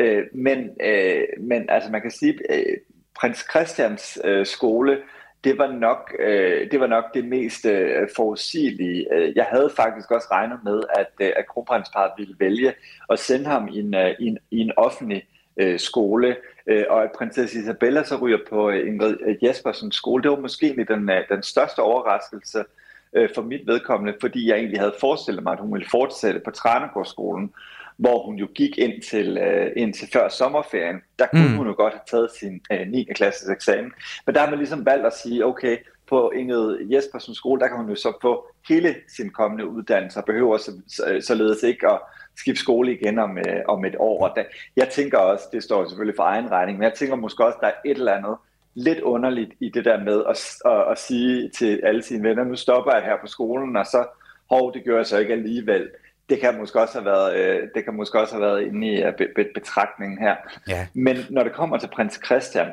øh, 0.00 0.22
men, 0.34 0.58
øh, 0.82 1.22
men 1.40 1.66
altså 1.68 1.90
man 1.90 2.02
kan 2.02 2.10
sige, 2.10 2.38
øh, 2.50 2.76
prins 3.20 3.46
Christians 3.50 4.18
øh, 4.24 4.46
skole 4.46 4.98
det 5.44 5.58
var 5.58 5.72
nok, 5.72 6.14
øh, 6.18 6.70
det 6.70 6.80
var 6.80 6.86
nok 6.86 7.04
det 7.14 7.24
mest 7.24 7.66
øh, 7.66 8.08
forudsigelige. 8.16 9.14
Øh, 9.14 9.36
jeg 9.36 9.44
havde 9.44 9.70
faktisk 9.76 10.10
også 10.10 10.28
regnet 10.30 10.58
med, 10.64 10.82
at, 10.98 11.10
øh, 11.20 11.32
at 11.36 11.46
kronprinsparet 11.46 12.12
ville 12.18 12.34
vælge 12.38 12.74
at 13.10 13.18
sende 13.18 13.46
ham 13.46 13.68
i 13.68 13.78
en, 13.78 13.94
øh, 13.94 14.10
i 14.18 14.26
en, 14.26 14.38
i 14.50 14.58
en 14.58 14.72
offentlig 14.76 15.24
øh, 15.56 15.78
skole, 15.78 16.36
øh, 16.66 16.84
og 16.90 17.02
at 17.02 17.12
prinsesse 17.18 17.58
Isabella 17.58 18.04
så 18.04 18.16
ryger 18.16 18.38
på 18.50 18.70
øh, 18.70 18.88
Ingrid 18.88 19.16
øh, 19.26 19.44
Jespersens 19.44 19.96
skole. 19.96 20.22
Det 20.22 20.30
var 20.30 20.40
måske 20.40 20.84
den, 20.88 21.10
øh, 21.10 21.28
den 21.28 21.42
største 21.42 21.80
overraskelse 21.80 22.64
øh, 23.12 23.28
for 23.34 23.42
mit 23.42 23.66
vedkommende, 23.66 24.14
fordi 24.20 24.48
jeg 24.48 24.56
egentlig 24.56 24.80
havde 24.80 24.94
forestillet 25.00 25.42
mig, 25.42 25.52
at 25.52 25.60
hun 25.60 25.72
ville 25.72 25.88
fortsætte 25.90 26.40
på 26.40 26.50
Tranegårdsskolen, 26.50 27.52
hvor 27.98 28.26
hun 28.26 28.36
jo 28.36 28.48
gik 28.54 28.78
ind 28.78 29.02
til, 29.02 29.38
øh, 29.38 29.72
ind 29.76 29.94
til 29.94 30.08
før 30.12 30.28
sommerferien. 30.28 30.96
Der 31.18 31.26
kunne 31.26 31.48
mm. 31.48 31.56
hun 31.56 31.66
jo 31.66 31.74
godt 31.76 31.92
have 31.92 32.08
taget 32.10 32.30
sin 32.40 32.60
øh, 32.72 32.88
9. 32.88 33.08
klasses 33.14 33.48
eksamen. 33.48 33.92
Men 34.26 34.34
der 34.34 34.40
har 34.40 34.50
man 34.50 34.58
ligesom 34.58 34.86
valgt 34.86 35.06
at 35.06 35.12
sige, 35.12 35.46
okay, 35.46 35.76
på 36.08 36.32
Ingrid 36.36 36.78
Jespersens 36.90 37.36
skole, 37.36 37.60
der 37.60 37.68
kan 37.68 37.76
hun 37.76 37.88
jo 37.88 37.94
så 37.94 38.12
få 38.22 38.46
hele 38.68 38.94
sin 39.16 39.30
kommende 39.30 39.66
uddannelse, 39.66 40.18
og 40.18 40.24
behøver 40.24 40.56
så, 40.56 40.72
så, 40.88 41.18
således 41.20 41.62
ikke 41.62 41.88
at 41.88 42.00
skifte 42.36 42.60
skole 42.60 42.92
igen 42.92 43.18
om, 43.18 43.38
øh, 43.38 43.62
om 43.68 43.84
et 43.84 43.96
år. 43.98 44.28
Og 44.28 44.36
da, 44.36 44.44
jeg 44.76 44.88
tænker 44.88 45.18
også, 45.18 45.44
det 45.52 45.62
står 45.62 45.88
selvfølgelig 45.88 46.16
for 46.16 46.22
egen 46.22 46.50
regning, 46.50 46.78
men 46.78 46.84
jeg 46.84 46.94
tænker 46.94 47.16
måske 47.16 47.44
også, 47.44 47.56
at 47.56 47.62
der 47.62 47.68
er 47.68 47.90
et 47.90 47.98
eller 47.98 48.12
andet 48.12 48.36
lidt 48.74 49.00
underligt 49.00 49.52
i 49.60 49.68
det 49.68 49.84
der 49.84 50.04
med 50.04 50.22
at, 50.28 50.70
at, 50.72 50.90
at 50.90 50.98
sige 50.98 51.50
til 51.58 51.80
alle 51.84 52.02
sine 52.02 52.28
venner, 52.28 52.44
nu 52.44 52.56
stopper 52.56 52.94
jeg 52.94 53.04
her 53.04 53.16
på 53.20 53.26
skolen, 53.26 53.76
og 53.76 53.86
så, 53.86 54.06
hov, 54.50 54.74
det 54.74 54.84
gør 54.84 54.96
jeg 54.96 55.06
så 55.06 55.18
ikke 55.18 55.32
alligevel 55.32 55.88
det 56.28 56.40
kan 56.40 56.58
måske 56.58 56.80
også 56.80 56.94
have 56.94 57.04
været, 57.04 57.36
øh, 57.36 57.68
det 57.74 57.84
kan 57.84 57.94
måske 57.94 58.20
også 58.20 58.34
have 58.34 58.42
været 58.42 58.62
inde 58.62 58.86
i 58.86 59.06
uh, 59.06 59.14
be, 59.18 59.28
be, 59.36 59.44
betragtningen 59.54 60.18
her. 60.18 60.36
Ja. 60.68 60.86
Men 60.94 61.16
når 61.30 61.42
det 61.42 61.52
kommer 61.52 61.78
til 61.78 61.88
prins 61.88 62.20
Christian, 62.26 62.66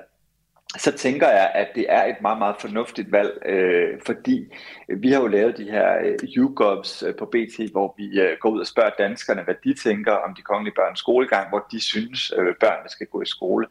så 0.77 0.91
tænker 0.91 1.29
jeg, 1.29 1.51
at 1.55 1.67
det 1.75 1.85
er 1.89 2.03
et 2.03 2.21
meget, 2.21 2.37
meget 2.37 2.55
fornuftigt 2.59 3.11
valg, 3.11 3.31
øh, 3.45 3.99
fordi 4.05 4.53
vi 4.97 5.11
har 5.11 5.21
jo 5.21 5.27
lavet 5.27 5.57
de 5.57 5.71
her 5.71 5.97
øh, 6.03 6.29
YouGovs 6.37 7.03
øh, 7.03 7.15
på 7.15 7.25
BT, 7.25 7.71
hvor 7.71 7.95
vi 7.97 8.19
øh, 8.19 8.37
går 8.39 8.49
ud 8.49 8.59
og 8.59 8.67
spørger 8.67 8.89
danskerne, 8.97 9.43
hvad 9.43 9.55
de 9.63 9.73
tænker 9.73 10.11
om 10.11 10.35
de 10.35 10.41
kongelige 10.41 10.75
børns 10.75 10.99
skolegang, 10.99 11.49
hvor 11.49 11.67
de 11.71 11.83
synes, 11.83 12.33
øh, 12.37 12.55
børnene 12.59 12.89
skal 12.89 13.07
gå 13.07 13.21
i 13.21 13.25
skole. 13.25 13.67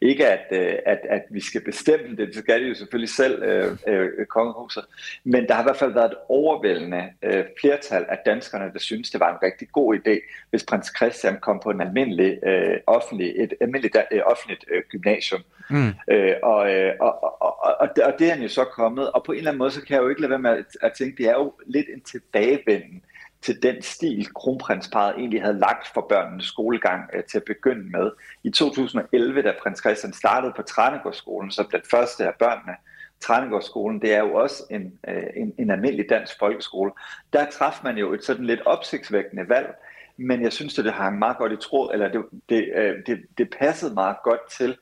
Ikke 0.00 0.26
at, 0.26 0.46
øh, 0.50 0.78
at, 0.86 0.98
at 1.08 1.22
vi 1.30 1.40
skal 1.40 1.64
bestemme 1.64 2.16
det, 2.16 2.28
det 2.28 2.36
skal 2.36 2.62
de 2.62 2.68
jo 2.68 2.74
selvfølgelig 2.74 3.10
selv, 3.10 3.42
øh, 3.42 3.76
øh, 3.86 4.26
kongehuset, 4.26 4.84
men 5.24 5.48
der 5.48 5.54
har 5.54 5.62
i 5.62 5.64
hvert 5.64 5.76
fald 5.76 5.92
været 5.92 6.10
et 6.12 6.18
overvældende 6.28 7.04
øh, 7.22 7.44
flertal 7.60 8.06
af 8.08 8.18
danskerne, 8.26 8.72
der 8.72 8.78
synes, 8.78 9.10
det 9.10 9.20
var 9.20 9.30
en 9.30 9.42
rigtig 9.42 9.68
god 9.72 9.96
idé, 9.96 10.46
hvis 10.50 10.64
prins 10.64 10.92
Christian 10.96 11.38
kom 11.40 11.60
på 11.62 11.70
en 11.70 11.80
almindelig 11.80 12.38
øh, 12.46 12.76
offentlig, 12.86 13.34
et 13.36 13.54
almindeligt 13.60 13.96
øh, 14.12 14.20
offentligt 14.26 14.64
øh, 14.70 14.82
gymnasium. 14.90 15.42
Mm. 15.70 15.94
Øh, 16.10 16.34
og, 16.46 16.72
øh, 16.74 16.92
og, 17.00 17.22
og, 17.22 17.64
og, 17.64 17.76
og, 17.80 17.88
det 18.18 18.28
er 18.28 18.34
han 18.34 18.42
jo 18.42 18.48
så 18.48 18.64
kommet, 18.64 19.10
og 19.12 19.24
på 19.24 19.32
en 19.32 19.38
eller 19.38 19.50
anden 19.50 19.58
måde, 19.58 19.70
så 19.70 19.82
kan 19.82 19.94
jeg 19.94 20.02
jo 20.02 20.08
ikke 20.08 20.20
lade 20.20 20.30
være 20.30 20.38
med 20.38 20.64
at, 20.82 20.92
tænke, 20.92 21.22
det 21.22 21.30
er 21.30 21.34
jo 21.34 21.52
lidt 21.66 21.86
en 21.94 22.00
tilbagevenden 22.00 23.02
til 23.42 23.62
den 23.62 23.82
stil, 23.82 24.34
kronprinsparet 24.34 25.14
egentlig 25.18 25.42
havde 25.42 25.58
lagt 25.58 25.86
for 25.94 26.06
børnenes 26.08 26.44
skolegang 26.44 27.10
øh, 27.14 27.24
til 27.24 27.38
at 27.38 27.44
begynde 27.44 27.90
med. 27.90 28.10
I 28.44 28.50
2011, 28.50 29.42
da 29.42 29.52
prins 29.62 29.80
Christian 29.80 30.12
startede 30.12 30.52
på 30.56 30.62
Tranegårdsskolen, 30.62 31.50
så 31.50 31.64
den 31.72 31.80
første 31.90 32.26
af 32.26 32.34
børnene, 32.38 32.76
Tranegårdsskolen, 33.20 34.00
det 34.00 34.14
er 34.14 34.20
jo 34.20 34.34
også 34.34 34.62
en, 34.70 34.98
øh, 35.08 35.22
en, 35.36 35.54
en 35.58 35.70
almindelig 35.70 36.06
dansk 36.10 36.38
folkeskole. 36.38 36.92
Der 37.32 37.50
træffede 37.50 37.84
man 37.84 37.98
jo 37.98 38.12
et 38.12 38.24
sådan 38.24 38.44
lidt 38.44 38.60
opsigtsvækkende 38.66 39.48
valg, 39.48 39.74
men 40.16 40.42
jeg 40.42 40.52
synes, 40.52 40.78
at 40.78 40.84
det 40.84 40.92
hang 40.92 41.18
meget 41.18 41.36
godt 41.36 41.52
i 41.52 41.56
tråd, 41.56 41.90
eller 41.92 42.08
det, 42.08 42.24
det, 42.48 42.72
øh, 42.74 42.94
det, 43.06 43.18
det 43.38 43.50
passede 43.60 43.94
meget 43.94 44.16
godt 44.24 44.50
til, 44.50 44.76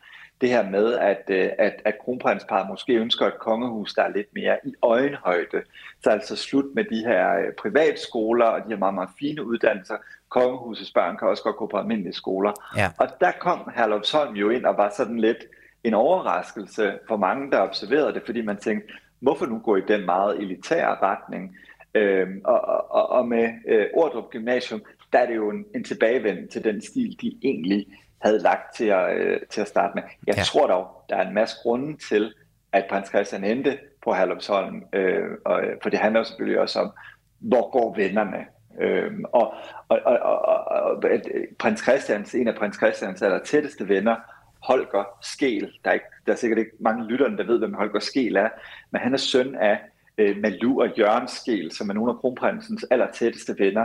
det 0.45 0.53
her 0.53 0.71
med, 0.71 0.95
at, 0.95 1.23
øh, 1.29 1.51
at, 1.59 1.75
at 1.85 1.99
kronprinsparet 1.99 2.69
måske 2.69 2.93
ønsker 2.93 3.27
et 3.27 3.39
kongehus, 3.39 3.95
der 3.95 4.03
er 4.03 4.09
lidt 4.09 4.35
mere 4.35 4.57
i 4.65 4.75
øjenhøjde. 4.83 5.63
Så 6.03 6.11
altså 6.11 6.37
slut 6.37 6.65
med 6.75 6.85
de 6.85 6.99
her 7.07 7.39
øh, 7.39 7.53
privatskoler 7.59 8.45
og 8.45 8.65
de 8.65 8.69
her 8.69 8.79
meget, 8.79 8.95
meget 8.95 9.11
fine 9.19 9.45
uddannelser. 9.45 9.95
Kongehusets 10.29 10.93
børn 10.93 11.17
kan 11.17 11.29
også 11.29 11.43
godt 11.43 11.57
gå 11.57 11.67
på 11.67 11.77
almindelige 11.77 12.13
skoler. 12.13 12.53
Ja. 12.77 12.91
Og 12.99 13.09
der 13.21 13.33
kom 13.41 13.71
Herlufsholm 13.77 14.35
jo 14.35 14.51
ind 14.51 14.65
og 14.65 14.77
var 14.77 14.93
sådan 14.97 15.19
lidt 15.19 15.45
en 15.85 15.95
overraskelse 15.95 16.99
for 17.09 17.17
mange, 17.17 17.51
der 17.51 17.61
observerede 17.61 18.15
det, 18.15 18.23
fordi 18.27 18.43
man 18.43 18.57
tænkte, 18.57 18.95
hvorfor 19.21 19.47
nu 19.47 19.59
gå 19.59 19.77
i 19.77 19.83
den 19.89 20.07
meget 20.07 20.39
elitære 20.43 20.97
retning? 21.03 21.57
Øhm, 21.95 22.41
og, 22.45 22.61
og, 22.91 23.11
og 23.11 23.29
med 23.29 23.49
øh, 23.69 23.87
Ordrup 23.95 24.31
Gymnasium, 24.31 24.83
der 25.13 25.19
er 25.19 25.27
det 25.27 25.37
jo 25.37 25.51
en, 25.51 25.65
en 25.75 25.85
tilbagevend 25.85 26.49
til 26.49 26.65
den 26.65 26.81
stil, 26.81 27.17
de 27.21 27.39
egentlig 27.43 27.87
havde 28.25 28.39
lagt 28.39 28.75
til 28.77 28.85
at, 28.85 29.17
øh, 29.17 29.41
til 29.51 29.61
at 29.61 29.69
starte 29.69 29.93
med. 29.95 30.03
Jeg 30.27 30.37
ja. 30.37 30.43
tror 30.43 30.67
dog, 30.67 31.05
der 31.09 31.17
er 31.17 31.29
en 31.29 31.35
masse 31.35 31.57
grunde 31.63 31.97
til, 32.09 32.35
at 32.73 32.85
prins 32.91 33.09
Christian 33.09 33.45
endte 33.45 33.79
på 34.05 34.13
Herlufsholm, 34.13 34.83
øh, 34.93 35.31
og, 35.45 35.63
for 35.83 35.91
det 35.91 35.99
handler 35.99 36.23
selvfølgelig 36.23 36.61
også 36.61 36.81
om, 36.81 36.93
hvor 37.39 37.71
går 37.71 37.95
vennerne? 37.97 38.47
Øhm, 38.81 39.25
og, 39.33 39.55
og, 39.89 40.01
og, 40.05 40.19
og, 40.19 40.65
og 40.69 41.05
prins 41.59 41.81
Christians, 41.81 42.35
en 42.35 42.49
af 42.49 42.55
prins 42.55 42.77
Christians 42.77 43.23
aller 43.23 43.39
tætteste 43.39 43.89
venner, 43.89 44.17
Holger 44.63 45.05
Skel, 45.23 45.73
der 45.85 45.91
er, 45.91 45.95
ikke, 45.95 46.07
der 46.27 46.33
er 46.33 46.37
sikkert 46.37 46.59
ikke 46.59 46.71
mange 46.81 47.05
lytterne, 47.05 47.37
der 47.37 47.45
ved, 47.45 47.59
hvem 47.59 47.75
Holger 47.75 48.01
Skel 48.01 48.37
er, 48.37 48.49
men 48.91 49.01
han 49.01 49.13
er 49.13 49.17
søn 49.17 49.55
af 49.55 49.79
øh, 50.19 50.37
Malu 50.43 50.81
og 50.81 50.89
Jørgen 50.99 51.29
Skel, 51.29 51.73
som 51.73 51.91
er 51.91 51.95
nogle 51.95 52.11
af 52.11 52.17
kronprinsens 52.17 52.87
aller 52.91 53.11
tætteste 53.13 53.55
venner. 53.59 53.85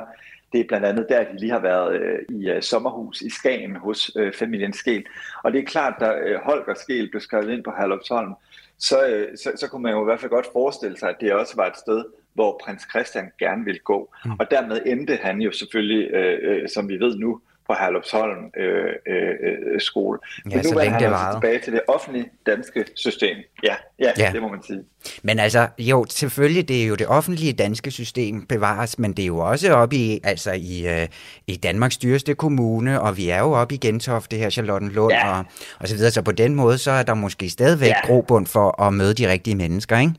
Det 0.54 0.60
er 0.60 0.68
blandt 0.68 0.86
andet 0.86 1.06
der, 1.10 1.24
de 1.24 1.40
lige 1.40 1.52
har 1.52 1.60
været 1.60 2.02
øh, 2.02 2.20
i 2.30 2.50
øh, 2.50 2.62
sommerhus 2.62 3.22
i 3.22 3.30
Skagen 3.30 3.76
hos 3.76 4.12
øh, 4.16 4.34
familien 4.34 4.74
Skel. 4.74 5.06
Og 5.44 5.54
det 5.54 5.60
er 5.60 5.66
klart, 5.66 5.94
da 6.00 6.12
øh, 6.12 6.40
Holger 6.44 6.74
Skel 6.74 7.10
blev 7.10 7.22
skrevet 7.22 7.50
ind 7.50 7.64
på 7.64 7.74
Herlufsholm, 7.78 8.34
så, 8.78 9.08
øh, 9.08 9.38
så, 9.38 9.52
så 9.56 9.68
kunne 9.68 9.84
man 9.84 9.92
jo 9.92 10.02
i 10.02 10.06
hvert 10.06 10.20
fald 10.20 10.32
godt 10.32 10.48
forestille 10.54 10.98
sig, 10.98 11.10
at 11.10 11.16
det 11.22 11.34
også 11.34 11.56
var 11.56 11.68
et 11.68 11.78
sted, 11.78 12.06
hvor 12.34 12.62
prins 12.64 12.88
Christian 12.90 13.32
gerne 13.40 13.66
ville 13.66 13.80
gå. 13.80 14.14
Mm. 14.26 14.32
Og 14.40 14.52
dermed 14.52 14.82
endte 14.86 15.16
han 15.16 15.42
jo 15.42 15.52
selvfølgelig, 15.52 16.12
øh, 16.12 16.40
øh, 16.42 16.70
som 16.70 16.90
vi 16.90 17.00
ved 17.00 17.16
nu, 17.16 17.42
på 17.70 17.76
Herlufsholm 17.80 18.44
øh, 18.58 18.94
øh, 19.08 19.36
øh, 19.74 19.82
skole. 19.82 20.20
Ja, 20.46 20.56
Men 20.56 20.66
nu 20.66 20.70
så 20.70 20.80
længe 20.80 21.00
det 21.00 21.06
altså 21.06 21.32
tilbage 21.34 21.60
til 21.60 21.74
det 21.74 21.82
offentlige 21.88 22.30
danske 22.46 22.86
system. 22.96 23.38
Ja, 23.64 23.76
ja, 24.00 24.12
ja, 24.18 24.32
det 24.34 24.42
må 24.42 24.48
man 24.48 24.64
sige. 24.64 24.80
Men 25.24 25.40
altså, 25.40 25.68
jo, 25.80 26.06
selvfølgelig, 26.10 26.68
det 26.68 26.84
er 26.84 26.88
jo 26.88 26.96
det 26.96 27.08
offentlige 27.08 27.54
danske 27.54 27.92
system 27.92 28.46
bevares, 28.46 29.00
men 29.00 29.14
det 29.14 29.24
er 29.24 29.28
jo 29.28 29.38
også 29.38 29.74
oppe 29.74 29.96
i, 29.96 30.20
altså 30.24 30.52
i, 30.52 30.88
øh, 30.88 31.08
i 31.48 31.56
Danmarks 31.56 31.98
dyreste 31.98 32.36
kommune, 32.36 33.02
og 33.02 33.18
vi 33.18 33.30
er 33.30 33.40
jo 33.40 33.52
oppe 33.52 33.76
i 33.76 33.78
Gentofte 33.78 34.36
her, 34.36 34.50
Charlottenlund, 34.50 35.14
ja. 35.14 35.38
og, 35.38 35.46
og 35.80 35.88
så 35.88 35.96
videre. 35.96 36.12
Så 36.12 36.22
på 36.22 36.32
den 36.32 36.56
måde, 36.56 36.78
så 36.78 36.92
er 36.92 37.04
der 37.04 37.14
måske 37.14 37.50
stadigvæk 37.50 37.90
ja. 37.90 38.08
grobund 38.08 38.48
for 38.48 38.82
at 38.82 38.94
møde 38.94 39.14
de 39.14 39.32
rigtige 39.32 39.56
mennesker, 39.56 39.98
ikke? 39.98 40.14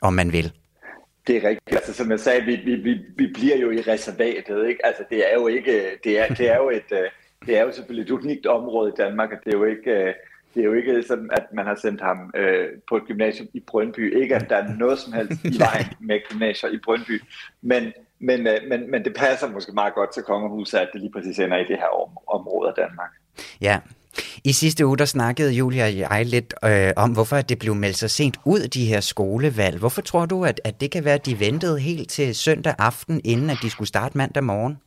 Om 0.00 0.12
man 0.12 0.32
vil. 0.32 0.52
Det 1.26 1.36
er 1.36 1.48
rigtigt. 1.48 1.76
Altså, 1.76 1.94
som 1.94 2.10
jeg 2.10 2.20
sagde, 2.20 2.44
vi, 2.44 2.56
vi, 2.56 2.74
vi, 2.74 3.00
vi 3.16 3.26
bliver 3.26 3.56
jo 3.56 3.70
i 3.70 3.80
reservatet. 3.80 4.68
Ikke? 4.68 4.86
Altså, 4.86 5.04
det 5.10 5.32
er 5.32 5.34
jo 5.34 5.46
ikke, 5.46 5.98
det 6.04 6.18
er, 6.18 6.34
det 6.34 6.50
er 6.50 6.56
jo 6.56 6.70
et, 6.70 6.92
øh, 6.92 7.08
det 7.46 7.58
er 7.58 7.62
jo 7.62 7.72
selvfølgelig 7.72 8.02
et 8.04 8.20
unikt 8.20 8.46
område 8.46 8.88
i 8.88 9.00
Danmark, 9.02 9.32
og 9.32 9.38
det 9.44 9.54
er 9.54 9.58
jo 9.58 9.64
ikke, 9.64 9.90
øh, 9.90 10.14
det 10.54 10.60
er 10.60 10.64
jo 10.64 10.72
ikke 10.72 11.02
sådan, 11.02 11.30
at 11.32 11.46
man 11.52 11.66
har 11.66 11.74
sendt 11.74 12.00
ham 12.00 12.30
øh, 12.36 12.68
på 12.88 12.96
et 12.96 13.02
gymnasium 13.06 13.48
i 13.54 13.60
Brøndby. 13.60 14.22
Ikke, 14.22 14.36
at 14.36 14.50
der 14.50 14.56
er 14.56 14.74
noget 14.74 14.98
som 14.98 15.12
helst 15.12 15.44
i 15.44 15.58
vejen 15.64 15.86
med 16.00 16.20
gymnasier 16.30 16.70
i 16.70 16.78
Brøndby, 16.84 17.22
men, 17.62 17.92
men, 18.18 18.46
øh, 18.46 18.58
men, 18.68 18.90
men 18.90 19.04
det 19.04 19.14
passer 19.14 19.50
måske 19.50 19.72
meget 19.72 19.94
godt 19.94 20.12
til 20.14 20.22
kongehuset, 20.22 20.78
at 20.78 20.90
det 20.92 21.00
lige 21.00 21.12
præcis 21.12 21.38
ender 21.38 21.56
i 21.56 21.64
det 21.64 21.76
her 21.76 22.02
om, 22.02 22.18
område 22.26 22.68
af 22.68 22.74
Danmark. 22.74 23.10
Ja, 23.60 23.80
i 24.44 24.52
sidste 24.52 24.86
uge 24.86 24.98
der 24.98 25.04
snakkede 25.04 25.52
Julia 25.52 25.84
og 25.84 25.98
jeg 25.98 26.26
lidt 26.26 26.54
øh, 26.64 26.92
om, 26.96 27.10
hvorfor 27.12 27.40
det 27.40 27.58
blev 27.58 27.74
meldt 27.74 27.96
så 27.96 28.08
sent 28.08 28.36
ud, 28.44 28.68
de 28.68 28.86
her 28.86 29.00
skolevalg. 29.00 29.78
Hvorfor 29.78 30.02
tror 30.02 30.26
du, 30.26 30.44
at, 30.44 30.60
at 30.64 30.80
det 30.80 30.90
kan 30.90 31.04
være, 31.04 31.14
at 31.14 31.26
de 31.26 31.40
ventede 31.40 31.80
helt 31.80 32.10
til 32.10 32.34
søndag 32.34 32.74
aften, 32.78 33.20
inden 33.24 33.50
at 33.50 33.58
de 33.62 33.70
skulle 33.70 33.88
starte 33.88 34.18
mandag 34.18 34.44
morgen? 34.44 34.78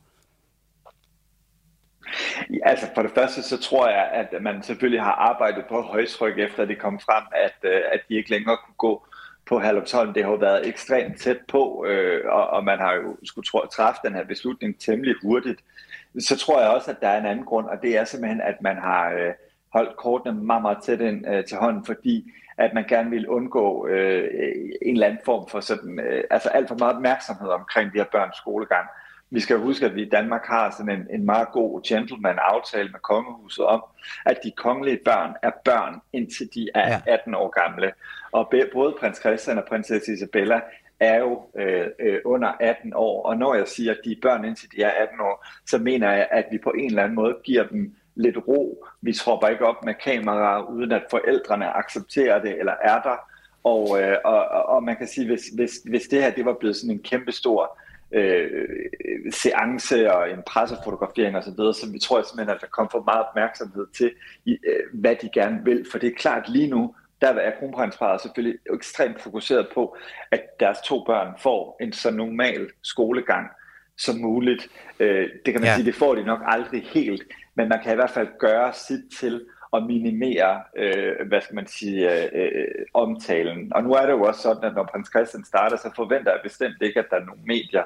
Ja, 2.50 2.68
altså 2.68 2.86
for 2.94 3.02
det 3.02 3.10
første, 3.14 3.42
så 3.42 3.60
tror 3.60 3.88
jeg, 3.88 4.10
at 4.12 4.42
man 4.42 4.62
selvfølgelig 4.62 5.02
har 5.02 5.12
arbejdet 5.12 5.64
på 5.68 5.82
højtryk, 5.82 6.38
efter 6.38 6.64
det 6.64 6.78
kom 6.78 7.00
frem, 7.00 7.24
at, 7.32 7.70
øh, 7.70 7.80
at 7.92 8.00
de 8.08 8.14
ikke 8.14 8.30
længere 8.30 8.56
kunne 8.64 8.74
gå 8.78 9.06
på 9.46 9.60
Herlufsholm. 9.60 10.14
Det 10.14 10.24
har 10.24 10.30
jo 10.30 10.36
været 10.36 10.68
ekstremt 10.68 11.20
tæt 11.20 11.38
på, 11.48 11.84
øh, 11.88 12.20
og, 12.28 12.46
og 12.46 12.64
man 12.64 12.78
har 12.78 12.94
jo 12.94 13.16
skulle 13.24 13.48
træffe 13.72 14.00
den 14.04 14.14
her 14.14 14.24
beslutning 14.24 14.80
temmelig 14.80 15.14
hurtigt 15.22 15.60
så 16.20 16.36
tror 16.36 16.60
jeg 16.60 16.70
også, 16.70 16.90
at 16.90 17.00
der 17.00 17.08
er 17.08 17.20
en 17.20 17.26
anden 17.26 17.44
grund, 17.44 17.66
og 17.66 17.82
det 17.82 17.96
er 17.96 18.04
simpelthen, 18.04 18.40
at 18.40 18.62
man 18.62 18.76
har 18.76 19.10
øh, 19.10 19.32
holdt 19.72 19.96
kortene 19.96 20.44
meget, 20.44 20.62
meget 20.62 20.78
tæt 20.82 21.00
ind 21.00 21.28
øh, 21.28 21.44
til 21.44 21.56
hånden, 21.56 21.84
fordi 21.84 22.30
at 22.58 22.74
man 22.74 22.84
gerne 22.88 23.10
vil 23.10 23.28
undgå 23.28 23.86
øh, 23.86 24.30
en 24.82 24.94
eller 24.94 25.06
anden 25.06 25.20
form 25.24 25.48
for 25.48 25.60
sådan, 25.60 26.00
øh, 26.00 26.24
altså 26.30 26.48
alt 26.48 26.68
for 26.68 26.76
meget 26.78 26.94
opmærksomhed 26.94 27.48
omkring 27.48 27.92
de 27.92 27.98
her 27.98 28.06
børns 28.12 28.36
skolegang. 28.36 28.86
Vi 29.30 29.40
skal 29.40 29.58
huske, 29.58 29.86
at 29.86 29.94
vi 29.94 30.02
i 30.02 30.08
Danmark 30.08 30.46
har 30.46 30.70
sådan 30.70 31.00
en, 31.00 31.06
en 31.10 31.26
meget 31.26 31.48
god 31.52 31.82
gentleman-aftale 31.88 32.88
med 32.88 33.00
kongehuset 33.00 33.64
om, 33.64 33.84
at 34.26 34.38
de 34.44 34.52
kongelige 34.56 35.00
børn 35.04 35.34
er 35.42 35.50
børn, 35.64 36.00
indtil 36.12 36.48
de 36.54 36.68
er 36.74 37.00
18 37.06 37.34
år 37.34 37.48
gamle. 37.64 37.92
Og 38.32 38.52
både 38.72 38.94
prins 39.00 39.18
Christian 39.18 39.58
og 39.58 39.64
prinsesse 39.68 40.12
Isabella 40.12 40.60
er 41.00 41.18
jo 41.18 41.42
øh, 41.58 41.86
øh, 42.00 42.20
under 42.24 42.52
18 42.60 42.92
år, 42.94 43.22
og 43.22 43.36
når 43.36 43.54
jeg 43.54 43.68
siger, 43.68 43.92
at 43.92 44.00
de 44.04 44.12
er 44.12 44.16
børn 44.22 44.44
indtil 44.44 44.68
de 44.76 44.82
er 44.82 44.90
18 45.02 45.20
år, 45.20 45.46
så 45.66 45.78
mener 45.78 46.12
jeg, 46.12 46.28
at 46.30 46.44
vi 46.50 46.58
på 46.58 46.70
en 46.70 46.86
eller 46.86 47.02
anden 47.02 47.16
måde 47.16 47.36
giver 47.44 47.66
dem 47.66 47.94
lidt 48.14 48.36
ro. 48.48 48.84
Vi 49.00 49.12
tropper 49.12 49.48
ikke 49.48 49.66
op 49.66 49.84
med 49.84 49.94
kameraer, 49.94 50.70
uden 50.70 50.92
at 50.92 51.02
forældrene 51.10 51.76
accepterer 51.76 52.42
det 52.42 52.58
eller 52.58 52.74
er 52.82 53.02
der. 53.02 53.16
Og, 53.64 54.02
øh, 54.02 54.16
og, 54.24 54.46
og 54.48 54.82
man 54.82 54.96
kan 54.96 55.06
sige, 55.06 55.26
hvis, 55.26 55.48
hvis, 55.54 55.72
hvis 55.84 56.02
det 56.02 56.22
her 56.22 56.30
det 56.30 56.44
var 56.44 56.56
blevet 56.60 56.76
sådan 56.76 56.90
en 56.90 57.02
kæmpe 57.02 57.32
stor 57.32 57.78
øh, 58.12 58.68
seance 59.30 60.12
og 60.12 60.30
en 60.30 60.42
pressefotografering 60.46 61.36
osv., 61.36 61.56
så, 61.56 61.72
så 61.72 61.92
vi 61.92 61.98
tror 61.98 62.18
jeg 62.18 62.26
simpelthen, 62.26 62.54
at 62.54 62.60
der 62.60 62.66
kom 62.66 62.88
for 62.90 63.02
meget 63.02 63.24
opmærksomhed 63.28 63.86
til, 63.96 64.10
øh, 64.46 64.56
hvad 64.92 65.16
de 65.22 65.28
gerne 65.34 65.64
vil. 65.64 65.86
For 65.90 65.98
det 65.98 66.08
er 66.08 66.14
klart 66.18 66.48
lige 66.48 66.70
nu, 66.70 66.94
der 67.20 67.28
er 67.28 67.58
kronprinsparet 67.58 68.20
selvfølgelig 68.20 68.58
ekstremt 68.74 69.20
fokuseret 69.20 69.68
på, 69.74 69.96
at 70.30 70.60
deres 70.60 70.78
to 70.84 71.04
børn 71.06 71.34
får 71.38 71.76
en 71.80 71.92
så 71.92 72.10
normal 72.10 72.70
skolegang 72.82 73.50
som 73.96 74.16
muligt. 74.16 74.68
Øh, 75.00 75.28
det 75.46 75.52
kan 75.52 75.60
man 75.60 75.70
ja. 75.70 75.74
sige, 75.74 75.86
det 75.86 75.94
får 75.94 76.14
de 76.14 76.24
nok 76.24 76.40
aldrig 76.46 76.82
helt, 76.82 77.22
men 77.54 77.68
man 77.68 77.82
kan 77.82 77.92
i 77.92 77.94
hvert 77.94 78.10
fald 78.10 78.28
gøre 78.38 78.72
sit 78.72 79.00
til 79.20 79.46
at 79.72 79.82
minimere, 79.86 80.62
øh, 80.76 81.28
hvad 81.28 81.40
skal 81.40 81.54
man 81.54 81.66
sige, 81.66 82.24
øh, 82.24 82.28
øh, 82.34 82.84
omtalen. 82.94 83.72
Og 83.74 83.82
nu 83.82 83.92
er 83.92 84.06
det 84.06 84.12
jo 84.12 84.22
også 84.22 84.40
sådan, 84.40 84.64
at 84.64 84.74
når 84.74 84.88
prins 84.92 85.08
Christian 85.08 85.44
starter, 85.44 85.76
så 85.76 85.90
forventer 85.96 86.32
jeg 86.32 86.40
bestemt 86.42 86.76
ikke, 86.80 86.98
at 87.00 87.06
der 87.10 87.16
er 87.16 87.24
nogle 87.24 87.40
medier, 87.46 87.82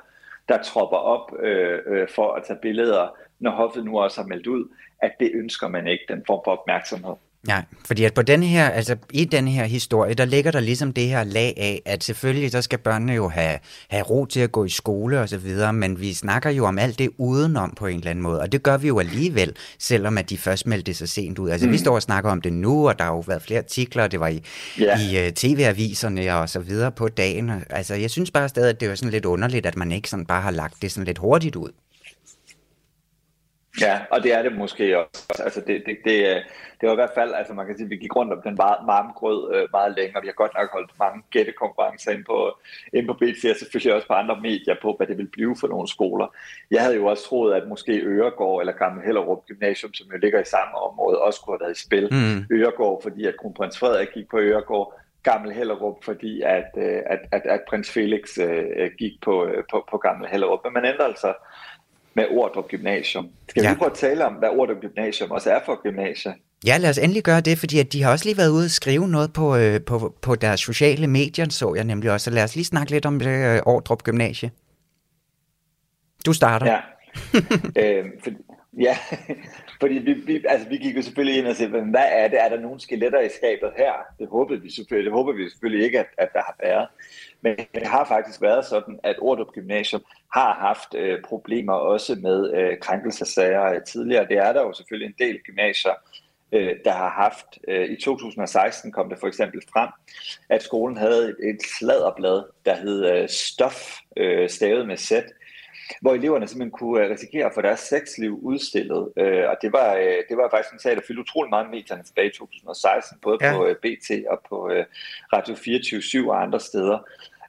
der 0.49 0.63
tropper 0.63 0.97
op 0.97 1.33
øh, 1.43 1.79
øh, 1.87 2.09
for 2.15 2.33
at 2.33 2.43
tage 2.45 2.59
billeder, 2.63 3.17
når 3.39 3.51
hoffet 3.51 3.85
nu 3.85 4.01
også 4.01 4.21
har 4.21 4.29
meldt 4.29 4.47
ud, 4.47 4.69
at 5.03 5.13
det 5.21 5.31
ønsker 5.35 5.69
man 5.69 5.87
ikke, 5.89 6.05
den 6.09 6.23
form 6.27 6.41
for 6.45 6.53
opmærksomhed. 6.53 7.15
Ja, 7.49 7.63
fordi 7.87 8.05
at 8.05 8.15
på 8.15 8.23
den 8.23 8.43
her, 8.43 8.69
altså 8.69 8.97
i 9.13 9.25
den 9.25 9.49
her 9.49 9.65
historie, 9.65 10.15
der 10.15 10.25
ligger 10.25 10.51
der 10.51 10.61
ligesom 10.61 10.93
det 10.93 11.09
her 11.09 11.25
lag 11.25 11.55
af, 11.57 11.83
at 11.85 12.05
selvfølgelig 12.05 12.51
så 12.51 12.63
skal 12.63 12.79
børnene 12.79 13.13
jo 13.13 13.29
have, 13.29 13.59
have 13.91 14.03
ro 14.03 14.27
til 14.27 14.41
at 14.41 14.53
gå 14.53 14.65
i 14.65 14.69
skole 14.69 15.21
og 15.21 15.29
så 15.29 15.39
videre, 15.39 15.73
men 15.73 16.01
vi 16.01 16.15
snakker 16.15 16.51
jo 16.51 16.67
om 16.67 16.79
alt 16.79 16.99
det 16.99 17.11
udenom 17.19 17.75
på 17.77 17.87
en 17.87 17.99
eller 17.99 18.11
anden 18.11 18.23
måde, 18.23 18.41
og 18.41 18.53
det 18.53 18.63
gør 18.63 18.77
vi 18.77 18.89
jo 18.89 18.99
alligevel, 18.99 19.57
selvom 19.79 20.19
at 20.19 20.31
de 20.31 20.39
først 20.39 20.67
meldte 20.67 20.95
sig 20.95 21.09
sent 21.09 21.39
ud. 21.39 21.51
Altså 21.51 21.67
mm. 21.67 21.73
vi 21.73 21.79
står 21.79 21.95
og 21.95 22.03
snakker 22.03 22.31
om 22.31 22.41
det 22.41 22.53
nu, 22.53 22.89
og 22.89 22.99
der 22.99 23.05
har 23.05 23.13
jo 23.13 23.25
været 23.27 23.43
flere 23.43 23.59
artikler, 23.61 24.07
det 24.07 24.21
var 24.21 24.29
i, 24.29 24.43
yeah. 24.81 25.13
i 25.13 25.27
uh, 25.27 25.33
tv-aviserne 25.33 26.35
og 26.35 26.49
så 26.49 26.61
videre 26.61 26.93
på 26.93 27.09
dagen. 27.09 27.51
Altså 27.71 27.95
jeg 27.95 28.11
synes 28.11 28.31
bare 28.31 28.49
stadig, 28.49 28.71
at 28.71 28.81
det 28.81 28.89
var 28.89 28.95
sådan 28.95 29.11
lidt 29.11 29.25
underligt, 29.25 29.67
at 29.67 29.77
man 29.77 29.93
ikke 29.93 30.11
sådan 30.11 30.27
bare 30.27 30.43
har 30.43 30.51
lagt 30.51 30.83
det 30.83 30.93
sådan 30.93 31.07
lidt 31.07 31.19
hurtigt 31.19 31.57
ud. 31.57 31.71
Ja, 33.81 34.01
og 34.11 34.23
det 34.23 34.33
er 34.33 34.43
det 34.43 34.57
måske 34.57 34.99
også. 34.99 35.43
Altså 35.45 35.61
det, 35.61 35.83
det, 35.87 35.97
det, 36.05 36.43
det 36.81 36.87
var 36.87 36.93
i 36.93 37.01
hvert 37.03 37.15
fald, 37.15 37.35
altså 37.35 37.55
man 37.55 37.67
kan 37.67 37.77
sige, 37.77 37.85
at 37.85 37.91
vi 37.91 37.97
gik 37.97 38.17
rundt 38.17 38.33
om 38.33 38.43
den 38.43 38.59
varme 38.59 39.13
grød 39.13 39.55
øh, 39.55 39.69
meget 39.73 39.95
længe, 39.97 40.17
og 40.17 40.23
vi 40.23 40.29
har 40.29 40.33
godt 40.33 40.53
nok 40.59 40.73
holdt 40.73 40.91
mange 40.99 41.23
gættekonkurrencer 41.31 42.13
ind 42.13 42.25
på, 42.25 42.59
ind 42.93 43.07
på 43.07 43.13
BT, 43.13 43.45
og 43.53 43.57
selvfølgelig 43.57 43.95
også 43.95 44.07
på 44.07 44.13
andre 44.13 44.41
medier 44.41 44.75
på, 44.83 44.95
hvad 44.97 45.07
det 45.07 45.19
vil 45.19 45.31
blive 45.37 45.57
for 45.61 45.69
nogle 45.69 45.89
skoler. 45.89 46.27
Jeg 46.71 46.83
havde 46.83 46.97
jo 46.97 47.07
også 47.07 47.25
troet, 47.29 47.55
at 47.55 47.69
måske 47.69 47.93
Øregård 48.05 48.61
eller 48.63 48.73
Gamle 48.73 49.03
Hellerup 49.05 49.47
Gymnasium, 49.47 49.95
som 49.95 50.07
jo 50.13 50.19
ligger 50.19 50.41
i 50.41 50.45
samme 50.45 50.75
område, 50.89 51.19
også 51.19 51.41
kunne 51.41 51.55
have 51.55 51.65
været 51.65 51.79
i 51.79 51.87
spil. 51.87 52.09
Mm. 52.11 52.57
Øregård, 52.57 53.03
fordi 53.03 53.27
at 53.27 53.37
kronprins 53.41 53.79
Frederik 53.79 54.09
gik 54.15 54.29
på 54.31 54.39
Øregård, 54.39 54.95
Gamle 55.23 55.55
Hellerup, 55.55 56.05
fordi 56.05 56.43
at, 56.43 56.71
øh, 56.77 57.01
at, 57.07 57.21
at, 57.33 57.43
at 57.45 57.61
prins 57.69 57.91
Felix 57.91 58.39
øh, 58.39 58.91
gik 58.99 59.13
på, 59.23 59.47
øh, 59.47 59.65
på, 59.71 59.85
på 59.91 59.99
Gamle 59.99 60.29
Hellerup. 60.29 60.61
Men 60.65 60.73
man 60.73 60.85
ændrer 60.85 61.05
altså 61.05 61.35
med 62.19 62.27
Ordrup 62.31 62.69
Gymnasium. 62.69 63.29
Skal 63.49 63.63
ja. 63.63 63.71
vi 63.71 63.79
prøve 63.79 63.91
at 63.91 63.97
tale 63.97 64.27
om, 64.27 64.33
hvad 64.33 64.49
Ordrup 64.49 64.77
Gymnasium 64.81 65.31
også 65.31 65.51
er 65.51 65.61
for 65.67 65.83
gymnasie? 65.83 66.35
Ja, 66.67 66.77
lad 66.77 66.91
os 66.91 66.99
endelig 66.99 67.23
gøre 67.23 67.41
det, 67.41 67.59
fordi 67.59 67.79
at 67.79 67.93
de 67.93 68.03
har 68.03 68.11
også 68.11 68.25
lige 68.25 68.37
været 68.37 68.51
ude 68.51 68.65
og 68.65 68.71
skrive 68.71 69.09
noget 69.09 69.33
på, 69.33 69.57
øh, 69.57 69.81
på, 69.81 70.15
på 70.23 70.35
deres 70.35 70.61
sociale 70.61 71.07
medier, 71.07 71.47
så 71.51 71.75
jeg 71.75 71.85
nemlig 71.85 72.11
også. 72.11 72.25
Så 72.25 72.31
lad 72.31 72.45
os 72.45 72.55
lige 72.55 72.65
snakke 72.65 72.91
lidt 72.93 73.07
om 73.07 73.19
det 73.19 73.55
øh, 73.57 73.61
Ordrup 73.67 74.03
Gymnasie. 74.03 74.51
Du 76.27 76.33
starter. 76.33 76.67
Ja, 76.67 76.81
øh, 77.83 78.05
for, 78.25 78.31
ja 78.79 78.97
fordi 79.81 79.95
vi, 79.95 80.13
vi, 80.13 80.45
altså, 80.49 80.69
vi 80.69 80.77
gik 80.77 80.97
jo 80.97 81.03
selvfølgelig 81.03 81.39
ind 81.39 81.47
og 81.47 81.57
sagde, 81.57 81.71
hvad 81.71 82.07
er 82.09 82.29
det? 82.29 82.43
Er 82.43 82.49
der 82.49 82.61
nogle 82.61 82.81
skeletter 82.81 83.21
i 83.21 83.29
skabet 83.29 83.73
her? 83.77 83.93
Det 84.19 84.29
håbede 84.29 84.63
vi 84.63 84.71
selvfølgelig, 84.71 85.11
det 85.11 85.17
håber 85.17 85.33
vi 85.33 85.49
selvfølgelig 85.49 85.85
ikke, 85.85 85.99
at, 85.99 86.07
at 86.19 86.29
der 86.33 86.43
har 86.43 86.57
været. 86.63 86.89
Men 87.41 87.57
det 87.75 87.87
har 87.87 88.05
faktisk 88.05 88.43
været 88.43 88.65
sådan, 88.65 89.01
at 89.03 89.17
Ordrup 89.19 89.53
Gymnasium 89.55 90.03
har 90.35 90.55
haft 90.55 90.95
øh, 90.95 91.23
problemer 91.25 91.73
også 91.73 92.15
med 92.15 92.55
øh, 92.55 92.79
krænkelsesager 92.81 93.65
øh, 93.65 93.81
tidligere. 93.83 94.29
Det 94.29 94.37
er 94.37 94.53
der 94.53 94.61
jo 94.61 94.73
selvfølgelig 94.73 95.07
en 95.07 95.27
del 95.27 95.39
gymnasier, 95.39 95.93
øh, 96.53 96.77
der 96.85 96.93
har 96.93 97.11
haft. 97.11 97.59
Øh, 97.69 97.91
I 97.91 97.97
2016 97.97 98.93
kom 98.93 99.09
det 99.09 99.19
for 99.21 99.27
eksempel 99.27 99.63
frem, 99.73 99.89
at 100.49 100.63
skolen 100.63 100.97
havde 100.97 101.29
et, 101.29 101.37
et 101.51 101.63
sladderblad, 101.79 102.43
der 102.67 102.77
hed 102.77 103.07
øh, 103.07 103.29
Stof, 103.29 103.99
øh, 104.17 104.49
stavet 104.49 104.87
med 104.87 104.97
sæt, 104.97 105.25
hvor 106.01 106.15
eleverne 106.15 106.47
simpelthen 106.49 106.79
kunne 106.79 107.05
øh, 107.05 107.11
risikere 107.11 107.47
at 107.47 107.55
få 107.55 107.63
deres 107.63 107.81
sexliv 107.81 108.39
udstillet. 108.43 109.13
Øh, 109.17 109.45
og 109.49 109.57
det 109.63 109.73
var, 109.73 109.95
øh, 109.95 110.19
det 110.29 110.37
var 110.37 110.49
faktisk 110.51 110.73
en 110.73 110.79
sag, 110.79 110.97
der 110.97 111.03
fyldte 111.07 111.21
utrolig 111.21 111.51
meget 111.51 111.71
medierne 111.71 112.03
tilbage 112.03 112.29
i 112.29 112.33
2016, 112.33 113.19
både 113.23 113.39
ja. 113.41 113.57
på 113.57 113.67
øh, 113.67 113.77
BT 113.77 114.11
og 114.31 114.41
på 114.49 114.71
øh, 114.71 114.85
Radio 115.33 115.55
24 115.55 116.33
og 116.33 116.43
andre 116.43 116.61
steder. 116.61 116.99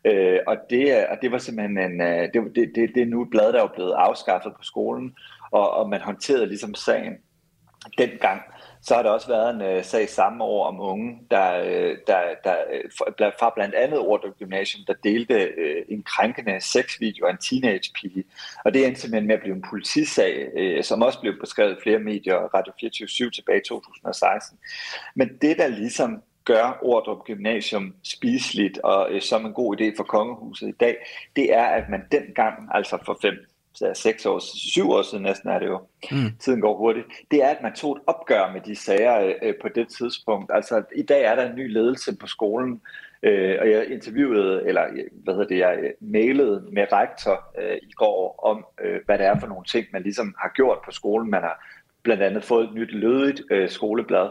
Øh, 0.05 0.39
og, 0.47 0.57
det, 0.69 1.07
og 1.07 1.17
det 1.21 1.31
var 1.31 1.37
simpelthen 1.37 1.77
en, 1.77 2.01
øh, 2.01 2.21
det, 2.33 2.55
det, 2.55 2.71
det, 2.75 2.91
det 2.95 3.01
er 3.01 3.05
nu 3.05 3.21
et 3.21 3.29
blad, 3.29 3.53
der 3.53 3.63
er 3.63 3.67
blevet 3.75 3.93
afskaffet 3.93 4.53
på 4.57 4.63
skolen, 4.63 5.15
og, 5.51 5.71
og 5.71 5.89
man 5.89 6.01
håndterede 6.01 6.47
ligesom 6.47 6.75
sagen 6.75 7.13
dengang. 7.97 8.41
Så 8.81 8.95
har 8.95 9.03
der 9.03 9.09
også 9.09 9.27
været 9.27 9.55
en 9.55 9.61
øh, 9.61 9.83
sag 9.83 10.09
samme 10.09 10.43
år 10.43 10.67
om 10.67 10.79
unge, 10.79 11.19
der, 11.31 11.63
øh, 11.63 11.97
der, 12.07 12.19
der 12.43 12.55
uh, 13.27 13.31
fra 13.39 13.51
blandt 13.55 13.75
andet 13.75 13.99
Ordrup 13.99 14.37
Gymnasium, 14.39 14.85
der 14.87 14.93
delte 15.03 15.33
øh, 15.33 15.85
en 15.89 16.03
krænkende 16.03 16.61
sexvideo 16.61 17.25
af 17.25 17.31
en 17.31 17.37
teenage-pige. 17.37 18.23
Og 18.65 18.73
det 18.73 18.87
endte 18.87 19.01
simpelthen 19.01 19.27
med 19.27 19.35
at 19.35 19.41
blive 19.41 19.55
en 19.55 19.65
politisag, 19.69 20.49
øh, 20.57 20.83
som 20.83 21.01
også 21.01 21.19
blev 21.21 21.39
beskrevet 21.39 21.71
i 21.71 21.81
flere 21.83 21.99
medier, 21.99 22.35
Radio 22.35 22.73
24 22.79 23.31
tilbage 23.31 23.59
i 23.59 23.67
2016. 23.67 24.57
Men 25.15 25.37
det, 25.41 25.57
der 25.57 25.67
ligesom 25.67 26.23
gør 26.45 26.79
Ordrup 26.81 27.25
Gymnasium 27.25 27.95
spiseligt 28.03 28.77
og 28.77 29.07
øh, 29.11 29.21
som 29.21 29.45
en 29.45 29.53
god 29.53 29.81
idé 29.81 29.97
for 29.97 30.03
kongehuset 30.03 30.67
i 30.67 30.77
dag, 30.79 30.95
det 31.35 31.53
er, 31.53 31.63
at 31.63 31.89
man 31.89 32.01
dengang, 32.11 32.69
altså 32.71 32.97
for 33.05 33.17
fem 33.21 33.33
seks 33.93 34.25
år, 34.25 34.39
syv 34.73 34.89
år 34.91 35.01
siden 35.01 35.23
næsten 35.23 35.49
er 35.49 35.59
det 35.59 35.67
jo, 35.67 35.79
mm. 36.11 36.31
tiden 36.39 36.61
går 36.61 36.77
hurtigt, 36.77 37.05
det 37.31 37.43
er, 37.43 37.47
at 37.47 37.61
man 37.63 37.73
tog 37.73 37.95
et 37.95 38.01
opgør 38.07 38.51
med 38.51 38.61
de 38.61 38.75
sager 38.75 39.33
øh, 39.41 39.53
på 39.61 39.67
det 39.75 39.87
tidspunkt. 39.87 40.51
Altså, 40.53 40.83
i 40.95 41.01
dag 41.01 41.23
er 41.23 41.35
der 41.35 41.49
en 41.49 41.55
ny 41.55 41.73
ledelse 41.73 42.15
på 42.15 42.27
skolen, 42.27 42.81
øh, 43.23 43.57
og 43.59 43.71
jeg 43.71 43.87
interviewede, 43.89 44.67
eller 44.67 44.83
hvad 45.23 45.33
hedder 45.33 45.47
det, 45.47 45.57
jeg 45.57 45.93
mailede 45.99 46.65
med 46.71 46.85
rektor 46.93 47.45
øh, 47.61 47.77
i 47.81 47.91
går 47.91 48.39
om, 48.43 48.65
øh, 48.83 48.99
hvad 49.05 49.17
det 49.17 49.25
er 49.25 49.39
for 49.39 49.47
nogle 49.47 49.65
ting, 49.65 49.85
man 49.93 50.03
ligesom 50.03 50.35
har 50.37 50.51
gjort 50.55 50.77
på 50.85 50.91
skolen. 50.91 51.29
Man 51.29 51.41
har 51.41 51.65
blandt 52.03 52.23
andet 52.23 52.43
fået 52.43 52.63
et 52.63 52.73
nyt 52.73 52.91
lødigt 52.91 53.41
øh, 53.51 53.69
skoleblad, 53.69 54.29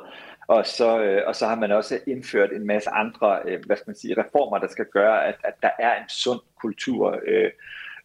og 0.49 0.67
så, 0.67 1.03
øh, 1.03 1.23
og 1.27 1.37
så 1.37 1.47
har 1.47 1.57
man 1.57 1.73
også 1.73 1.99
indført 2.07 2.53
en 2.53 2.67
masse 2.67 2.91
andre 2.91 3.39
øh, 3.45 3.65
hvad 3.67 3.77
skal 3.77 3.89
man 3.89 3.97
sige, 3.97 4.25
reformer, 4.25 4.59
der 4.59 4.69
skal 4.69 4.87
gøre, 4.93 5.27
at, 5.27 5.35
at 5.45 5.55
der 5.63 5.71
er 5.79 6.03
en 6.03 6.09
sund 6.09 6.41
kultur 6.61 7.21
øh, 7.27 7.51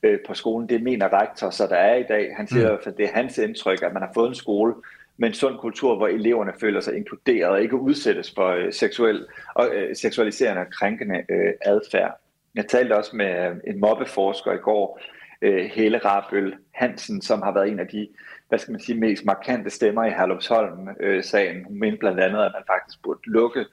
øh, 0.04 0.20
på 0.28 0.34
skolen. 0.34 0.70
Det 0.70 0.84
mener 0.84 1.22
rektor, 1.22 1.50
så 1.50 1.68
der 1.68 1.76
er 1.76 1.96
i 1.96 2.04
dag. 2.04 2.34
Han 2.38 2.48
siger, 2.48 2.72
mm. 2.72 2.78
at 2.86 2.98
det 2.98 3.06
er 3.06 3.14
hans 3.14 3.38
indtryk, 3.38 3.82
at 3.84 3.94
man 3.94 4.02
har 4.02 4.12
fået 4.14 4.28
en 4.28 4.36
skole 4.36 4.74
med 5.18 5.28
en 5.28 5.34
sund 5.34 5.58
kultur, 5.58 5.96
hvor 5.96 6.08
eleverne 6.08 6.54
føler 6.60 6.82
sig 6.82 6.96
inkluderet 6.96 7.52
og 7.52 7.62
ikke 7.62 7.76
udsættes 7.76 8.34
for 8.36 8.48
øh, 8.48 8.74
seksuel, 8.74 9.26
og, 9.54 9.70
øh, 9.76 9.96
seksualiserende 9.96 10.62
og 10.62 10.70
krænkende 10.72 11.24
øh, 11.30 11.54
adfærd. 11.62 12.20
Jeg 12.56 12.68
talte 12.68 12.98
også 12.98 13.16
med 13.16 13.50
øh, 13.50 13.56
en 13.68 13.80
mobbeforsker 13.80 14.52
i 14.54 14.58
går, 14.58 15.02
øh, 15.42 15.66
Hele 15.66 15.98
Rabøl 15.98 16.56
Hansen, 16.72 17.22
som 17.22 17.42
har 17.42 17.54
været 17.54 17.70
en 17.70 17.80
af 17.80 17.88
de 17.88 18.08
hvad 18.54 18.60
skal 18.60 18.72
man 18.72 18.82
sige, 18.82 19.00
mest 19.00 19.26
markante 19.26 19.70
stemmer 19.70 20.04
i 20.06 20.10
Herlufsholm-sagen. 20.10 21.64
Hun 21.66 21.80
mente 21.80 21.98
blandt 21.98 22.20
andet, 22.20 22.40
at 22.44 22.52
man 22.56 22.64
faktisk 22.68 23.04
burde 23.04 23.20
lukke 23.26 23.66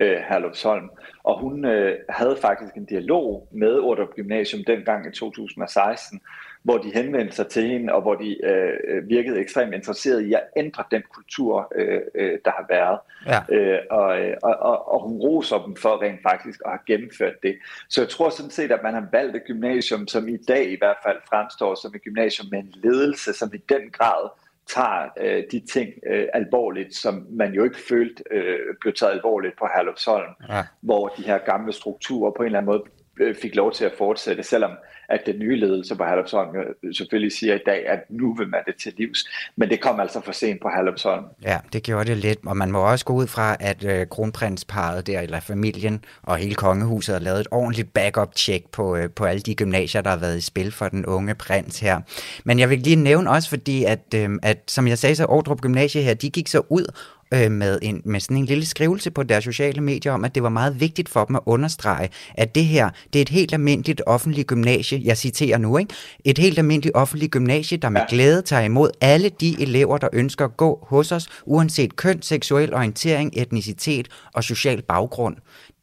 øh, 0.00 0.16
Herlufsholm. 0.28 0.88
Og 1.22 1.40
hun 1.40 1.64
øh, 1.64 1.98
havde 2.08 2.36
faktisk 2.40 2.74
en 2.74 2.84
dialog 2.84 3.48
med 3.52 3.78
Ordrup 3.78 4.14
Gymnasium 4.16 4.64
dengang 4.66 5.06
i 5.06 5.10
2016, 5.10 6.20
hvor 6.62 6.78
de 6.78 6.90
henvendte 6.94 7.36
sig 7.36 7.46
til 7.46 7.62
hende, 7.68 7.92
og 7.92 8.02
hvor 8.02 8.14
de 8.14 8.44
øh, 8.44 9.08
virkede 9.08 9.40
ekstremt 9.40 9.74
interesserede 9.74 10.28
i 10.28 10.32
at 10.32 10.42
ændre 10.56 10.84
den 10.90 11.02
kultur, 11.14 11.72
øh, 11.74 12.00
øh, 12.14 12.38
der 12.44 12.50
har 12.50 12.66
været. 12.68 12.98
Ja. 13.26 13.56
Øh, 13.56 13.78
og, 13.90 14.18
og, 14.42 14.56
og, 14.60 14.92
og 14.92 15.08
hun 15.08 15.18
roser 15.18 15.58
dem 15.66 15.76
for 15.76 16.02
rent 16.02 16.22
faktisk 16.22 16.60
at 16.64 16.70
have 16.70 16.80
gennemført 16.86 17.42
det. 17.42 17.56
Så 17.88 18.00
jeg 18.00 18.08
tror 18.08 18.30
sådan 18.30 18.50
set, 18.50 18.72
at 18.72 18.82
man 18.82 18.94
har 18.94 19.06
valgt 19.12 19.36
et 19.36 19.42
gymnasium, 19.46 20.06
som 20.06 20.28
i 20.28 20.36
dag 20.36 20.72
i 20.72 20.76
hvert 20.78 20.96
fald 21.06 21.16
fremstår 21.28 21.74
som 21.74 21.94
et 21.94 22.02
gymnasium 22.02 22.48
med 22.50 22.58
en 22.58 22.74
ledelse, 22.74 23.32
som 23.32 23.50
i 23.54 23.58
den 23.68 23.90
grad 23.90 24.30
tager 24.74 25.08
øh, 25.20 25.44
de 25.52 25.60
ting 25.60 25.88
øh, 26.10 26.26
alvorligt, 26.34 26.94
som 26.94 27.26
man 27.30 27.52
jo 27.52 27.64
ikke 27.64 27.78
følte 27.88 28.22
øh, 28.30 28.58
blev 28.80 28.94
taget 28.94 29.12
alvorligt 29.12 29.58
på 29.58 29.68
Herlufsholm, 29.74 30.32
ja. 30.48 30.62
hvor 30.80 31.08
de 31.08 31.22
her 31.22 31.38
gamle 31.38 31.72
strukturer 31.72 32.30
på 32.30 32.42
en 32.42 32.46
eller 32.46 32.58
anden 32.58 32.72
måde 32.72 32.82
Øh, 33.20 33.34
fik 33.42 33.54
lov 33.54 33.72
til 33.72 33.84
at 33.84 33.92
fortsætte, 33.98 34.42
selvom 34.42 34.70
at 35.08 35.20
den 35.26 35.38
nye 35.38 35.56
ledelse 35.56 35.96
på 35.96 36.04
Herlufsholm 36.04 36.56
øh, 36.56 36.94
selvfølgelig 36.94 37.32
siger 37.32 37.54
i 37.54 37.60
dag, 37.66 37.88
at 37.88 38.00
nu 38.08 38.34
vil 38.34 38.48
man 38.48 38.60
det 38.66 38.74
til 38.82 38.92
livs. 38.98 39.28
Men 39.56 39.70
det 39.70 39.80
kom 39.80 40.00
altså 40.00 40.20
for 40.20 40.32
sent 40.32 40.60
på 40.62 40.68
Herlufsholm. 40.68 41.24
Ja, 41.42 41.58
det 41.72 41.82
gjorde 41.82 42.04
det 42.04 42.16
lidt, 42.16 42.38
og 42.46 42.56
man 42.56 42.70
må 42.70 42.90
også 42.90 43.04
gå 43.04 43.12
ud 43.12 43.26
fra, 43.26 43.56
at 43.60 43.84
øh, 43.84 44.06
kronprinsparet 44.06 45.06
der, 45.06 45.20
eller 45.20 45.40
familien 45.40 46.04
og 46.22 46.36
hele 46.36 46.54
kongehuset 46.54 47.14
har 47.14 47.20
lavet 47.20 47.40
et 47.40 47.46
ordentligt 47.50 47.92
backup-check 47.94 48.68
på, 48.72 48.96
øh, 48.96 49.10
på 49.10 49.24
alle 49.24 49.40
de 49.40 49.54
gymnasier, 49.54 50.02
der 50.02 50.10
har 50.10 50.18
været 50.18 50.38
i 50.38 50.40
spil 50.40 50.72
for 50.72 50.88
den 50.88 51.06
unge 51.06 51.34
prins 51.34 51.80
her. 51.80 52.00
Men 52.44 52.58
jeg 52.58 52.70
vil 52.70 52.78
lige 52.78 52.96
nævne 52.96 53.30
også, 53.30 53.48
fordi 53.48 53.84
at, 53.84 54.14
øh, 54.14 54.30
at 54.42 54.58
som 54.66 54.88
jeg 54.88 54.98
sagde, 54.98 55.14
så 55.14 55.24
Ordrup 55.24 55.60
Gymnasie 55.60 56.02
her, 56.02 56.14
de 56.14 56.30
gik 56.30 56.48
så 56.48 56.62
ud 56.68 56.84
øh, 57.34 57.50
med, 57.50 57.78
en, 57.82 58.02
med 58.04 58.20
sådan 58.20 58.36
en 58.36 58.44
lille 58.44 58.66
skrivelse 58.66 59.10
på 59.10 59.22
deres 59.22 59.44
sociale 59.44 59.80
medier 59.80 60.12
om, 60.12 60.24
at 60.24 60.34
det 60.34 60.42
var 60.42 60.48
meget 60.48 60.80
vigtigt 60.80 61.08
for 61.08 61.24
dem 61.24 61.36
at 61.36 61.42
understrege, 61.46 62.08
at 62.34 62.54
det 62.54 62.64
her, 62.64 62.90
det 63.12 63.18
er 63.18 63.22
et 63.22 63.28
helt 63.28 63.52
almindeligt 63.52 64.02
offentligt 64.06 64.46
gymnasie, 64.46 65.00
jeg 65.04 65.18
citerer 65.18 65.58
nu, 65.58 65.78
ikke? 65.78 65.94
et 66.24 66.38
helt 66.38 66.58
almindeligt 66.58 66.96
offentligt 66.96 67.32
gymnasie, 67.32 67.78
der 67.78 67.88
med 67.88 68.00
glæde 68.08 68.42
tager 68.42 68.62
imod 68.62 68.90
alle 69.00 69.28
de 69.28 69.62
elever, 69.62 69.98
der 69.98 70.08
ønsker 70.12 70.44
at 70.44 70.56
gå 70.56 70.86
hos 70.88 71.12
os, 71.12 71.28
uanset 71.44 71.96
køn, 71.96 72.22
seksuel 72.22 72.74
orientering, 72.74 73.32
etnicitet 73.36 74.08
og 74.34 74.44
social 74.44 74.82
baggrund. 74.82 75.36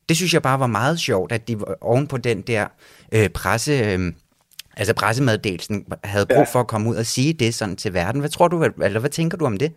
Det 0.10 0.17
synes 0.17 0.33
jeg 0.33 0.41
bare 0.41 0.60
var 0.60 0.67
meget 0.67 0.99
sjovt, 0.99 1.31
at 1.31 1.47
de 1.47 1.57
oven 1.81 2.07
på 2.07 2.17
den 2.17 2.41
der 2.41 2.67
øh, 3.12 3.29
presse... 3.29 3.71
Øh, 3.71 4.13
altså 4.77 4.93
pressemeddelelsen 4.93 5.86
havde 6.03 6.25
brug 6.25 6.47
for 6.51 6.60
at 6.60 6.67
komme 6.67 6.89
ud 6.89 6.95
og 6.95 7.05
sige 7.05 7.33
det 7.33 7.55
sådan 7.55 7.75
til 7.75 7.93
verden. 7.93 8.19
Hvad 8.19 8.29
tror 8.29 8.47
du, 8.47 8.63
eller 8.83 8.99
hvad 8.99 9.10
tænker 9.10 9.38
du 9.38 9.45
om 9.45 9.57
det? 9.57 9.71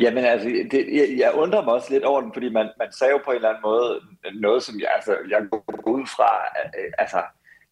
Jamen 0.00 0.24
altså, 0.24 0.48
det, 0.70 0.88
jeg, 0.92 1.08
jeg 1.18 1.32
undrer 1.34 1.64
mig 1.64 1.74
også 1.74 1.92
lidt 1.92 2.04
over 2.04 2.20
den, 2.20 2.32
fordi 2.32 2.48
man, 2.48 2.68
man 2.78 2.92
sagde 2.92 3.12
jo 3.12 3.20
på 3.24 3.30
en 3.30 3.36
eller 3.36 3.48
anden 3.48 3.62
måde 3.62 4.00
noget, 4.34 4.62
som 4.62 4.80
jeg, 4.80 4.88
altså, 4.94 5.16
jeg 5.30 5.40
går 5.50 5.90
ud 5.90 6.06
fra, 6.06 6.30
altså 6.98 7.22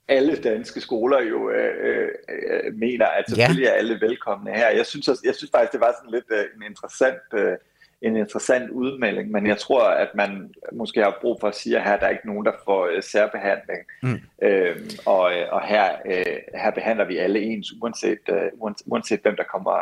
alle 0.08 0.36
danske 0.36 0.80
skoler 0.80 1.22
jo 1.22 1.50
øh, 1.50 2.08
øh, 2.28 2.74
mener, 2.74 3.06
at 3.06 3.24
selvfølgelig 3.28 3.64
ja. 3.64 3.70
er 3.70 3.74
alle 3.74 4.00
velkomne 4.00 4.54
her. 4.54 4.68
Jeg 4.68 4.86
synes, 4.86 5.08
jeg 5.24 5.34
synes 5.34 5.50
faktisk, 5.54 5.72
det 5.72 5.80
var 5.80 5.94
sådan 5.98 6.10
lidt 6.10 6.24
øh, 6.30 6.44
en 6.56 6.62
interessant 6.70 7.28
øh, 7.34 7.56
en 8.02 8.16
interessant 8.16 8.70
udmelding, 8.70 9.30
men 9.30 9.46
jeg 9.46 9.58
tror, 9.58 9.82
at 9.82 10.08
man 10.14 10.54
måske 10.72 11.02
har 11.02 11.18
brug 11.20 11.40
for 11.40 11.48
at 11.48 11.54
sige, 11.54 11.76
at 11.76 11.84
her 11.84 11.98
der 11.98 12.06
er 12.06 12.10
ikke 12.10 12.26
nogen, 12.26 12.46
der 12.46 12.52
får 12.64 12.86
uh, 12.86 13.02
særbehandling. 13.02 13.78
Mm. 14.02 14.20
Øhm, 14.42 14.90
og, 15.06 15.32
øh, 15.32 15.46
og 15.52 15.62
her, 15.62 15.96
uh, 16.04 16.60
her 16.60 16.70
behandler 16.70 17.04
vi 17.04 17.16
alle 17.16 17.40
ens, 17.40 17.72
uanset, 17.82 18.18
uh, 18.32 18.72
uanset 18.86 19.20
hvem 19.22 19.36
der 19.36 19.44
kommer 19.44 19.80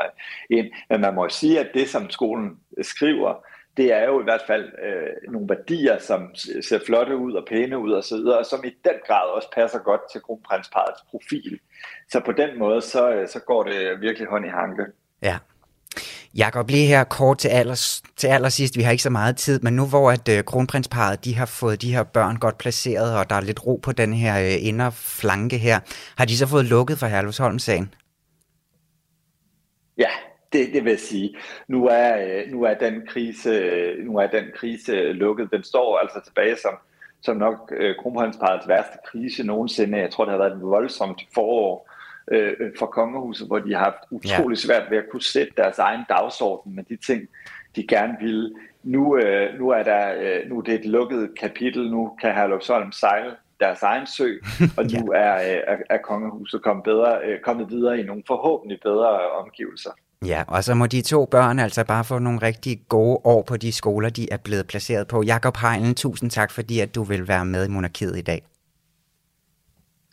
ind. 0.50 0.66
Men 0.90 1.00
man 1.00 1.14
må 1.14 1.22
jo 1.22 1.28
sige, 1.28 1.60
at 1.60 1.70
det, 1.74 1.88
som 1.88 2.10
skolen 2.10 2.56
skriver, 2.82 3.46
det 3.76 3.92
er 3.92 4.04
jo 4.04 4.20
i 4.20 4.24
hvert 4.24 4.42
fald 4.46 4.64
uh, 4.64 5.32
nogle 5.32 5.48
værdier, 5.48 5.98
som 5.98 6.34
ser 6.68 6.78
flotte 6.86 7.16
ud 7.16 7.32
og 7.32 7.46
pæne 7.48 7.78
ud 7.78 7.92
og 7.92 8.04
så 8.04 8.16
videre, 8.16 8.38
og 8.38 8.46
som 8.46 8.64
i 8.64 8.70
den 8.84 8.94
grad 9.06 9.28
også 9.28 9.48
passer 9.54 9.78
godt 9.78 10.00
til 10.12 10.20
kronprinsparets 10.20 11.02
profil. 11.10 11.60
Så 12.08 12.20
på 12.20 12.32
den 12.32 12.58
måde, 12.58 12.80
så, 12.80 13.24
så 13.26 13.40
går 13.40 13.62
det 13.62 14.00
virkelig 14.00 14.28
hånd 14.28 14.46
i 14.46 14.48
hanke. 14.48 14.84
Ja, 15.22 15.38
Jakob, 16.36 16.70
lige 16.70 16.86
her 16.86 17.04
kort 17.04 17.38
til, 17.38 17.48
allers, 17.48 18.02
til 18.16 18.26
allersidst, 18.26 18.76
vi 18.76 18.82
har 18.82 18.90
ikke 18.90 19.02
så 19.02 19.10
meget 19.10 19.36
tid, 19.36 19.60
men 19.60 19.76
nu 19.76 19.86
hvor 19.86 20.10
at 20.10 20.28
øh, 20.28 20.44
kronprinsparet 20.44 21.24
de 21.24 21.34
har 21.34 21.46
fået 21.46 21.82
de 21.82 21.94
her 21.94 22.02
børn 22.02 22.36
godt 22.36 22.58
placeret, 22.58 23.18
og 23.18 23.30
der 23.30 23.36
er 23.36 23.40
lidt 23.40 23.66
ro 23.66 23.76
på 23.82 23.92
den 23.92 24.12
her 24.12 24.38
øh, 24.38 24.44
indre 24.44 24.60
inderflanke 24.60 25.58
her, 25.58 25.80
har 26.18 26.24
de 26.24 26.36
så 26.36 26.46
fået 26.46 26.64
lukket 26.64 26.98
for 26.98 27.06
Herlevsholm-sagen? 27.06 27.94
Ja, 29.98 30.10
det, 30.52 30.68
det 30.72 30.84
vil 30.84 30.90
jeg 30.90 31.00
sige. 31.00 31.36
Nu 31.68 31.86
er, 31.86 32.16
øh, 32.16 32.52
nu 32.52 32.62
er 32.62 32.74
den 32.74 33.02
krise, 33.08 33.50
øh, 33.50 34.04
nu 34.06 34.16
er 34.16 34.26
den 34.26 34.44
krise 34.54 34.92
lukket. 35.12 35.48
Den 35.52 35.62
står 35.62 35.98
altså 35.98 36.20
tilbage 36.24 36.56
som, 36.62 36.74
som 37.20 37.36
nok 37.36 37.72
øh, 37.76 37.96
kronprinsparets 38.02 38.68
værste 38.68 38.98
krise 39.06 39.42
nogensinde. 39.42 39.98
Jeg 39.98 40.10
tror, 40.10 40.24
det 40.24 40.32
har 40.32 40.38
været 40.38 40.52
et 40.52 40.62
voldsomt 40.62 41.22
forår 41.34 41.95
øh, 42.32 42.52
for 42.78 42.86
kongehuset, 42.86 43.46
hvor 43.46 43.58
de 43.58 43.74
har 43.74 43.84
haft 43.84 44.02
utrolig 44.10 44.58
svært 44.58 44.90
ved 44.90 44.98
at 44.98 45.04
kunne 45.10 45.22
sætte 45.22 45.52
deres 45.56 45.78
egen 45.78 46.04
dagsorden 46.08 46.76
med 46.76 46.84
de 46.84 46.96
ting, 47.06 47.28
de 47.76 47.86
gerne 47.86 48.16
ville. 48.20 48.54
Nu, 48.82 49.16
øh, 49.16 49.58
nu, 49.58 49.70
er 49.70 49.82
der, 49.82 50.14
øh, 50.20 50.48
nu 50.48 50.58
er 50.58 50.62
det 50.62 50.74
et 50.74 50.84
lukket 50.84 51.30
kapitel, 51.40 51.90
nu 51.90 52.12
kan 52.20 52.34
Herlufsholm 52.34 52.92
sejle 52.92 53.30
deres 53.60 53.82
egen 53.82 54.06
sø, 54.06 54.28
og 54.78 54.84
nu 54.84 55.14
ja. 55.14 55.20
er, 55.20 55.56
øh, 55.56 55.62
er, 55.66 55.76
er 55.90 55.98
kongehuset 55.98 56.62
kommet, 56.62 56.84
bedre, 56.84 57.18
øh, 57.24 57.40
kommet 57.40 57.70
videre 57.70 58.00
i 58.00 58.02
nogle 58.02 58.22
forhåbentlig 58.26 58.78
bedre 58.82 59.30
omgivelser. 59.30 59.90
Ja, 60.26 60.44
og 60.48 60.64
så 60.64 60.74
må 60.74 60.86
de 60.86 61.02
to 61.02 61.24
børn 61.24 61.58
altså 61.58 61.84
bare 61.84 62.04
få 62.04 62.18
nogle 62.18 62.42
rigtig 62.42 62.80
gode 62.88 63.20
år 63.24 63.42
på 63.42 63.56
de 63.56 63.72
skoler, 63.72 64.08
de 64.08 64.32
er 64.32 64.36
blevet 64.36 64.66
placeret 64.66 65.08
på. 65.08 65.22
Jakob 65.22 65.56
Heinlen, 65.56 65.94
tusind 65.94 66.30
tak, 66.30 66.50
fordi 66.50 66.80
at 66.80 66.94
du 66.94 67.02
vil 67.02 67.28
være 67.28 67.44
med 67.44 67.66
i 67.66 67.70
Monarkiet 67.70 68.18
i 68.18 68.22
dag. 68.22 68.44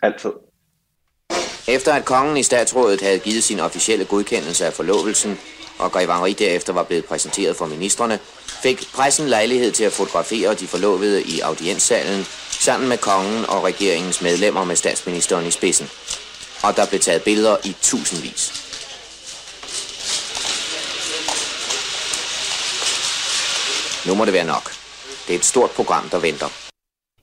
Altid. 0.01 0.31
Efter 1.67 1.93
at 1.93 2.05
kongen 2.05 2.37
i 2.37 2.43
statsrådet 2.43 3.01
havde 3.01 3.19
givet 3.19 3.43
sin 3.43 3.59
officielle 3.59 4.05
godkendelse 4.05 4.65
af 4.65 4.73
forlovelsen, 4.73 5.39
og 5.77 5.91
Grev 5.91 6.35
derefter 6.39 6.73
var 6.73 6.83
blevet 6.83 7.05
præsenteret 7.05 7.55
for 7.55 7.65
ministerne, 7.65 8.19
fik 8.63 8.87
pressen 8.93 9.27
lejlighed 9.27 9.71
til 9.71 9.83
at 9.83 9.91
fotografere 9.91 10.53
de 10.53 10.67
forlovede 10.67 11.23
i 11.23 11.39
audienssalen, 11.39 12.25
sammen 12.49 12.89
med 12.89 12.97
kongen 12.97 13.45
og 13.45 13.63
regeringens 13.63 14.21
medlemmer 14.21 14.63
med 14.63 14.75
statsministeren 14.75 15.45
i 15.45 15.51
spidsen. 15.51 15.89
Og 16.63 16.75
der 16.75 16.85
blev 16.85 16.99
taget 16.99 17.23
billeder 17.23 17.57
i 17.63 17.75
tusindvis. 17.81 18.53
Nu 24.05 24.15
må 24.15 24.25
det 24.25 24.33
være 24.33 24.45
nok. 24.45 24.71
Det 25.27 25.35
er 25.35 25.39
et 25.39 25.45
stort 25.45 25.71
program, 25.71 26.09
der 26.09 26.19
venter. 26.19 26.62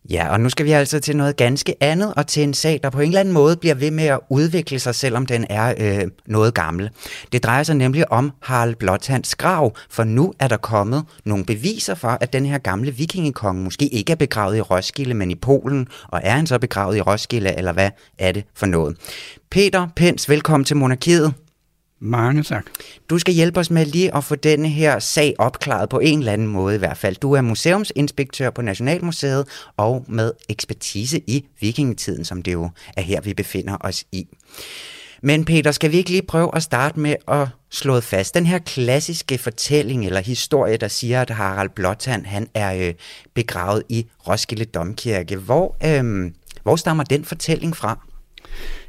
Ja, 0.09 0.29
og 0.33 0.41
nu 0.41 0.49
skal 0.49 0.67
vi 0.67 0.73
altså 0.73 1.01
til 1.01 1.17
noget 1.17 1.37
ganske 1.37 1.75
andet, 1.81 2.15
og 2.17 2.27
til 2.27 2.43
en 2.43 2.55
sag, 2.55 2.81
der 2.83 2.91
på 2.91 3.01
en 3.01 3.07
eller 3.07 3.21
anden 3.21 3.35
måde 3.35 3.57
bliver 3.57 3.75
ved 3.75 3.91
med 3.91 4.05
at 4.05 4.21
udvikle 4.31 4.79
sig, 4.79 4.95
selvom 4.95 5.27
den 5.27 5.47
er 5.51 5.75
øh, 5.79 6.09
noget 6.27 6.55
gammel. 6.55 6.91
Det 7.33 7.45
drejer 7.45 7.63
sig 7.63 7.77
nemlig 7.77 8.13
om 8.13 8.33
Harald 8.43 8.75
Blåtands 8.75 9.35
grav, 9.35 9.77
for 9.91 10.05
nu 10.05 10.33
er 10.39 10.49
der 10.49 10.57
kommet 10.57 11.05
nogle 11.25 11.45
beviser 11.45 11.95
for, 11.95 12.19
at 12.21 12.33
den 12.33 12.47
her 12.47 12.59
gamle 12.59 12.91
vikingekonge 12.91 13.63
måske 13.63 13.87
ikke 13.89 14.13
er 14.13 14.17
begravet 14.17 14.57
i 14.57 14.61
Roskilde, 14.61 15.15
men 15.15 15.31
i 15.31 15.35
Polen, 15.35 15.89
og 16.09 16.21
er 16.25 16.33
han 16.33 16.47
så 16.47 16.59
begravet 16.59 16.97
i 16.97 17.01
Roskilde, 17.01 17.57
eller 17.57 17.73
hvad 17.73 17.91
er 18.19 18.33
det 18.33 18.45
for 18.55 18.67
noget? 18.67 18.97
Peter 19.51 19.89
Pens, 19.97 20.29
velkommen 20.29 20.65
til 20.65 20.77
Monarkiet. 20.77 21.35
Mange 22.03 22.43
tak. 22.43 22.67
Du 23.11 23.19
skal 23.19 23.35
hjælpe 23.35 23.61
os 23.61 23.71
med 23.71 23.87
lige 23.87 24.17
at 24.17 24.25
få 24.25 24.35
denne 24.35 24.69
her 24.69 24.99
sag 24.99 25.35
opklaret 25.39 25.89
på 25.89 25.99
en 25.99 26.19
eller 26.19 26.33
anden 26.33 26.47
måde 26.47 26.75
i 26.75 26.79
hvert 26.79 26.97
fald. 26.97 27.17
Du 27.17 27.33
er 27.33 27.41
museumsinspektør 27.41 28.51
på 28.51 28.63
Nationalmuseet 28.63 29.49
og 29.77 30.05
med 30.09 30.33
ekspertise 30.49 31.21
i 31.27 31.47
vikingetiden, 31.61 32.25
som 32.25 32.43
det 32.43 32.53
jo 32.53 32.71
er 32.97 33.03
her, 33.03 33.21
vi 33.21 33.35
befinder 33.35 33.77
os 33.81 34.05
i. 34.13 34.27
Men 35.23 35.45
Peter, 35.45 35.73
skal 35.73 35.93
vi 35.93 35.97
ikke 35.97 36.11
lige 36.11 36.23
prøve 36.23 36.51
at 36.57 36.63
starte 36.63 37.01
med 37.01 37.17
at 37.29 37.49
slå 37.71 38.01
fast 38.01 38.35
den 38.35 38.47
her 38.47 38.59
klassiske 38.59 39.39
fortælling 39.39 40.07
eller 40.07 40.21
historie, 40.21 40.77
der 40.77 40.89
siger, 40.89 41.23
at 41.23 41.31
Harald 41.31 41.71
Blåtand 41.71 42.27
han 42.27 42.49
er 42.55 42.89
øh, 42.89 42.95
begravet 43.35 43.83
i 43.89 44.07
Roskilde 44.29 44.65
Domkirke. 44.65 45.37
Hvor, 45.37 45.77
øh, 45.85 46.31
hvor 46.63 46.77
stammer 46.77 47.05
den 47.05 47.25
fortælling 47.25 47.77
fra? 47.77 47.99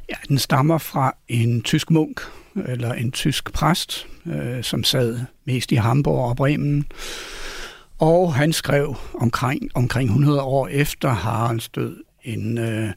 Ja, 0.08 0.14
den 0.28 0.38
stammer 0.38 0.78
fra 0.78 1.16
en 1.28 1.62
tysk 1.62 1.90
munk, 1.90 2.20
eller 2.66 2.92
en 2.92 3.12
tysk 3.12 3.52
præst, 3.52 4.06
øh, 4.26 4.62
som 4.62 4.84
sad 4.84 5.20
mest 5.44 5.72
i 5.72 5.74
Hamburg 5.74 6.28
og 6.28 6.36
Bremen. 6.36 6.86
Og 7.98 8.34
han 8.34 8.52
skrev 8.52 8.96
omkring, 9.14 9.70
omkring 9.74 10.08
100 10.08 10.42
år 10.42 10.68
efter 10.68 11.08
Haralds 11.08 11.68
død 11.68 11.96
en, 12.24 12.58
øh, 12.58 12.90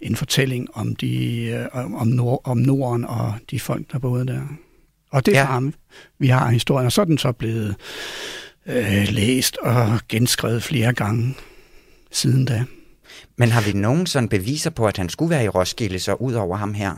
en 0.00 0.16
fortælling 0.16 0.68
om, 0.74 0.96
de, 0.96 1.44
øh, 1.44 1.94
om, 2.00 2.06
Nord, 2.06 2.40
om 2.44 2.58
Norden 2.58 3.04
og 3.04 3.34
de 3.50 3.60
folk, 3.60 3.92
der 3.92 3.98
boede 3.98 4.26
der. 4.26 4.40
Og 5.10 5.26
det 5.26 5.36
er 5.36 5.40
ja. 5.40 5.46
ham, 5.46 5.74
vi 6.18 6.28
har 6.28 6.50
historien, 6.50 6.86
og 6.86 6.92
så 6.92 7.00
er 7.00 7.04
den 7.04 7.18
så 7.18 7.32
blevet 7.32 7.76
øh, 8.66 9.08
læst 9.08 9.56
og 9.56 10.00
genskrevet 10.08 10.62
flere 10.62 10.92
gange 10.92 11.34
siden 12.10 12.44
da. 12.44 12.64
Men 13.36 13.50
har 13.50 13.60
vi 13.60 13.72
nogen 13.72 14.06
sådan 14.06 14.28
beviser 14.28 14.70
på, 14.70 14.86
at 14.86 14.96
han 14.96 15.08
skulle 15.08 15.30
være 15.30 15.44
i 15.44 15.48
Roskilde, 15.48 15.98
så 15.98 16.14
ud 16.14 16.32
over 16.32 16.56
ham 16.56 16.74
her? 16.74 16.94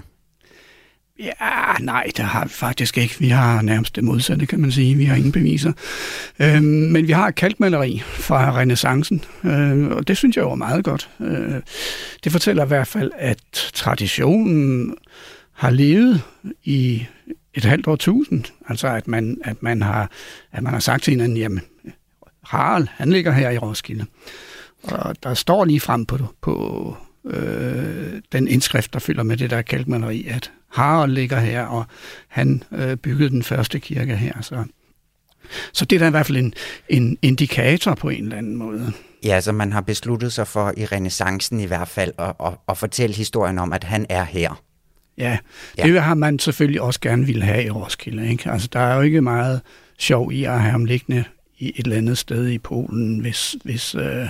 Ja, 1.19 1.73
nej, 1.81 2.11
det 2.17 2.25
har 2.25 2.45
vi 2.45 2.51
faktisk 2.51 2.99
ikke. 2.99 3.15
Vi 3.19 3.29
har 3.29 3.63
nærmest 3.63 3.97
det 3.97 4.05
modsatte, 4.05 4.47
kan 4.47 4.61
man 4.61 4.73
sige. 4.73 4.95
Vi 4.95 5.05
har 5.05 5.17
ingen 5.17 5.33
beviser. 5.33 5.73
Øhm, 6.39 6.65
men 6.65 7.07
vi 7.07 7.13
har 7.13 7.29
et 7.29 7.35
kalkmaleri 7.35 8.03
fra 8.05 8.57
renaissancen, 8.57 9.25
øh, 9.45 9.87
og 9.87 10.09
det 10.09 10.17
synes 10.17 10.37
jeg 10.37 10.45
var 10.45 10.55
meget 10.55 10.85
godt. 10.85 11.11
Øh, 11.21 11.55
det 12.25 12.33
fortæller 12.33 12.65
i 12.65 12.69
hvert 12.69 12.87
fald, 12.87 13.11
at 13.19 13.71
traditionen 13.75 14.95
har 15.53 15.71
levet 15.71 16.23
i 16.65 17.07
et 17.55 17.65
halvt 17.65 17.87
år 17.87 17.97
tusind. 17.97 18.45
Altså, 18.69 18.89
at 18.89 19.09
man, 19.09 19.39
at 19.45 19.63
man, 19.63 19.83
har, 19.83 20.11
at 20.53 20.63
man 20.63 20.73
har 20.73 20.81
sagt 20.81 21.03
til 21.03 21.11
hinanden, 21.11 21.37
jamen, 21.37 21.61
Harald, 22.45 22.87
han 22.91 23.11
ligger 23.11 23.33
her 23.33 23.51
i 23.51 23.59
Roskilde. 23.59 24.07
Og 24.83 25.17
der 25.23 25.35
står 25.35 25.65
lige 25.65 25.81
frem 25.81 26.07
på, 26.07 26.19
på 26.41 26.97
øh, 27.27 28.21
den 28.33 28.49
indskrift, 28.49 28.93
der 28.93 28.99
følger 28.99 29.23
med 29.23 29.37
det 29.37 29.51
der 29.51 29.63
kalkmaleri, 29.63 30.27
at 30.31 30.53
Harald 30.69 31.13
ligger 31.13 31.41
her, 31.41 31.63
og 31.63 31.85
han 32.29 32.63
øh, 32.73 32.97
byggede 32.97 33.31
den 33.31 33.43
første 33.43 33.81
kirke 33.81 34.17
her. 34.17 34.33
Så, 34.41 34.65
så 35.73 35.85
det 35.85 35.97
er 35.97 36.01
da 36.01 36.07
i 36.07 36.11
hvert 36.11 36.27
fald 36.27 36.39
en, 36.39 36.55
en 36.89 37.19
indikator 37.23 37.95
på 37.95 38.09
en 38.09 38.25
eller 38.25 38.37
anden 38.37 38.57
måde. 38.57 38.93
Ja, 39.25 39.41
så 39.41 39.53
man 39.53 39.73
har 39.73 39.81
besluttet 39.81 40.33
sig 40.33 40.47
for 40.49 40.75
i 40.77 40.85
renaissancen 40.85 41.61
i 41.61 41.67
hvert 41.67 41.89
fald 41.89 42.13
at, 42.19 42.33
at, 42.45 42.53
at 42.69 42.79
fortælle 42.79 43.17
historien 43.17 43.59
om, 43.59 43.73
at 43.73 43.85
han 43.85 44.07
er 44.09 44.25
her. 44.25 44.63
Ja, 45.19 45.39
det 45.77 45.95
ja. 45.95 46.01
har 46.01 46.15
man 46.15 46.39
selvfølgelig 46.39 46.81
også 46.81 47.01
gerne 47.01 47.27
ville 47.27 47.45
have 47.45 47.65
i 47.65 47.71
Roskilde. 47.71 48.31
Ikke? 48.31 48.51
Altså, 48.51 48.69
der 48.73 48.81
er 48.81 48.97
jo 48.97 49.01
ikke 49.01 49.23
meget 49.23 49.61
sjov 49.99 50.33
i 50.33 50.45
at 50.45 50.61
have 50.61 50.71
ham 50.71 50.85
liggende 50.85 51.25
i 51.59 51.73
et 51.77 51.85
eller 51.85 51.97
andet 51.97 52.19
sted 52.19 52.49
i 52.49 52.59
Polen, 52.59 53.19
hvis, 53.19 53.57
hvis 53.65 53.95
øh, 53.95 54.27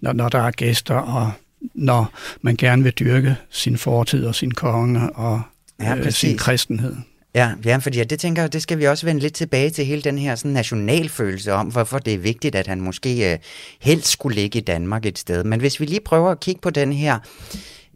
når, 0.00 0.12
når 0.12 0.28
der 0.28 0.38
er 0.38 0.50
gæster, 0.50 0.94
og 0.94 1.32
når 1.74 2.12
man 2.42 2.56
gerne 2.56 2.82
vil 2.82 2.92
dyrke 2.92 3.36
sin 3.50 3.78
fortid 3.78 4.26
og 4.26 4.34
sin 4.34 4.50
konge 4.50 5.10
og 5.10 5.42
ja, 5.80 5.96
øh, 5.96 6.12
sin 6.12 6.36
kristenhed. 6.36 6.96
Ja, 7.34 7.52
ja, 7.64 7.76
fordi 7.76 8.04
det 8.04 8.20
tænker 8.20 8.46
det 8.46 8.62
skal 8.62 8.78
vi 8.78 8.86
også 8.86 9.06
vende 9.06 9.20
lidt 9.20 9.34
tilbage 9.34 9.70
til 9.70 9.84
hele 9.84 10.02
den 10.02 10.18
her 10.18 10.34
sådan 10.34 10.50
nationalfølelse 10.50 11.52
om, 11.52 11.66
hvorfor 11.66 11.98
det 11.98 12.14
er 12.14 12.18
vigtigt, 12.18 12.54
at 12.54 12.66
han 12.66 12.80
måske 12.80 13.32
øh, 13.32 13.38
helst 13.80 14.08
skulle 14.08 14.34
ligge 14.34 14.58
i 14.58 14.62
Danmark 14.62 15.06
et 15.06 15.18
sted. 15.18 15.44
Men 15.44 15.60
hvis 15.60 15.80
vi 15.80 15.86
lige 15.86 16.00
prøver 16.00 16.30
at 16.30 16.40
kigge 16.40 16.60
på 16.60 16.70
den 16.70 16.92
her 16.92 17.18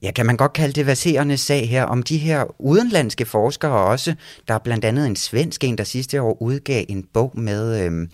ja, 0.03 0.11
kan 0.13 0.27
man 0.27 0.37
godt 0.37 0.53
kalde 0.53 0.73
det 0.73 0.87
verserende 0.87 1.37
sag 1.37 1.69
her, 1.69 1.85
om 1.85 2.03
de 2.03 2.19
her 2.19 2.45
udenlandske 2.59 3.25
forskere 3.25 3.73
også. 3.73 4.15
Der 4.49 4.55
er 4.55 4.59
blandt 4.59 4.85
andet 4.85 5.07
en 5.07 5.17
svensk 5.17 5.65
en, 5.65 5.79
der 5.79 5.85
sidste 5.85 6.23
år 6.23 6.43
udgav 6.43 6.85
en 6.89 7.05
bog 7.13 7.33
med, 7.35 7.85
øhm, 7.85 8.11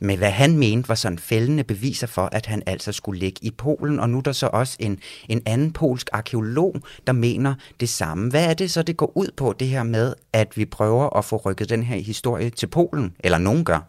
med 0.00 0.16
hvad 0.16 0.30
han 0.30 0.58
mente 0.58 0.88
var 0.88 0.94
sådan 0.94 1.18
fældende 1.18 1.64
beviser 1.64 2.06
for, 2.06 2.28
at 2.32 2.46
han 2.46 2.62
altså 2.66 2.92
skulle 2.92 3.20
ligge 3.20 3.38
i 3.42 3.50
Polen. 3.50 4.00
Og 4.00 4.10
nu 4.10 4.18
er 4.18 4.22
der 4.22 4.32
så 4.32 4.46
også 4.52 4.76
en, 4.80 4.98
en 5.28 5.42
anden 5.46 5.72
polsk 5.72 6.08
arkeolog, 6.12 6.76
der 7.06 7.12
mener 7.12 7.54
det 7.80 7.88
samme. 7.88 8.30
Hvad 8.30 8.44
er 8.50 8.54
det 8.54 8.70
så, 8.70 8.82
det 8.82 8.96
går 8.96 9.12
ud 9.16 9.28
på, 9.36 9.54
det 9.60 9.68
her 9.68 9.82
med, 9.82 10.14
at 10.32 10.56
vi 10.56 10.64
prøver 10.64 11.16
at 11.16 11.24
få 11.24 11.36
rykket 11.36 11.70
den 11.70 11.82
her 11.82 11.96
historie 11.96 12.50
til 12.50 12.66
Polen? 12.66 13.12
Eller 13.20 13.38
nogen 13.38 13.64
gør? 13.64 13.88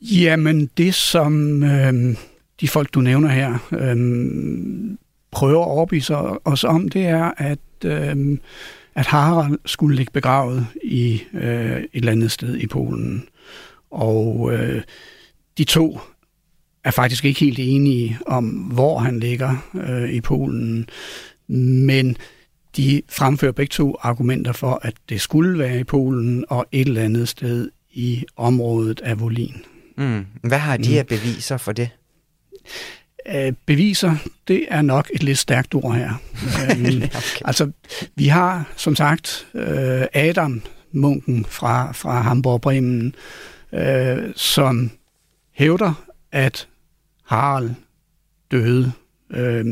Jamen, 0.00 0.70
det 0.76 0.94
som 0.94 1.62
øh, 1.62 2.16
de 2.60 2.68
folk, 2.68 2.94
du 2.94 3.00
nævner 3.00 3.28
her, 3.28 3.58
øh, 3.72 3.96
prøver 5.30 5.62
at 5.62 5.68
overbevise 5.70 6.16
os 6.44 6.64
om, 6.64 6.88
det 6.88 7.06
er, 7.06 7.32
at, 7.36 7.58
øh, 7.84 8.38
at 8.94 9.06
Harald 9.06 9.58
skulle 9.66 9.96
ligge 9.96 10.12
begravet 10.12 10.66
i 10.84 11.22
øh, 11.34 11.80
et 11.80 11.88
eller 11.92 12.12
andet 12.12 12.30
sted 12.30 12.56
i 12.56 12.66
Polen. 12.66 13.28
Og 13.90 14.52
øh, 14.52 14.82
de 15.58 15.64
to 15.64 16.00
er 16.84 16.90
faktisk 16.90 17.24
ikke 17.24 17.40
helt 17.40 17.58
enige 17.58 18.18
om, 18.26 18.44
hvor 18.48 18.98
han 18.98 19.20
ligger 19.20 19.56
øh, 19.74 20.10
i 20.10 20.20
Polen, 20.20 20.88
men 21.48 22.16
de 22.76 23.02
fremfører 23.08 23.52
begge 23.52 23.70
to 23.70 23.96
argumenter 24.00 24.52
for, 24.52 24.80
at 24.82 24.94
det 25.08 25.20
skulle 25.20 25.58
være 25.58 25.80
i 25.80 25.84
Polen 25.84 26.44
og 26.48 26.66
et 26.72 26.88
eller 26.88 27.02
andet 27.02 27.28
sted 27.28 27.70
i 27.90 28.24
området 28.36 29.00
af 29.00 29.20
Volin. 29.20 29.64
Mm. 29.96 30.26
Hvad 30.42 30.58
har 30.58 30.76
de 30.76 30.88
her 30.88 31.02
mm. 31.02 31.08
beviser 31.08 31.56
for 31.56 31.72
det? 31.72 31.90
Øh, 33.34 33.52
beviser, 33.66 34.16
det 34.48 34.66
er 34.68 34.82
nok 34.82 35.10
et 35.14 35.22
lidt 35.22 35.38
stærkt 35.38 35.74
ord 35.74 35.94
her. 35.94 36.10
øhm, 36.70 36.96
okay. 36.96 37.08
Altså, 37.44 37.70
vi 38.14 38.26
har 38.26 38.72
som 38.76 38.96
sagt 38.96 39.46
øh, 39.54 40.06
Adam, 40.12 40.62
munken 40.92 41.44
fra, 41.48 41.92
fra 41.92 42.20
Hamburg 42.20 42.60
Bremen, 42.60 43.14
øh, 43.72 44.18
som 44.36 44.90
hævder, 45.52 46.06
at 46.32 46.68
Harald 47.24 47.70
døde 48.50 48.92
øh, 49.30 49.64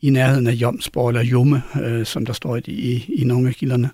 i 0.00 0.10
nærheden 0.10 0.46
af 0.46 0.52
Jomsborg, 0.52 1.08
eller 1.08 1.22
Jumme, 1.22 1.62
øh, 1.82 2.06
som 2.06 2.26
der 2.26 2.32
står 2.32 2.56
i, 2.56 2.60
i, 2.66 3.14
i 3.14 3.24
nogle 3.24 3.48
af 3.48 3.54
kilderne. 3.54 3.90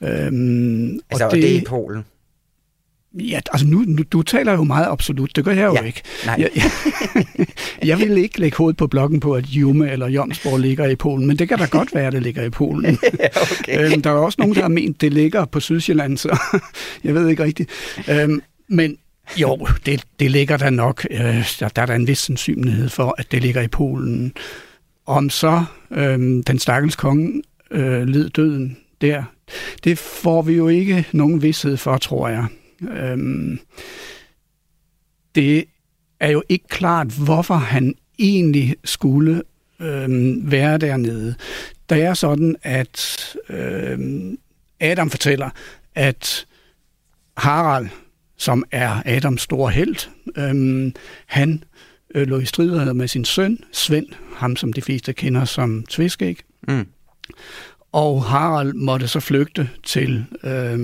Øhm, 0.00 1.00
altså, 1.10 1.10
og, 1.10 1.18
det, 1.18 1.24
og 1.24 1.32
det 1.32 1.56
er 1.56 1.60
i 1.60 1.64
Polen? 1.66 2.04
Ja, 3.20 3.40
altså 3.52 3.66
nu, 3.66 3.84
nu, 3.86 4.02
du 4.12 4.22
taler 4.22 4.52
jo 4.52 4.64
meget 4.64 4.86
absolut, 4.86 5.36
det 5.36 5.44
gør 5.44 5.52
jeg 5.52 5.66
jo 5.66 5.74
ja, 5.74 5.82
ikke. 5.82 6.02
Nej. 6.26 6.34
Jeg, 6.38 6.50
jeg, 6.56 7.46
jeg 7.88 7.98
vil 7.98 8.18
ikke 8.18 8.40
lægge 8.40 8.56
hovedet 8.56 8.76
på 8.76 8.86
bloggen 8.86 9.20
på, 9.20 9.34
at 9.34 9.46
Jume 9.46 9.90
eller 9.90 10.08
Jomsborg 10.08 10.58
ligger 10.58 10.86
i 10.86 10.96
Polen, 10.96 11.26
men 11.26 11.38
det 11.38 11.48
kan 11.48 11.58
da 11.58 11.64
godt 11.64 11.94
være, 11.94 12.06
at 12.06 12.12
det 12.12 12.22
ligger 12.22 12.42
i 12.42 12.50
Polen. 12.50 12.98
ja, 13.20 13.28
okay. 13.60 13.92
øhm, 13.92 14.02
der 14.02 14.10
er 14.10 14.14
også 14.14 14.36
nogen, 14.38 14.54
der 14.54 14.60
har 14.60 14.68
ment, 14.68 14.96
at 14.96 15.00
det 15.00 15.12
ligger 15.12 15.44
på 15.44 15.60
Sydsjælland, 15.60 16.16
så 16.16 16.38
jeg 17.04 17.14
ved 17.14 17.28
ikke 17.28 17.42
rigtigt. 17.42 17.70
Øhm, 18.10 18.42
men 18.68 18.96
jo, 19.36 19.68
det, 19.86 20.04
det 20.20 20.30
ligger 20.30 20.56
der 20.56 20.70
nok. 20.70 21.06
Øh, 21.10 21.20
der, 21.60 21.68
der 21.68 21.82
er 21.82 21.86
der 21.86 21.94
en 21.94 22.06
vis 22.06 22.18
sandsynlighed 22.18 22.88
for, 22.88 23.14
at 23.18 23.32
det 23.32 23.42
ligger 23.42 23.62
i 23.62 23.68
Polen. 23.68 24.32
Om 25.06 25.30
så 25.30 25.64
øhm, 25.90 26.42
den 26.42 26.58
stakkels 26.58 26.96
konge 26.96 27.42
øh, 27.70 28.02
led 28.02 28.30
døden 28.30 28.76
der, 29.00 29.22
det 29.84 29.98
får 29.98 30.42
vi 30.42 30.52
jo 30.52 30.68
ikke 30.68 31.06
nogen 31.12 31.42
vidshed 31.42 31.76
for, 31.76 31.96
tror 31.96 32.28
jeg. 32.28 32.46
Øhm, 32.82 33.58
det 35.34 35.64
er 36.20 36.30
jo 36.30 36.42
ikke 36.48 36.68
klart, 36.68 37.06
hvorfor 37.06 37.54
han 37.54 37.94
egentlig 38.18 38.76
skulle 38.84 39.42
øhm, 39.80 40.50
være 40.50 40.78
dernede. 40.78 41.34
det 41.90 42.02
er 42.02 42.14
sådan, 42.14 42.56
at 42.62 43.36
øh, 43.48 43.98
Adam 44.80 45.10
fortæller, 45.10 45.50
at 45.94 46.46
Harald, 47.36 47.88
som 48.36 48.64
er 48.70 49.02
Adams 49.04 49.42
store 49.42 49.70
held, 49.70 49.96
øh, 50.36 50.92
han 51.26 51.64
øh, 52.14 52.26
lå 52.26 52.38
i 52.38 52.44
strid 52.44 52.92
med 52.92 53.08
sin 53.08 53.24
søn, 53.24 53.58
Svend, 53.72 54.06
ham 54.36 54.56
som 54.56 54.72
de 54.72 54.82
fleste 54.82 55.12
kender 55.12 55.44
som 55.44 55.84
Tviskæg. 55.88 56.40
Mm. 56.68 56.86
Og 57.92 58.24
Harald 58.24 58.72
måtte 58.72 59.08
så 59.08 59.20
flygte 59.20 59.70
til 59.84 60.24
øh, 60.44 60.78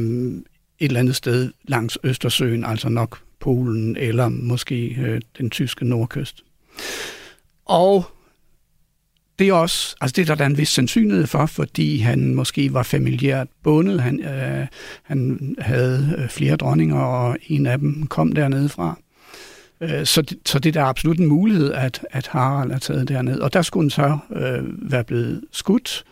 et 0.82 0.88
eller 0.88 1.00
andet 1.00 1.16
sted 1.16 1.52
langs 1.64 1.98
Østersøen, 2.04 2.64
altså 2.64 2.88
nok 2.88 3.18
Polen 3.40 3.96
eller 3.96 4.28
måske 4.28 4.96
øh, 5.00 5.20
den 5.38 5.50
tyske 5.50 5.84
nordkyst. 5.84 6.42
Og 7.64 8.04
det 9.38 9.48
er 9.48 9.52
også, 9.52 9.96
altså 10.00 10.14
det 10.16 10.30
er 10.30 10.34
der, 10.34 10.46
en 10.46 10.58
vis 10.58 10.68
sandsynlighed 10.68 11.26
for, 11.26 11.46
fordi 11.46 11.98
han 11.98 12.34
måske 12.34 12.74
var 12.74 12.82
familiært 12.82 13.48
bundet. 13.62 14.00
Han, 14.00 14.20
øh, 14.20 14.66
han 15.02 15.54
havde 15.58 16.14
øh, 16.18 16.28
flere 16.28 16.56
dronninger, 16.56 17.00
og 17.00 17.36
en 17.46 17.66
af 17.66 17.78
dem 17.78 18.06
kom 18.06 18.32
dernede 18.32 18.68
fra. 18.68 18.98
Øh, 19.80 20.06
så, 20.06 20.22
det, 20.22 20.38
så 20.46 20.58
det 20.58 20.68
er 20.76 20.80
der 20.80 20.84
absolut 20.88 21.18
en 21.18 21.26
mulighed, 21.26 21.72
at, 21.72 22.06
at 22.10 22.26
Harald 22.26 22.70
er 22.70 22.78
taget 22.78 23.08
derned. 23.08 23.40
Og 23.40 23.52
der 23.52 23.62
skulle 23.62 23.84
han 23.84 23.90
så 23.90 24.18
øh, 24.36 24.90
være 24.92 25.04
blevet 25.04 25.44
skudt, 25.52 26.04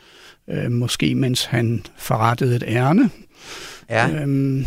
øh, 0.50 0.70
måske 0.70 1.14
mens 1.14 1.44
han 1.44 1.84
forrettede 1.96 2.56
et 2.56 2.64
ærne. 2.66 3.10
Ja. 3.90 4.08
Øh, 4.08 4.66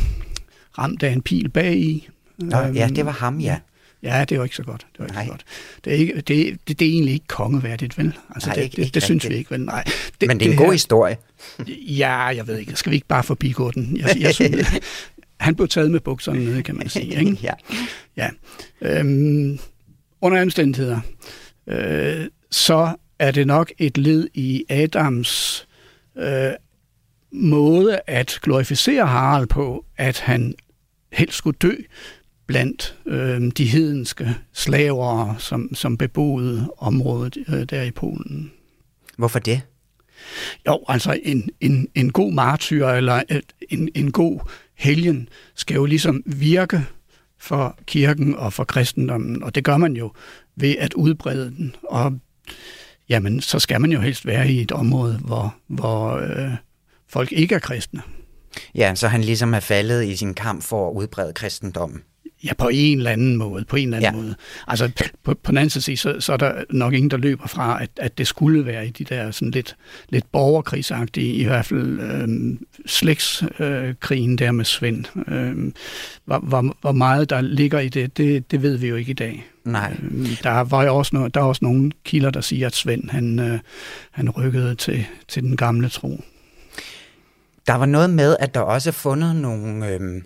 ramt 0.79 1.03
af 1.03 1.11
en 1.11 1.21
pil 1.21 1.49
bag 1.49 1.75
i. 1.77 2.09
Nå, 2.37 2.57
ja, 2.57 2.87
det 2.95 3.05
var 3.05 3.11
ham, 3.11 3.39
ja. 3.39 3.59
Ja, 4.03 4.25
det 4.29 4.37
var 4.37 4.43
ikke 4.43 4.55
så 4.55 4.63
godt. 4.63 4.87
Det 4.91 4.99
var 4.99 5.05
ikke 5.05 5.15
Nej. 5.15 5.25
så 5.25 5.29
godt. 5.31 5.43
Det 5.85 5.93
er, 5.93 5.97
ikke, 5.97 6.15
det, 6.15 6.27
det, 6.67 6.79
det 6.79 6.87
er 6.87 6.91
egentlig 6.91 7.13
ikke 7.13 7.27
kongeværdigt, 7.27 7.97
vel? 7.97 8.17
Altså, 8.35 8.49
Nej, 8.49 8.55
det, 8.55 8.63
ikke, 8.63 8.75
det, 8.75 8.85
det, 8.85 8.93
det 8.93 9.03
synes 9.03 9.29
vi 9.29 9.35
ikke, 9.35 9.51
vel? 9.51 9.61
Nej. 9.65 9.83
Det, 10.21 10.27
Men 10.27 10.39
det 10.39 10.47
er 10.47 10.51
en 10.51 10.57
god 10.57 10.65
her, 10.65 10.71
historie. 10.71 11.17
Ja, 12.01 12.11
jeg 12.11 12.47
ved 12.47 12.57
ikke. 12.57 12.75
Skal 12.75 12.89
vi 12.89 12.95
ikke 12.95 13.07
bare 13.07 13.23
forbigå 13.23 13.71
den? 13.71 13.97
Jeg, 13.97 14.15
jeg 14.19 14.35
synes, 14.39 14.67
han 15.39 15.55
blev 15.55 15.67
taget 15.67 15.91
med 15.91 15.99
bukserne 15.99 16.45
nede, 16.45 16.63
kan 16.63 16.75
man 16.75 16.89
sige. 16.89 17.19
Ikke? 17.19 17.37
ja. 17.43 17.53
ja. 18.17 18.29
Øhm, 18.81 19.59
under 20.21 20.41
omstændigheder, 20.41 20.99
øh, 21.67 22.25
så 22.51 22.95
er 23.19 23.31
det 23.31 23.47
nok 23.47 23.71
et 23.77 23.97
led 23.97 24.27
i 24.33 24.65
Adams 24.69 25.67
øh, 26.17 26.51
måde 27.33 27.99
at 28.07 28.39
glorificere 28.41 29.07
Harald 29.07 29.47
på, 29.47 29.85
at 29.97 30.19
han 30.19 30.53
helst 31.11 31.37
skulle 31.37 31.57
dø 31.61 31.75
blandt 32.47 32.97
øh, 33.05 33.51
de 33.57 33.65
hedenske 33.65 34.35
slaver, 34.53 35.35
som, 35.37 35.75
som 35.75 35.97
beboede 35.97 36.73
området 36.77 37.37
øh, 37.47 37.63
der 37.63 37.81
i 37.81 37.91
Polen. 37.91 38.51
Hvorfor 39.17 39.39
det? 39.39 39.61
Jo, 40.67 40.83
altså 40.87 41.19
en, 41.23 41.49
en, 41.59 41.87
en 41.95 42.11
god 42.11 42.33
martyr 42.33 42.87
eller 42.87 43.21
en, 43.69 43.89
en 43.95 44.11
god 44.11 44.39
helgen 44.75 45.29
skal 45.55 45.75
jo 45.75 45.85
ligesom 45.85 46.23
virke 46.25 46.85
for 47.37 47.77
kirken 47.85 48.35
og 48.35 48.53
for 48.53 48.63
kristendommen, 48.63 49.43
og 49.43 49.55
det 49.55 49.63
gør 49.63 49.77
man 49.77 49.93
jo 49.95 50.11
ved 50.55 50.75
at 50.79 50.93
udbrede 50.93 51.45
den. 51.57 51.75
Og 51.83 52.19
jamen, 53.09 53.41
så 53.41 53.59
skal 53.59 53.81
man 53.81 53.91
jo 53.91 53.99
helst 53.99 54.25
være 54.25 54.51
i 54.51 54.61
et 54.61 54.71
område, 54.71 55.17
hvor, 55.17 55.55
hvor 55.67 56.15
øh, 56.15 56.51
folk 57.13 57.31
ikke 57.31 57.55
er 57.55 57.59
kristne. 57.59 58.01
Ja, 58.75 58.95
så 58.95 59.07
han 59.07 59.21
ligesom 59.21 59.53
er 59.53 59.59
faldet 59.59 60.05
i 60.05 60.15
sin 60.15 60.33
kamp 60.33 60.63
for 60.63 60.89
at 60.89 60.93
udbrede 60.93 61.33
kristendommen. 61.33 62.01
Ja, 62.43 62.53
på 62.53 62.69
en 62.73 62.97
eller 62.97 63.11
anden 63.11 63.37
måde. 63.37 63.65
På 63.65 63.75
en 63.75 63.93
eller 63.93 63.97
anden 63.97 64.15
ja. 64.15 64.21
måde. 64.21 64.35
Altså, 64.67 64.91
på, 65.23 65.33
på 65.33 65.51
den 65.51 65.57
anden 65.57 65.69
side, 65.69 65.97
så, 65.97 66.19
så 66.19 66.33
er 66.33 66.37
der 66.37 66.63
nok 66.69 66.93
ingen, 66.93 67.11
der 67.11 67.17
løber 67.17 67.47
fra, 67.47 67.83
at, 67.83 67.89
at 67.97 68.17
det 68.17 68.27
skulle 68.27 68.65
være 68.65 68.87
i 68.87 68.89
de 68.89 69.03
der 69.03 69.31
sådan 69.31 69.51
lidt, 69.51 69.75
lidt 70.09 70.31
borgerkrigsagtige, 70.31 71.33
i 71.33 71.43
hvert 71.43 71.65
fald 71.65 71.99
øh, 71.99 72.57
slægtskrigen 72.85 74.31
øh, 74.31 74.37
der 74.39 74.51
med 74.51 74.65
Svend. 74.65 75.05
Øh, 75.27 75.73
hvor, 76.25 76.39
hvor, 76.39 76.75
hvor 76.81 76.91
meget 76.91 77.29
der 77.29 77.41
ligger 77.41 77.79
i 77.79 77.89
det, 77.89 78.17
det, 78.17 78.51
det 78.51 78.61
ved 78.61 78.77
vi 78.77 78.87
jo 78.87 78.95
ikke 78.95 79.11
i 79.11 79.13
dag. 79.13 79.45
Nej. 79.65 79.97
Øh, 80.11 80.43
der, 80.43 80.61
var 80.61 80.83
jo 80.83 80.95
også 80.95 81.15
no, 81.15 81.27
der 81.27 81.41
er 81.41 81.45
også 81.45 81.65
nogle 81.65 81.91
kilder, 82.03 82.29
der 82.29 82.41
siger, 82.41 82.67
at 82.67 82.75
Svend 82.75 83.09
han, 83.09 83.39
øh, 83.39 83.59
han 84.11 84.29
rykkede 84.29 84.75
til, 84.75 85.05
til 85.27 85.43
den 85.43 85.57
gamle 85.57 85.89
tro. 85.89 86.23
Der 87.67 87.73
var 87.73 87.85
noget 87.85 88.09
med, 88.09 88.37
at 88.39 88.53
der 88.53 88.59
også 88.59 88.89
er 88.89 88.93
fundet 88.93 89.35
nogle, 89.35 89.87
øh, 89.87 90.21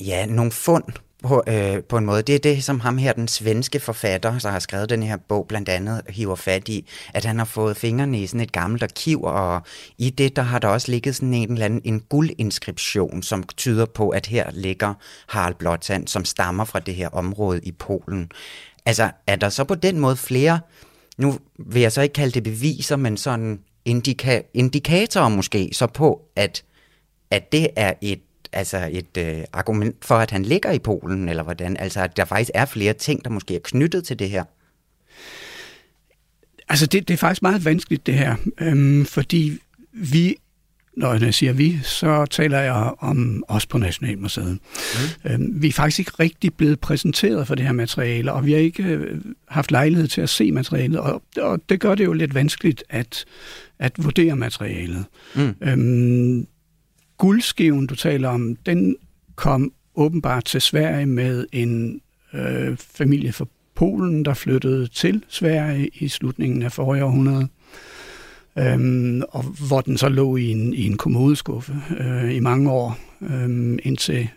ja, 0.00 0.26
nogle 0.26 0.52
fund 0.52 0.84
på, 1.22 1.42
øh, 1.46 1.82
på 1.82 1.96
en 1.98 2.06
måde. 2.06 2.22
Det 2.22 2.34
er 2.34 2.38
det, 2.38 2.64
som 2.64 2.80
ham 2.80 2.98
her, 2.98 3.12
den 3.12 3.28
svenske 3.28 3.80
forfatter, 3.80 4.38
der 4.38 4.50
har 4.50 4.58
skrevet 4.58 4.88
den 4.88 5.02
her 5.02 5.16
bog, 5.16 5.46
blandt 5.48 5.68
andet 5.68 6.02
hiver 6.08 6.34
fat 6.34 6.68
i, 6.68 6.88
at 7.14 7.24
han 7.24 7.38
har 7.38 7.44
fået 7.44 7.76
fingrene 7.76 8.22
i 8.22 8.26
sådan 8.26 8.40
et 8.40 8.52
gammelt 8.52 8.82
arkiv, 8.82 9.22
og 9.22 9.62
i 9.98 10.10
det, 10.10 10.36
der 10.36 10.42
har 10.42 10.58
der 10.58 10.68
også 10.68 10.90
ligget 10.90 11.16
sådan 11.16 11.34
en 11.34 11.52
eller 11.52 11.64
anden 11.64 11.80
en 11.84 12.00
guldinskription, 12.00 13.22
som 13.22 13.42
tyder 13.42 13.86
på, 13.86 14.08
at 14.08 14.26
her 14.26 14.50
ligger 14.52 14.94
Harald 15.28 15.54
Blåtand, 15.54 16.08
som 16.08 16.24
stammer 16.24 16.64
fra 16.64 16.80
det 16.80 16.94
her 16.94 17.08
område 17.08 17.60
i 17.62 17.72
Polen. 17.72 18.30
Altså, 18.86 19.10
er 19.26 19.36
der 19.36 19.48
så 19.48 19.64
på 19.64 19.74
den 19.74 19.98
måde 19.98 20.16
flere, 20.16 20.60
nu 21.18 21.38
vil 21.58 21.82
jeg 21.82 21.92
så 21.92 22.02
ikke 22.02 22.12
kalde 22.12 22.32
det 22.34 22.42
beviser, 22.42 22.96
men 22.96 23.16
sådan 23.16 23.58
indika- 23.88 24.50
indikatorer 24.54 25.28
måske, 25.28 25.70
så 25.72 25.86
på, 25.86 26.22
at, 26.36 26.64
at 27.30 27.52
det 27.52 27.68
er 27.76 27.92
et 28.00 28.20
altså 28.54 28.88
et 28.92 29.16
øh, 29.18 29.44
argument 29.52 30.04
for, 30.04 30.14
at 30.14 30.30
han 30.30 30.42
ligger 30.42 30.70
i 30.70 30.78
Polen, 30.78 31.28
eller 31.28 31.42
hvordan? 31.42 31.76
Altså, 31.76 32.00
at 32.00 32.16
der 32.16 32.24
faktisk 32.24 32.50
er 32.54 32.64
flere 32.64 32.92
ting, 32.92 33.24
der 33.24 33.30
måske 33.30 33.54
er 33.54 33.60
knyttet 33.64 34.04
til 34.04 34.18
det 34.18 34.30
her? 34.30 34.44
Altså, 36.68 36.86
det, 36.86 37.08
det 37.08 37.14
er 37.14 37.18
faktisk 37.18 37.42
meget 37.42 37.64
vanskeligt, 37.64 38.06
det 38.06 38.14
her, 38.14 38.36
øhm, 38.60 39.04
fordi 39.06 39.58
vi 39.92 40.36
når 40.96 41.24
jeg 41.24 41.34
siger 41.34 41.52
vi, 41.52 41.78
så 41.82 42.26
taler 42.26 42.58
jeg 42.58 42.92
om 42.98 43.44
os 43.48 43.66
på 43.66 43.78
Nationalmuseet. 43.78 44.58
Mm. 45.24 45.30
Øhm, 45.30 45.62
vi 45.62 45.68
er 45.68 45.72
faktisk 45.72 45.98
ikke 45.98 46.12
rigtig 46.20 46.54
blevet 46.54 46.80
præsenteret 46.80 47.46
for 47.46 47.54
det 47.54 47.64
her 47.64 47.72
materiale, 47.72 48.32
og 48.32 48.46
vi 48.46 48.52
har 48.52 48.58
ikke 48.58 48.82
øh, 48.82 49.20
haft 49.48 49.70
lejlighed 49.70 50.08
til 50.08 50.20
at 50.20 50.28
se 50.28 50.52
materialet, 50.52 50.98
og, 50.98 51.22
og 51.36 51.60
det 51.68 51.80
gør 51.80 51.94
det 51.94 52.04
jo 52.04 52.12
lidt 52.12 52.34
vanskeligt 52.34 52.84
at, 52.88 53.24
at 53.78 53.92
vurdere 54.04 54.36
materialet. 54.36 55.04
Mm. 55.34 55.54
Øhm, 55.60 56.46
guldskiven, 57.18 57.86
du 57.86 57.94
taler 57.94 58.28
om, 58.28 58.56
den 58.56 58.96
kom 59.34 59.72
åbenbart 59.94 60.44
til 60.44 60.60
Sverige 60.60 61.06
med 61.06 61.46
en 61.52 62.00
øh, 62.32 62.76
familie 62.76 63.32
fra 63.32 63.46
Polen, 63.74 64.24
der 64.24 64.34
flyttede 64.34 64.86
til 64.86 65.24
Sverige 65.28 65.88
i 65.94 66.08
slutningen 66.08 66.62
af 66.62 66.72
forrige 66.72 67.04
århundrede. 67.04 67.48
Øhm, 68.58 69.22
og 69.28 69.42
hvor 69.42 69.80
den 69.80 69.98
så 69.98 70.08
lå 70.08 70.36
i 70.36 70.50
en, 70.50 70.74
i 70.74 70.86
en 70.86 70.96
kommodeskuffe 70.96 71.76
øh, 72.00 72.34
i 72.34 72.40
mange 72.40 72.70
år, 72.70 72.98
øh, 73.20 73.78
indtil 73.82 74.28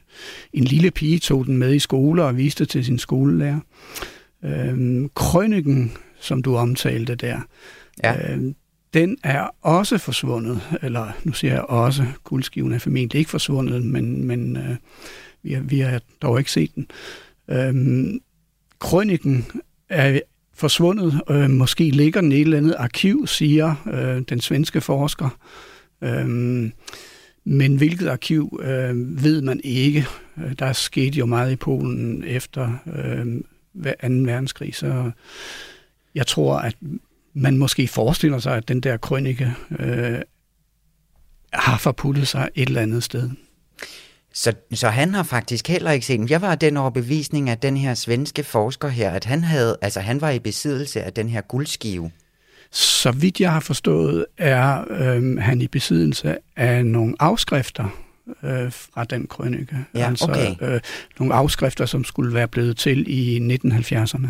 en 0.53 0.63
lille 0.63 0.91
pige 0.91 1.19
tog 1.19 1.45
den 1.45 1.57
med 1.57 1.73
i 1.73 1.79
skole 1.79 2.23
og 2.23 2.37
viste 2.37 2.65
til 2.65 2.85
sin 2.85 2.99
skolelærer. 2.99 3.59
Øh, 4.45 5.09
krøniken, 5.15 5.91
som 6.19 6.43
du 6.43 6.55
omtalte 6.55 7.15
der, 7.15 7.39
ja. 8.03 8.33
øh, 8.33 8.53
den 8.93 9.17
er 9.23 9.47
også 9.61 9.97
forsvundet, 9.97 10.61
eller 10.81 11.11
nu 11.23 11.31
siger 11.31 11.53
jeg 11.53 11.63
også, 11.63 12.05
guldskiven 12.23 12.73
er 12.73 12.79
formentlig 12.79 13.19
ikke 13.19 13.31
forsvundet, 13.31 13.85
men, 13.85 14.23
men 14.23 14.57
øh, 14.57 14.75
vi, 15.43 15.53
har, 15.53 15.61
vi 15.61 15.79
har 15.79 16.01
dog 16.21 16.39
ikke 16.39 16.51
set 16.51 16.75
den. 16.75 16.87
Øhm, 17.49 18.19
krøniken 18.79 19.45
er 19.89 20.19
forsvundet, 20.57 21.21
øh, 21.29 21.49
måske 21.49 21.89
ligger 21.89 22.21
den 22.21 22.31
i 22.31 22.35
et 22.35 22.41
eller 22.41 22.57
andet 22.57 22.75
arkiv, 22.77 23.27
siger 23.27 23.75
øh, 23.93 24.21
den 24.29 24.41
svenske 24.41 24.81
forsker. 24.81 25.29
Øh, 26.01 26.27
men 27.43 27.75
hvilket 27.75 28.07
arkiv 28.07 28.59
øh, 28.63 29.23
ved 29.23 29.41
man 29.41 29.61
ikke. 29.63 30.05
Øh, 30.37 30.53
der 30.59 30.65
er 30.65 30.73
sket 30.73 31.15
jo 31.15 31.25
meget 31.25 31.51
i 31.51 31.55
Polen 31.55 32.23
efter 32.23 32.71
øh, 32.87 33.25
2. 33.85 34.23
verdenskrig, 34.25 34.75
så 34.75 35.11
jeg 36.15 36.27
tror, 36.27 36.57
at 36.57 36.75
man 37.33 37.57
måske 37.57 37.87
forestiller 37.87 38.39
sig, 38.39 38.57
at 38.57 38.67
den 38.67 38.81
der 38.81 38.97
krønike 38.97 39.53
øh, 39.79 40.19
har 41.53 41.77
forputtet 41.77 42.27
sig 42.27 42.49
et 42.55 42.67
eller 42.67 42.81
andet 42.81 43.03
sted. 43.03 43.29
Så, 44.37 44.53
så 44.73 44.89
han 44.89 45.13
har 45.13 45.23
faktisk 45.23 45.67
heller 45.67 45.91
ikke 45.91 46.05
set 46.05 46.19
den. 46.19 46.29
Jeg 46.29 46.41
var 46.41 46.55
den 46.55 46.77
overbevisning 46.77 47.49
af 47.49 47.57
den 47.57 47.77
her 47.77 47.93
svenske 47.93 48.43
forsker 48.43 48.87
her, 48.87 49.11
at 49.11 49.25
han, 49.25 49.43
havde, 49.43 49.77
altså 49.81 49.99
han 49.99 50.21
var 50.21 50.29
i 50.29 50.39
besiddelse 50.39 51.03
af 51.03 51.13
den 51.13 51.29
her 51.29 51.41
guldskive. 51.41 52.11
Så 52.71 53.11
vidt 53.11 53.39
jeg 53.39 53.51
har 53.51 53.59
forstået, 53.59 54.25
er 54.37 54.83
øh, 54.89 55.37
han 55.37 55.61
i 55.61 55.67
besiddelse 55.67 56.37
af 56.55 56.85
nogle 56.85 57.15
afskrifter 57.19 57.85
øh, 58.43 58.71
fra 58.71 59.03
den 59.03 59.27
krønike. 59.27 59.77
Ja, 59.95 60.07
altså 60.07 60.25
okay. 60.29 60.55
øh, 60.61 60.81
nogle 61.19 61.33
afskrifter, 61.33 61.85
som 61.85 62.03
skulle 62.03 62.33
være 62.33 62.47
blevet 62.47 62.77
til 62.77 63.05
i 63.07 63.57
1970'erne. 63.65 64.27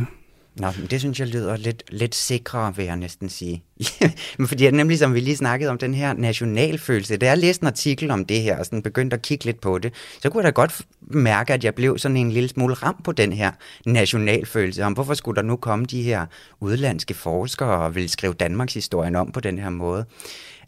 Nå, 0.59 0.67
men 0.77 0.87
det 0.87 0.99
synes 0.99 1.19
jeg 1.19 1.27
lyder 1.27 1.57
lidt, 1.57 1.83
lidt 1.89 2.15
sikrere, 2.15 2.75
vil 2.75 2.85
jeg 2.85 2.95
næsten 2.95 3.29
sige. 3.29 3.63
men 4.37 4.47
fordi 4.47 4.63
det 4.63 4.67
er 4.67 4.77
nemlig, 4.77 4.99
som 4.99 5.13
vi 5.13 5.19
lige 5.19 5.35
snakkede 5.35 5.71
om, 5.71 5.77
den 5.77 5.93
her 5.93 6.13
nationalfølelse. 6.13 7.17
Da 7.17 7.25
jeg 7.25 7.37
læste 7.37 7.63
en 7.63 7.67
artikel 7.67 8.11
om 8.11 8.25
det 8.25 8.41
her, 8.41 8.57
og 8.57 8.65
sådan 8.65 8.81
begyndte 8.81 9.15
at 9.15 9.21
kigge 9.21 9.45
lidt 9.45 9.61
på 9.61 9.77
det, 9.77 9.93
så 10.21 10.29
kunne 10.29 10.43
jeg 10.43 10.45
da 10.45 10.55
godt 10.55 10.81
mærke, 11.01 11.53
at 11.53 11.63
jeg 11.63 11.75
blev 11.75 11.97
sådan 11.97 12.17
en 12.17 12.31
lille 12.31 12.49
smule 12.49 12.73
ramt 12.73 13.03
på 13.03 13.11
den 13.11 13.33
her 13.33 13.51
nationalfølelse. 13.85 14.83
Om 14.83 14.93
hvorfor 14.93 15.13
skulle 15.13 15.35
der 15.35 15.41
nu 15.41 15.55
komme 15.55 15.85
de 15.85 16.01
her 16.01 16.25
udlandske 16.59 17.13
forskere 17.13 17.77
og 17.77 17.95
ville 17.95 18.09
skrive 18.09 18.33
Danmarks 18.33 18.73
historien 18.73 19.15
om 19.15 19.31
på 19.31 19.39
den 19.39 19.59
her 19.59 19.69
måde? 19.69 20.05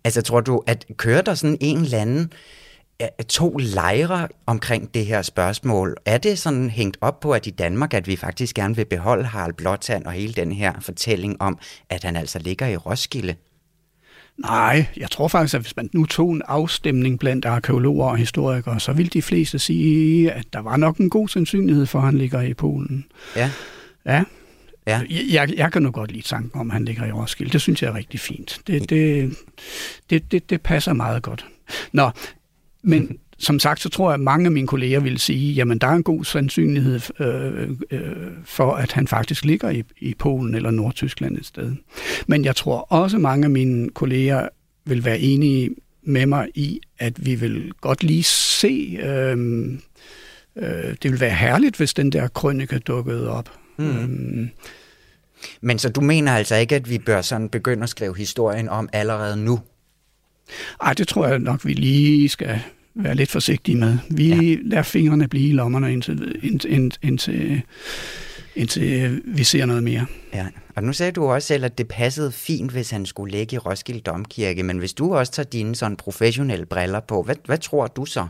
Altså, 0.03 0.21
tror 0.21 0.41
du, 0.41 0.63
at 0.67 0.85
kører 0.97 1.21
der 1.21 1.33
sådan 1.33 1.57
en 1.61 1.77
eller 1.77 1.97
anden 1.97 2.31
to 3.27 3.57
lejre 3.57 4.27
omkring 4.45 4.93
det 4.93 5.05
her 5.05 5.21
spørgsmål. 5.21 5.95
Er 6.05 6.17
det 6.17 6.39
sådan 6.39 6.69
hængt 6.69 6.97
op 7.01 7.19
på, 7.19 7.31
at 7.31 7.47
i 7.47 7.49
Danmark, 7.49 7.93
at 7.93 8.07
vi 8.07 8.15
faktisk 8.15 8.55
gerne 8.55 8.75
vil 8.75 8.85
beholde 8.85 9.25
Harald 9.25 9.53
Blåtand 9.53 10.05
og 10.05 10.11
hele 10.11 10.33
den 10.33 10.51
her 10.51 10.73
fortælling 10.79 11.41
om, 11.41 11.57
at 11.89 12.03
han 12.03 12.15
altså 12.15 12.39
ligger 12.39 12.67
i 12.67 12.77
Roskilde? 12.77 13.35
Nej, 14.37 14.85
jeg 14.97 15.11
tror 15.11 15.27
faktisk, 15.27 15.53
at 15.53 15.61
hvis 15.61 15.75
man 15.75 15.89
nu 15.93 16.05
tog 16.05 16.31
en 16.31 16.41
afstemning 16.47 17.19
blandt 17.19 17.45
arkeologer 17.45 18.05
og 18.05 18.17
historikere, 18.17 18.79
så 18.79 18.93
ville 18.93 19.09
de 19.09 19.21
fleste 19.21 19.59
sige, 19.59 20.31
at 20.31 20.45
der 20.53 20.59
var 20.59 20.77
nok 20.77 20.97
en 20.97 21.09
god 21.09 21.27
sandsynlighed 21.27 21.85
for, 21.85 21.99
at 21.99 22.05
han 22.05 22.17
ligger 22.17 22.41
i 22.41 22.53
Polen. 22.53 23.05
Ja. 23.35 23.51
Ja, 24.05 24.23
Ja. 24.89 25.01
Jeg, 25.09 25.53
jeg 25.57 25.71
kan 25.71 25.81
nu 25.81 25.91
godt 25.91 26.11
lide 26.11 26.27
tanken 26.27 26.59
om, 26.59 26.69
at 26.69 26.73
han 26.73 26.85
ligger 26.85 27.05
i 27.05 27.11
Roskilde. 27.11 27.53
Det 27.53 27.61
synes 27.61 27.81
jeg 27.83 27.89
er 27.89 27.95
rigtig 27.95 28.19
fint. 28.19 28.59
Det, 28.67 28.89
det, 28.89 29.33
det, 30.09 30.31
det, 30.31 30.49
det 30.49 30.61
passer 30.61 30.93
meget 30.93 31.23
godt. 31.23 31.45
Nå, 31.91 32.11
men 32.83 33.19
som 33.39 33.59
sagt, 33.59 33.81
så 33.81 33.89
tror 33.89 34.09
jeg, 34.09 34.13
at 34.13 34.19
mange 34.19 34.45
af 34.45 34.51
mine 34.51 34.67
kolleger 34.67 34.99
vil 34.99 35.19
sige, 35.19 35.53
jamen 35.53 35.77
der 35.77 35.87
er 35.87 35.91
en 35.91 36.03
god 36.03 36.25
sandsynlighed 36.25 36.99
øh, 37.19 37.69
øh, 37.91 38.27
for, 38.43 38.73
at 38.73 38.91
han 38.91 39.07
faktisk 39.07 39.45
ligger 39.45 39.69
i, 39.69 39.83
i 39.99 40.13
Polen 40.19 40.55
eller 40.55 40.71
Nordtyskland 40.71 41.37
et 41.37 41.45
sted. 41.45 41.75
Men 42.27 42.45
jeg 42.45 42.55
tror 42.55 42.77
også, 42.79 43.17
at 43.17 43.21
mange 43.21 43.45
af 43.45 43.49
mine 43.49 43.89
kolleger 43.89 44.47
vil 44.85 45.05
være 45.05 45.19
enige 45.19 45.69
med 46.03 46.25
mig 46.25 46.47
i, 46.55 46.81
at 46.99 47.25
vi 47.25 47.35
vil 47.35 47.71
godt 47.81 48.03
lige 48.03 48.23
se, 48.23 48.99
øh, 49.03 49.37
øh, 50.55 50.95
det 51.03 51.11
vil 51.11 51.19
være 51.19 51.35
herligt, 51.35 51.75
hvis 51.75 51.93
den 51.93 52.11
der 52.11 52.27
krønike 52.27 52.79
dukkede 52.79 53.29
op. 53.29 53.51
Mm. 53.77 53.97
Øhm, 53.97 54.49
men 55.61 55.79
så 55.79 55.89
du 55.89 56.01
mener 56.01 56.31
altså 56.31 56.55
ikke, 56.55 56.75
at 56.75 56.89
vi 56.89 56.97
bør 56.97 57.21
sådan 57.21 57.49
begynde 57.49 57.83
at 57.83 57.89
skrive 57.89 58.17
historien 58.17 58.69
om 58.69 58.89
allerede 58.93 59.37
nu? 59.37 59.59
Ej, 60.81 60.93
det 60.93 61.07
tror 61.07 61.27
jeg 61.27 61.39
nok, 61.39 61.65
vi 61.65 61.73
lige 61.73 62.29
skal 62.29 62.61
være 62.95 63.15
lidt 63.15 63.31
forsigtige 63.31 63.77
med. 63.77 63.97
Vi 64.09 64.27
ja. 64.27 64.57
lader 64.61 64.83
fingrene 64.83 65.27
blive 65.27 65.49
i 65.49 65.51
lommerne, 65.51 65.93
indtil, 65.93 66.39
indtil, 66.43 66.91
indtil, 67.01 67.61
indtil 68.55 69.21
vi 69.25 69.43
ser 69.43 69.65
noget 69.65 69.83
mere. 69.83 70.05
Ja, 70.33 70.47
og 70.75 70.83
nu 70.83 70.93
sagde 70.93 71.11
du 71.11 71.25
også 71.25 71.47
selv, 71.47 71.65
at 71.65 71.77
det 71.77 71.87
passede 71.87 72.31
fint, 72.31 72.71
hvis 72.71 72.89
han 72.89 73.05
skulle 73.05 73.31
ligge 73.37 73.55
i 73.55 73.57
Roskilde 73.57 73.99
Domkirke, 73.99 74.63
men 74.63 74.77
hvis 74.77 74.93
du 74.93 75.15
også 75.15 75.31
tager 75.31 75.49
dine 75.49 75.75
sådan 75.75 75.97
professionelle 75.97 76.65
briller 76.65 76.99
på, 76.99 77.23
hvad, 77.23 77.35
hvad 77.45 77.57
tror 77.57 77.87
du 77.87 78.05
så? 78.05 78.27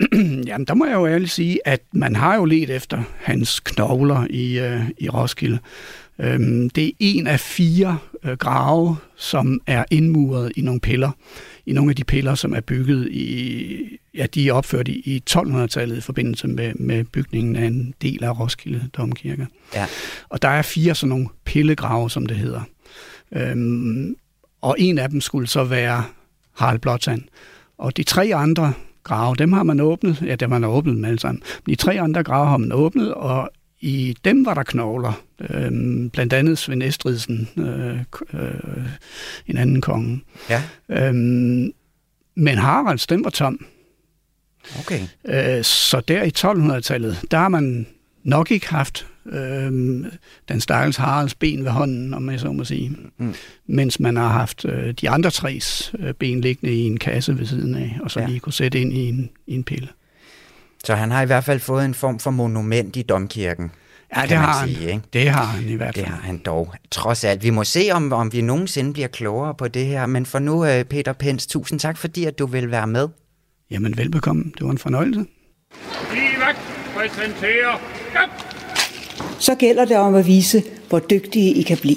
Jamen, 0.48 0.64
der 0.66 0.74
må 0.74 0.84
jeg 0.86 0.94
jo 0.94 1.06
ærligt 1.06 1.30
sige, 1.30 1.58
at 1.64 1.80
man 1.92 2.16
har 2.16 2.36
jo 2.36 2.44
let 2.44 2.70
efter 2.70 3.02
hans 3.18 3.60
knogler 3.60 4.26
i, 4.30 4.60
uh, 4.60 4.88
i 4.98 5.08
Roskilde. 5.08 5.58
Um, 6.18 6.70
det 6.70 6.86
er 6.86 6.90
en 6.98 7.26
af 7.26 7.40
fire 7.40 7.98
uh, 8.24 8.32
grave, 8.32 8.96
som 9.16 9.60
er 9.66 9.84
indmuret 9.90 10.52
i 10.56 10.60
nogle 10.60 10.80
piller. 10.80 11.10
I 11.66 11.72
nogle 11.72 11.90
af 11.90 11.96
de 11.96 12.04
piller, 12.04 12.34
som 12.34 12.54
er 12.54 12.60
bygget 12.60 13.08
i, 13.10 13.98
ja, 14.14 14.26
de 14.26 14.48
er 14.48 14.52
opført 14.52 14.88
i, 14.88 14.92
i 14.92 15.22
1200-tallet 15.30 15.96
i 15.96 16.00
forbindelse 16.00 16.48
med, 16.48 16.74
med 16.74 17.04
bygningen 17.04 17.56
af 17.56 17.64
en 17.64 17.94
del 18.02 18.24
af 18.24 18.40
Roskilde 18.40 18.88
Domkirke. 18.96 19.46
Ja. 19.74 19.86
Og 20.28 20.42
der 20.42 20.48
er 20.48 20.62
fire 20.62 20.94
sådan 20.94 21.08
nogle 21.08 21.28
pillegrave, 21.44 22.10
som 22.10 22.26
det 22.26 22.36
hedder. 22.36 22.60
Um, 23.52 24.16
og 24.60 24.76
en 24.78 24.98
af 24.98 25.08
dem 25.10 25.20
skulle 25.20 25.48
så 25.48 25.64
være 25.64 26.04
Harald 26.52 26.78
Blåtand. 26.78 27.22
Og 27.78 27.96
de 27.96 28.02
tre 28.02 28.30
andre 28.34 28.72
grave, 29.04 29.34
dem 29.36 29.52
har 29.52 29.62
man 29.62 29.80
åbnet. 29.80 30.22
Ja, 30.26 30.34
dem 30.34 30.52
har 30.52 30.58
man 30.58 30.70
åbnet 30.70 30.96
med 30.96 31.08
alle 31.08 31.18
sammen. 31.18 31.42
De 31.66 31.74
tre 31.74 32.00
andre 32.00 32.24
grave 32.24 32.46
har 32.46 32.56
man 32.56 32.72
åbnet, 32.72 33.14
og 33.14 33.50
i 33.80 34.16
dem 34.24 34.46
var 34.46 34.54
der 34.54 34.62
knogler. 34.62 35.22
Øhm, 35.50 36.10
blandt 36.10 36.32
andet 36.32 36.58
Svend 36.58 36.82
Estridsen, 36.82 37.48
øh, 37.56 37.98
øh, 38.32 38.86
en 39.46 39.56
anden 39.56 39.80
konge. 39.80 40.20
Ja. 40.50 40.62
Øhm, 40.88 41.72
men 42.34 42.58
Haralds, 42.58 43.06
den 43.06 43.24
var 43.24 43.30
tom. 43.30 43.66
Okay. 44.78 45.00
Øh, 45.24 45.64
så 45.64 46.00
der 46.00 46.22
i 46.22 46.32
1200-tallet, 46.38 47.24
der 47.30 47.38
har 47.38 47.48
man 47.48 47.86
nok 48.24 48.50
ikke 48.50 48.68
haft 48.68 49.06
øh, 49.26 49.72
den 50.48 50.60
stakkels 50.60 50.96
Haralds 50.96 51.34
ben 51.34 51.64
ved 51.64 51.70
hånden, 51.70 52.14
om 52.14 52.30
jeg 52.30 52.40
så 52.40 52.52
må 52.52 52.64
sige. 52.64 52.96
Mm. 53.18 53.34
Mens 53.66 54.00
man 54.00 54.16
har 54.16 54.28
haft 54.28 54.64
øh, 54.64 54.92
de 54.92 55.10
andre 55.10 55.30
tres 55.30 55.92
øh, 55.98 56.14
ben 56.14 56.40
liggende 56.40 56.74
i 56.74 56.80
en 56.80 56.98
kasse 56.98 57.38
ved 57.38 57.46
siden 57.46 57.74
af, 57.74 57.98
og 58.02 58.10
så 58.10 58.20
ja. 58.20 58.26
lige 58.26 58.40
kunne 58.40 58.52
sætte 58.52 58.80
ind 58.80 58.92
i 58.92 59.08
en, 59.08 59.30
i 59.46 59.54
en 59.54 59.64
pille. 59.64 59.88
Så 60.84 60.94
han 60.94 61.10
har 61.10 61.22
i 61.22 61.26
hvert 61.26 61.44
fald 61.44 61.60
fået 61.60 61.84
en 61.84 61.94
form 61.94 62.18
for 62.18 62.30
monument 62.30 62.96
i 62.96 63.02
domkirken. 63.02 63.70
Ja, 64.16 64.22
det 64.22 64.30
har 64.30 64.52
han. 64.52 64.68
Sige, 64.68 64.90
ikke? 64.90 65.02
Det 65.12 65.30
har 65.30 65.44
han 65.44 65.68
i 65.68 65.74
hvert 65.74 65.94
fald. 65.94 66.04
Det 66.04 66.14
har 66.14 66.20
han 66.22 66.38
dog. 66.38 66.74
Trods 66.90 67.24
alt. 67.24 67.42
Vi 67.42 67.50
må 67.50 67.64
se, 67.64 67.88
om, 67.92 68.12
om 68.12 68.32
vi 68.32 68.40
nogensinde 68.40 68.92
bliver 68.92 69.08
klogere 69.08 69.54
på 69.54 69.68
det 69.68 69.86
her. 69.86 70.06
Men 70.06 70.26
for 70.26 70.38
nu, 70.38 70.64
øh, 70.64 70.84
Peter 70.84 71.12
Pens, 71.12 71.46
tusind 71.46 71.80
tak, 71.80 71.98
fordi 71.98 72.24
at 72.24 72.38
du 72.38 72.46
vil 72.46 72.70
være 72.70 72.86
med. 72.86 73.08
Jamen, 73.70 73.96
velbekomme. 73.96 74.44
Det 74.58 74.64
var 74.64 74.70
en 74.70 74.78
fornøjelse. 74.78 75.24
Livak 76.14 76.56
præsenterer 76.96 77.78
så 79.38 79.54
gælder 79.54 79.84
det 79.84 79.96
om 79.96 80.14
at 80.14 80.26
vise, 80.26 80.62
hvor 80.88 80.98
dygtige 80.98 81.54
I 81.54 81.62
kan 81.62 81.78
blive. 81.78 81.96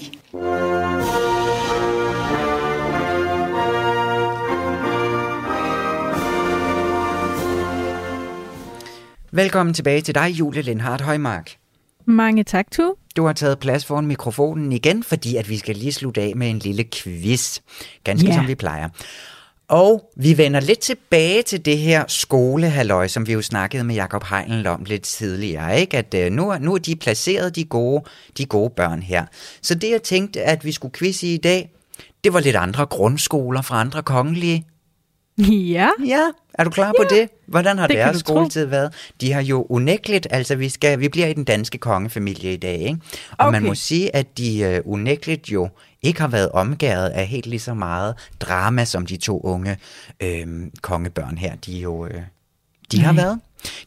Velkommen 9.31 9.73
tilbage 9.73 10.01
til 10.01 10.15
dig, 10.15 10.29
Julie 10.29 10.61
Lindhardt 10.61 11.01
Højmark. 11.01 11.51
Mange 12.05 12.43
tak, 12.43 12.71
Tu. 12.71 12.93
Du 13.15 13.25
har 13.25 13.33
taget 13.33 13.59
plads 13.59 13.85
foran 13.85 14.05
mikrofonen 14.05 14.71
igen, 14.71 15.03
fordi 15.03 15.35
at 15.35 15.49
vi 15.49 15.57
skal 15.57 15.75
lige 15.75 15.91
slutte 15.91 16.21
af 16.21 16.33
med 16.35 16.49
en 16.49 16.59
lille 16.59 16.83
quiz. 16.93 17.59
Ganske 18.03 18.27
yeah. 18.27 18.37
som 18.37 18.47
vi 18.47 18.55
plejer. 18.55 18.89
Og 19.67 20.11
vi 20.15 20.37
vender 20.37 20.59
lidt 20.59 20.79
tilbage 20.79 21.41
til 21.41 21.65
det 21.65 21.77
her 21.77 22.03
skolehalløj, 22.07 23.07
som 23.07 23.27
vi 23.27 23.33
jo 23.33 23.41
snakkede 23.41 23.83
med 23.83 23.95
Jakob 23.95 24.23
Heinl 24.23 24.67
om 24.67 24.83
lidt 24.83 25.03
tidligere, 25.03 25.79
ikke? 25.79 25.97
at 25.97 26.15
uh, 26.17 26.33
nu, 26.33 26.55
nu 26.59 26.73
er 26.73 26.77
de 26.77 26.95
placeret, 26.95 27.55
de 27.55 27.65
gode, 27.65 28.03
de 28.37 28.45
gode 28.45 28.69
børn 28.69 29.01
her. 29.01 29.25
Så 29.61 29.75
det 29.75 29.89
jeg 29.89 30.03
tænkte, 30.03 30.41
at 30.41 30.65
vi 30.65 30.71
skulle 30.71 30.93
quizze 30.93 31.27
i 31.27 31.37
dag, 31.37 31.71
det 32.23 32.33
var 32.33 32.39
lidt 32.39 32.55
andre 32.55 32.85
grundskoler 32.85 33.61
fra 33.61 33.79
andre 33.79 34.03
kongelige. 34.03 34.65
Ja. 35.47 35.89
Ja, 36.05 36.21
er 36.53 36.63
du 36.63 36.69
klar 36.69 36.85
ja. 36.85 37.03
på 37.03 37.03
det? 37.09 37.29
Hvordan 37.45 37.77
har 37.77 37.87
det 37.87 37.95
deres 37.95 38.17
skoletid 38.17 38.65
tro. 38.65 38.69
været? 38.69 38.93
De 39.21 39.33
har 39.33 39.41
jo 39.41 39.65
unægteligt, 39.69 40.27
altså 40.29 40.55
vi, 40.55 40.69
skal, 40.69 40.99
vi 40.99 41.09
bliver 41.09 41.27
i 41.27 41.33
den 41.33 41.43
danske 41.43 41.77
kongefamilie 41.77 42.53
i 42.53 42.57
dag, 42.57 42.79
ikke? 42.79 42.97
Og 43.31 43.47
okay. 43.47 43.51
man 43.59 43.63
må 43.67 43.75
sige, 43.75 44.15
at 44.15 44.37
de 44.37 44.81
uh, 44.85 44.93
unægteligt 44.93 45.51
jo 45.51 45.69
ikke 46.01 46.21
har 46.21 46.27
været 46.27 46.49
omgået 46.49 47.09
af 47.09 47.27
helt 47.27 47.45
lige 47.45 47.59
så 47.59 47.73
meget 47.73 48.15
drama, 48.39 48.85
som 48.85 49.05
de 49.05 49.17
to 49.17 49.39
unge 49.39 49.77
øh, 50.19 50.47
kongebørn 50.81 51.37
her, 51.37 51.55
de 51.55 51.71
jo 51.71 52.05
øh, 52.05 52.21
de 52.91 52.97
Nej. 52.97 53.05
har 53.05 53.13
været. 53.13 53.39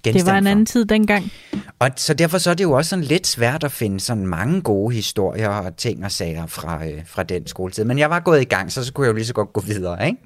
Det 0.05 0.27
var 0.27 0.39
en 0.39 0.47
anden 0.47 0.67
tid 0.67 0.85
dengang. 0.85 1.33
Og 1.79 1.91
så 1.97 2.15
derfor 2.15 2.39
så 2.39 2.51
er 2.51 2.55
det 2.55 2.65
jo 2.65 2.73
også 2.73 2.89
sådan 2.89 3.05
lidt 3.05 3.27
svært 3.27 3.65
at 3.65 3.73
finde 3.73 4.01
sådan 4.01 4.27
mange 4.27 4.61
gode 4.61 4.95
historier 4.95 5.49
og 5.49 5.77
ting 5.77 6.05
og 6.05 6.13
sager 6.13 6.47
fra, 6.47 6.87
øh, 6.87 7.01
fra 7.07 7.23
den 7.23 7.47
skoletid. 7.47 7.85
Men 7.85 7.99
jeg 7.99 8.11
var 8.11 8.21
gået 8.21 8.41
i 8.41 8.45
gang, 8.45 8.73
så, 8.73 8.85
så 8.85 8.93
kunne 8.93 9.05
jeg 9.05 9.13
jo 9.13 9.17
lige 9.17 9.27
så 9.27 9.33
godt 9.35 9.53
gå 9.53 9.61
videre, 9.61 10.07
ikke? 10.07 10.19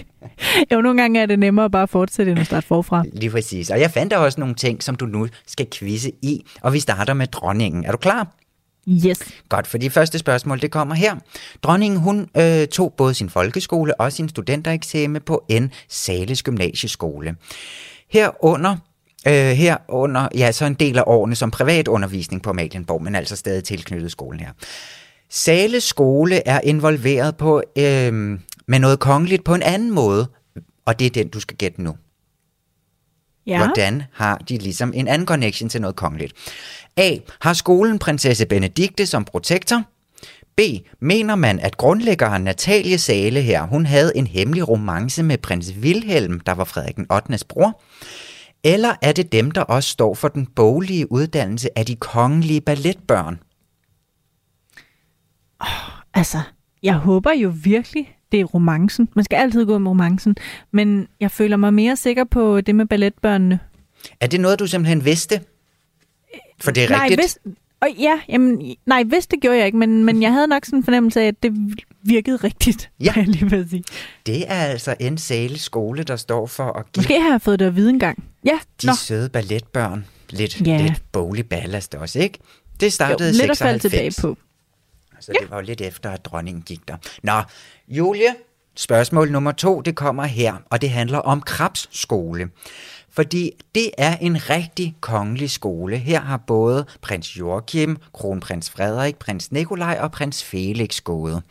jo, 0.72 0.80
nogle 0.80 1.00
gange 1.02 1.20
er 1.20 1.26
det 1.26 1.38
nemmere 1.38 1.70
bare 1.70 1.82
at 1.82 1.90
fortsætte 1.90 2.32
end 2.32 2.40
at 2.40 2.46
starte 2.46 2.66
forfra. 2.66 3.04
Lige 3.12 3.30
præcis. 3.30 3.70
Og 3.70 3.80
jeg 3.80 3.90
fandt 3.90 4.10
der 4.10 4.16
også 4.16 4.40
nogle 4.40 4.54
ting, 4.54 4.82
som 4.82 4.94
du 4.94 5.06
nu 5.06 5.28
skal 5.46 5.66
quizze 5.72 6.12
i. 6.22 6.44
Og 6.62 6.72
vi 6.72 6.80
starter 6.80 7.14
med 7.14 7.26
dronningen. 7.26 7.84
Er 7.84 7.92
du 7.92 7.98
klar? 7.98 8.34
Yes. 8.88 9.18
Godt, 9.48 9.66
for 9.66 9.78
de 9.78 9.90
første 9.90 10.18
spørgsmål, 10.18 10.60
det 10.60 10.70
kommer 10.70 10.94
her. 10.94 11.16
Dronningen, 11.62 12.00
hun 12.00 12.28
øh, 12.36 12.66
tog 12.66 12.94
både 12.96 13.14
sin 13.14 13.30
folkeskole 13.30 14.00
og 14.00 14.12
sin 14.12 14.28
studentereksamen 14.28 15.22
på 15.22 15.44
en 15.48 15.72
Sales 15.88 16.42
Gymnasieskole. 16.42 17.36
Herunder 18.10 18.76
Øh, 19.26 19.32
her 19.32 19.76
under, 19.88 20.28
ja, 20.34 20.52
så 20.52 20.64
en 20.64 20.74
del 20.74 20.98
af 20.98 21.04
årene 21.06 21.34
som 21.34 21.50
privatundervisning 21.50 22.42
på 22.42 22.50
Amalienborg, 22.50 23.02
men 23.02 23.14
altså 23.14 23.36
stadig 23.36 23.64
tilknyttet 23.64 24.10
skolen 24.10 24.40
her. 24.40 24.50
Sale 25.30 25.80
skole 25.80 26.48
er 26.48 26.60
involveret 26.60 27.36
på, 27.36 27.62
øh, 27.76 28.12
med 28.66 28.78
noget 28.78 28.98
kongeligt 28.98 29.44
på 29.44 29.54
en 29.54 29.62
anden 29.62 29.90
måde, 29.90 30.26
og 30.86 30.98
det 30.98 31.06
er 31.06 31.10
den, 31.10 31.28
du 31.28 31.40
skal 31.40 31.56
gætte 31.56 31.82
nu. 31.82 31.96
Ja. 33.46 33.58
Hvordan 33.58 34.02
har 34.12 34.36
de 34.36 34.58
ligesom 34.58 34.92
en 34.94 35.08
anden 35.08 35.26
connection 35.26 35.68
til 35.68 35.80
noget 35.80 35.96
kongeligt? 35.96 36.32
A. 36.96 37.16
Har 37.40 37.52
skolen 37.52 37.98
prinsesse 37.98 38.46
Benedikte 38.46 39.06
som 39.06 39.24
protektor? 39.24 39.82
B. 40.58 40.60
Mener 41.00 41.34
man, 41.34 41.60
at 41.60 41.76
grundlæggeren 41.76 42.42
Natalie 42.42 42.98
Sale 42.98 43.42
her, 43.42 43.66
hun 43.66 43.86
havde 43.86 44.12
en 44.16 44.26
hemmelig 44.26 44.68
romance 44.68 45.22
med 45.22 45.38
prins 45.38 45.72
Wilhelm, 45.82 46.40
der 46.40 46.52
var 46.52 46.64
Frederik 46.64 46.96
den 46.96 47.12
8. 47.12 47.38
bror? 47.48 47.82
Eller 48.64 48.94
er 49.02 49.12
det 49.12 49.32
dem, 49.32 49.50
der 49.50 49.60
også 49.60 49.88
står 49.88 50.14
for 50.14 50.28
den 50.28 50.46
boglige 50.46 51.12
uddannelse 51.12 51.78
af 51.78 51.86
de 51.86 51.96
kongelige 51.96 52.60
balletbørn? 52.60 53.38
Altså, 56.14 56.38
jeg 56.82 56.94
håber 56.94 57.32
jo 57.32 57.52
virkelig, 57.62 58.16
det 58.32 58.40
er 58.40 58.44
romancen. 58.44 59.08
Man 59.16 59.24
skal 59.24 59.36
altid 59.36 59.66
gå 59.66 59.78
med 59.78 59.88
romancen. 59.88 60.36
Men 60.70 61.08
jeg 61.20 61.30
føler 61.30 61.56
mig 61.56 61.74
mere 61.74 61.96
sikker 61.96 62.24
på 62.24 62.60
det 62.60 62.74
med 62.74 62.86
balletbørnene. 62.86 63.58
Er 64.20 64.26
det 64.26 64.40
noget, 64.40 64.58
du 64.58 64.66
simpelthen 64.66 65.04
vidste? 65.04 65.40
For 66.60 66.70
det 66.70 66.84
er 66.84 66.88
nej, 66.88 67.02
rigtigt. 67.02 67.20
Hvis, 67.20 67.38
og 67.80 67.88
ja, 67.98 68.20
jamen, 68.28 68.76
nej, 68.86 69.02
hvis 69.04 69.26
det 69.26 69.40
gjorde 69.40 69.56
jeg 69.58 69.66
ikke, 69.66 69.78
men, 69.78 70.04
men 70.04 70.22
jeg 70.22 70.32
havde 70.32 70.46
nok 70.46 70.64
sådan 70.64 70.78
en 70.78 70.84
fornemmelse 70.84 71.20
af, 71.20 71.26
at 71.26 71.42
det 71.42 71.52
virkede 72.02 72.36
rigtigt, 72.36 72.90
Ja. 73.00 73.12
jeg 73.16 73.26
lige 73.28 73.50
vil 73.50 73.68
sige. 73.70 73.84
Det 74.26 74.44
er 74.50 74.54
altså 74.64 74.94
en 75.00 75.18
sale 75.18 75.58
skole, 75.58 76.02
der 76.02 76.16
står 76.16 76.46
for 76.46 76.64
at 76.78 76.92
give 76.92 77.00
Måske 77.02 77.20
har 77.20 77.30
jeg 77.30 77.42
fået 77.42 77.58
det 77.58 77.64
at 77.66 77.76
vide 77.76 77.90
engang. 77.90 78.24
Ja, 78.44 78.58
de 78.82 78.86
nå. 78.86 78.92
søde 78.92 79.28
balletbørn 79.28 80.06
lidt, 80.30 80.66
Ja. 80.66 80.82
lidt 80.82 81.02
boglig 81.12 81.48
ballast 81.48 81.94
også, 81.94 82.18
ikke? 82.18 82.38
Det 82.80 82.92
startede 82.92 83.28
i 83.30 83.32
lidt 83.32 83.50
at 83.50 83.58
falde 83.58 83.80
96. 83.80 84.14
tilbage 84.16 84.34
på. 84.34 84.38
Så 85.20 85.32
det 85.40 85.50
var 85.50 85.56
jo 85.56 85.62
lidt 85.62 85.80
efter, 85.80 86.10
at 86.10 86.24
dronningen 86.24 86.62
gik 86.62 86.88
der. 86.88 86.96
Nå, 87.22 87.32
Julie, 87.88 88.34
spørgsmål 88.78 89.30
nummer 89.30 89.52
to, 89.52 89.80
det 89.80 89.96
kommer 89.96 90.24
her, 90.24 90.54
og 90.70 90.80
det 90.80 90.90
handler 90.90 91.18
om 91.18 91.40
Krabs 91.40 91.88
skole. 91.92 92.50
Fordi 93.10 93.52
det 93.74 93.90
er 93.98 94.16
en 94.16 94.50
rigtig 94.50 94.96
kongelig 95.00 95.50
skole. 95.50 95.96
Her 95.96 96.20
har 96.20 96.36
både 96.36 96.86
prins 97.02 97.38
Joachim, 97.38 97.96
kronprins 98.14 98.70
Frederik, 98.70 99.16
prins 99.16 99.52
Nikolaj 99.52 99.98
og 100.00 100.12
prins 100.12 100.44
Felix 100.44 101.00
gået. 101.00 101.42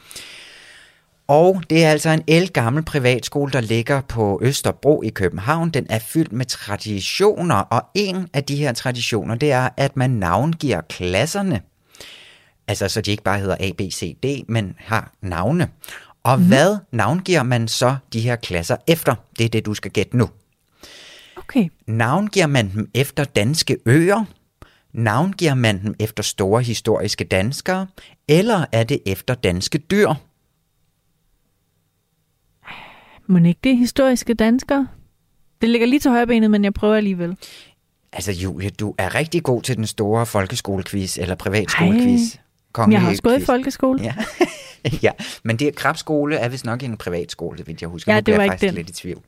Og 1.27 1.63
det 1.69 1.85
er 1.85 1.91
altså 1.91 2.09
en 2.09 2.23
elgammel 2.27 2.83
privatskole, 2.83 3.51
der 3.51 3.61
ligger 3.61 4.01
på 4.01 4.39
Østerbro 4.43 5.01
i 5.01 5.09
København. 5.09 5.69
Den 5.69 5.87
er 5.89 5.99
fyldt 5.99 6.31
med 6.31 6.45
traditioner, 6.45 7.55
og 7.55 7.81
en 7.95 8.27
af 8.33 8.43
de 8.43 8.55
her 8.55 8.73
traditioner, 8.73 9.35
det 9.35 9.51
er, 9.51 9.69
at 9.77 9.97
man 9.97 10.09
navngiver 10.09 10.81
klasserne. 10.81 11.61
Altså, 12.67 12.87
så 12.87 13.01
de 13.01 13.11
ikke 13.11 13.23
bare 13.23 13.39
hedder 13.39 13.55
A, 13.59 13.71
B, 13.77 13.81
C, 13.91 14.17
D, 14.23 14.45
men 14.47 14.75
har 14.77 15.11
navne. 15.21 15.67
Og 16.27 16.39
mm. 16.39 16.47
hvad 16.47 16.77
navngiver 16.91 17.43
man 17.43 17.67
så 17.67 17.95
de 18.13 18.19
her 18.19 18.35
klasser 18.35 18.77
efter? 18.87 19.15
Det 19.37 19.45
er 19.45 19.49
det, 19.49 19.65
du 19.65 19.73
skal 19.73 19.91
gætte 19.91 20.17
nu. 20.17 20.29
Okay. 21.35 21.69
Navngiver 21.87 22.47
man 22.47 22.71
dem 22.73 22.89
efter 22.93 23.23
danske 23.23 23.77
øer? 23.85 24.25
Navngiver 24.93 25.53
man 25.53 25.81
dem 25.83 25.95
efter 25.99 26.23
store 26.23 26.63
historiske 26.63 27.23
danskere? 27.23 27.87
Eller 28.27 28.65
er 28.71 28.83
det 28.83 28.99
efter 29.05 29.33
danske 29.33 29.77
dyr? 29.77 30.13
Må 33.27 33.37
ikke 33.37 33.59
det 33.63 33.71
er 33.71 33.75
historiske 33.75 34.33
danskere? 34.33 34.87
Det 35.61 35.69
ligger 35.69 35.87
lige 35.87 35.99
til 35.99 36.11
højrebenet, 36.11 36.51
men 36.51 36.63
jeg 36.63 36.73
prøver 36.73 36.95
alligevel. 36.95 37.37
Altså 38.13 38.31
Julie, 38.31 38.69
du 38.69 38.95
er 38.97 39.15
rigtig 39.15 39.43
god 39.43 39.61
til 39.61 39.77
den 39.77 39.87
store 39.87 40.25
folkeskolequiz 40.25 41.17
eller 41.17 41.35
privatskolequiz. 41.35 42.35
Men 42.77 42.91
jeg 42.91 43.01
har 43.01 43.09
også 43.09 43.21
gået 43.21 43.41
i 43.41 43.45
folkeskole. 43.45 44.03
Ja. 44.03 44.15
ja, 45.03 45.11
men 45.43 45.57
det 45.59 45.75
Krabskole 45.75 46.35
er 46.35 46.49
vist 46.49 46.65
nok 46.65 46.83
en 46.83 46.97
privatskole, 46.97 47.65
vil 47.65 47.77
jeg 47.81 47.89
husker. 47.89 48.13
Ja, 48.13 48.19
det 48.19 48.37
var 48.37 48.43
ikke 48.43 48.51
faktisk 48.53 48.69
den. 48.69 48.75
lidt 48.75 48.89
i 48.89 48.93
tvivl. 48.93 49.21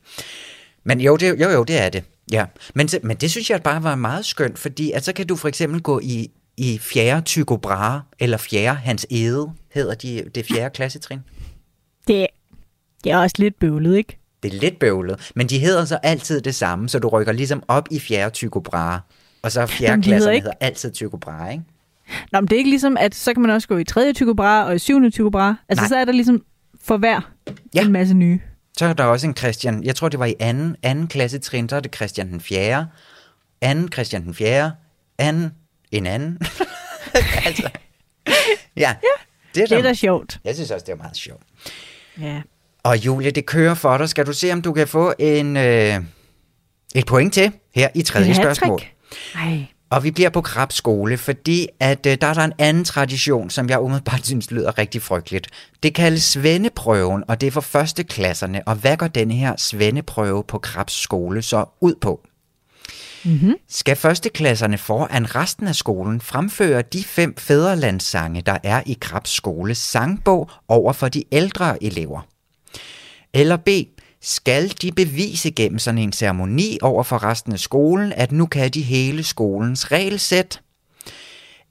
Men 0.84 1.00
jo, 1.00 1.16
det, 1.16 1.40
jo, 1.40 1.50
jo, 1.50 1.64
det 1.64 1.80
er 1.80 1.88
det. 1.88 2.04
Ja. 2.32 2.44
Men, 2.74 2.88
men 3.02 3.16
det 3.16 3.30
synes 3.30 3.50
jeg 3.50 3.62
bare 3.62 3.82
var 3.82 3.94
meget 3.94 4.26
skønt, 4.26 4.58
fordi 4.58 4.92
at 4.92 5.04
så 5.04 5.12
kan 5.12 5.26
du 5.26 5.36
for 5.36 5.48
eksempel 5.48 5.80
gå 5.82 6.00
i, 6.02 6.30
i 6.56 6.78
fjerde 6.78 7.20
Tycho 7.20 7.56
Brahe, 7.56 8.00
eller 8.18 8.36
fjerde 8.36 8.78
Hans 8.78 9.06
Ede, 9.10 9.50
hedder 9.74 9.94
de, 9.94 10.24
det 10.34 10.46
fjerde 10.46 10.74
klassetrin. 10.74 11.18
Det, 12.08 12.26
det 13.04 13.12
er 13.12 13.16
også 13.18 13.36
lidt 13.38 13.58
bøvlet, 13.58 13.96
ikke? 13.96 14.16
Det 14.42 14.54
er 14.54 14.58
lidt 14.58 14.78
bøvlet, 14.78 15.30
men 15.34 15.46
de 15.46 15.58
hedder 15.58 15.84
så 15.84 15.96
altid 16.02 16.40
det 16.40 16.54
samme, 16.54 16.88
så 16.88 16.98
du 16.98 17.08
rykker 17.08 17.32
ligesom 17.32 17.62
op 17.68 17.88
i 17.90 17.98
fjerde 18.00 18.30
Tycho 18.34 18.60
Brahe. 18.60 19.00
Og 19.42 19.52
så 19.52 19.66
fjerde 19.66 19.90
Jamen, 19.90 20.04
hedder 20.04 20.16
klasserne 20.16 20.34
ikke- 20.34 20.44
hedder 20.44 20.56
altid 20.66 20.92
Tycho 20.92 21.16
Brahe, 21.16 21.52
ikke? 21.52 21.64
Nå, 22.32 22.40
men 22.40 22.48
det 22.48 22.52
er 22.52 22.58
ikke 22.58 22.70
ligesom, 22.70 22.96
at 23.00 23.14
så 23.14 23.32
kan 23.34 23.42
man 23.42 23.50
også 23.50 23.68
gå 23.68 23.76
i 23.76 23.84
tredje 23.84 24.12
Tycho 24.12 24.34
Brahe 24.34 24.66
og 24.66 24.74
i 24.74 24.78
syvende 24.78 25.10
Tycho 25.10 25.30
Brahe. 25.30 25.56
Altså, 25.68 25.82
Nej. 25.82 25.88
så 25.88 25.96
er 25.96 26.04
der 26.04 26.12
ligesom 26.12 26.42
for 26.84 26.96
hver 26.96 27.20
Ja. 27.46 27.52
ja. 27.74 27.84
en 27.86 27.92
masse 27.92 28.14
nye. 28.14 28.40
Så 28.78 28.86
er 28.86 28.92
der 28.92 29.04
også 29.04 29.26
en 29.26 29.36
Christian, 29.36 29.84
jeg 29.84 29.96
tror 29.96 30.08
det 30.08 30.18
var 30.20 30.26
i 30.26 30.34
anden, 30.40 30.76
anden 30.82 31.06
klassetrin, 31.08 31.68
så 31.68 31.76
er 31.76 31.80
det 31.80 31.94
Christian 31.96 32.28
den 32.32 32.40
4. 32.40 32.86
Anden 33.60 33.92
Christian 33.92 34.24
den 34.24 34.34
4. 34.34 34.72
Anden, 35.18 35.50
en 35.92 36.06
anden. 36.06 36.38
altså, 37.46 37.70
ja, 38.76 38.94
det 39.54 39.62
er, 39.62 39.66
Det 39.66 39.78
er 39.78 39.82
da, 39.82 39.94
sjovt. 39.94 40.40
jeg 40.44 40.54
synes 40.54 40.70
også, 40.70 40.84
det 40.86 40.92
er 40.92 40.96
meget 40.96 41.16
sjovt. 41.16 41.42
Ja. 42.20 42.40
Og 42.82 43.06
Julie, 43.06 43.30
det 43.30 43.46
kører 43.46 43.74
for 43.74 43.98
dig. 43.98 44.08
Skal 44.08 44.26
du 44.26 44.32
se, 44.32 44.52
om 44.52 44.62
du 44.62 44.72
kan 44.72 44.88
få 44.88 45.14
en, 45.18 45.56
øh, 45.56 45.94
et 46.94 47.06
point 47.06 47.34
til 47.34 47.52
her 47.74 47.88
i 47.94 48.02
tredje 48.02 48.34
spørgsmål? 48.34 48.80
hattrick. 49.34 49.74
Og 49.90 50.04
vi 50.04 50.10
bliver 50.10 50.30
på 50.30 50.40
Krabs 50.40 50.74
skole, 50.74 51.18
fordi 51.18 51.68
at 51.80 52.06
øh, 52.06 52.16
der 52.20 52.26
er 52.26 52.34
der 52.34 52.44
en 52.44 52.52
anden 52.58 52.84
tradition, 52.84 53.50
som 53.50 53.68
jeg 53.68 53.80
umiddelbart 53.80 54.26
synes 54.26 54.50
lyder 54.50 54.78
rigtig 54.78 55.02
frygteligt. 55.02 55.48
Det 55.82 55.94
kaldes 55.94 56.22
svendeprøven, 56.22 57.24
og 57.28 57.40
det 57.40 57.46
er 57.46 57.50
for 57.50 57.60
første 57.60 58.04
klasserne. 58.04 58.62
Og 58.68 58.74
hvad 58.74 58.96
går 58.96 59.08
denne 59.08 59.34
her 59.34 59.54
svendeprøve 59.58 60.44
på 60.44 60.58
Krabs 60.58 60.92
skole 60.92 61.42
så 61.42 61.64
ud 61.80 61.94
på? 62.00 62.20
Mm-hmm. 63.24 63.54
Skal 63.68 63.96
førsteklasserne 63.96 64.78
foran 64.78 65.34
resten 65.34 65.68
af 65.68 65.74
skolen 65.74 66.20
fremføre 66.20 66.82
de 66.82 67.04
fem 67.04 67.36
fædrelandssange, 67.36 68.42
der 68.42 68.58
er 68.62 68.82
i 68.86 68.98
Krabs 69.00 69.30
skoles 69.30 69.78
sangbog 69.78 70.50
over 70.68 70.92
for 70.92 71.08
de 71.08 71.24
ældre 71.32 71.84
elever? 71.84 72.20
Eller 73.34 73.56
B. 73.56 73.68
Skal 74.22 74.68
de 74.82 74.92
bevise 74.92 75.50
gennem 75.50 75.78
sådan 75.78 75.98
en 75.98 76.12
ceremoni 76.12 76.78
over 76.82 77.02
for 77.02 77.22
resten 77.22 77.52
af 77.52 77.58
skolen, 77.58 78.12
at 78.12 78.32
nu 78.32 78.46
kan 78.46 78.70
de 78.70 78.82
hele 78.82 79.22
skolens 79.22 79.92
regelsæt? 79.92 80.62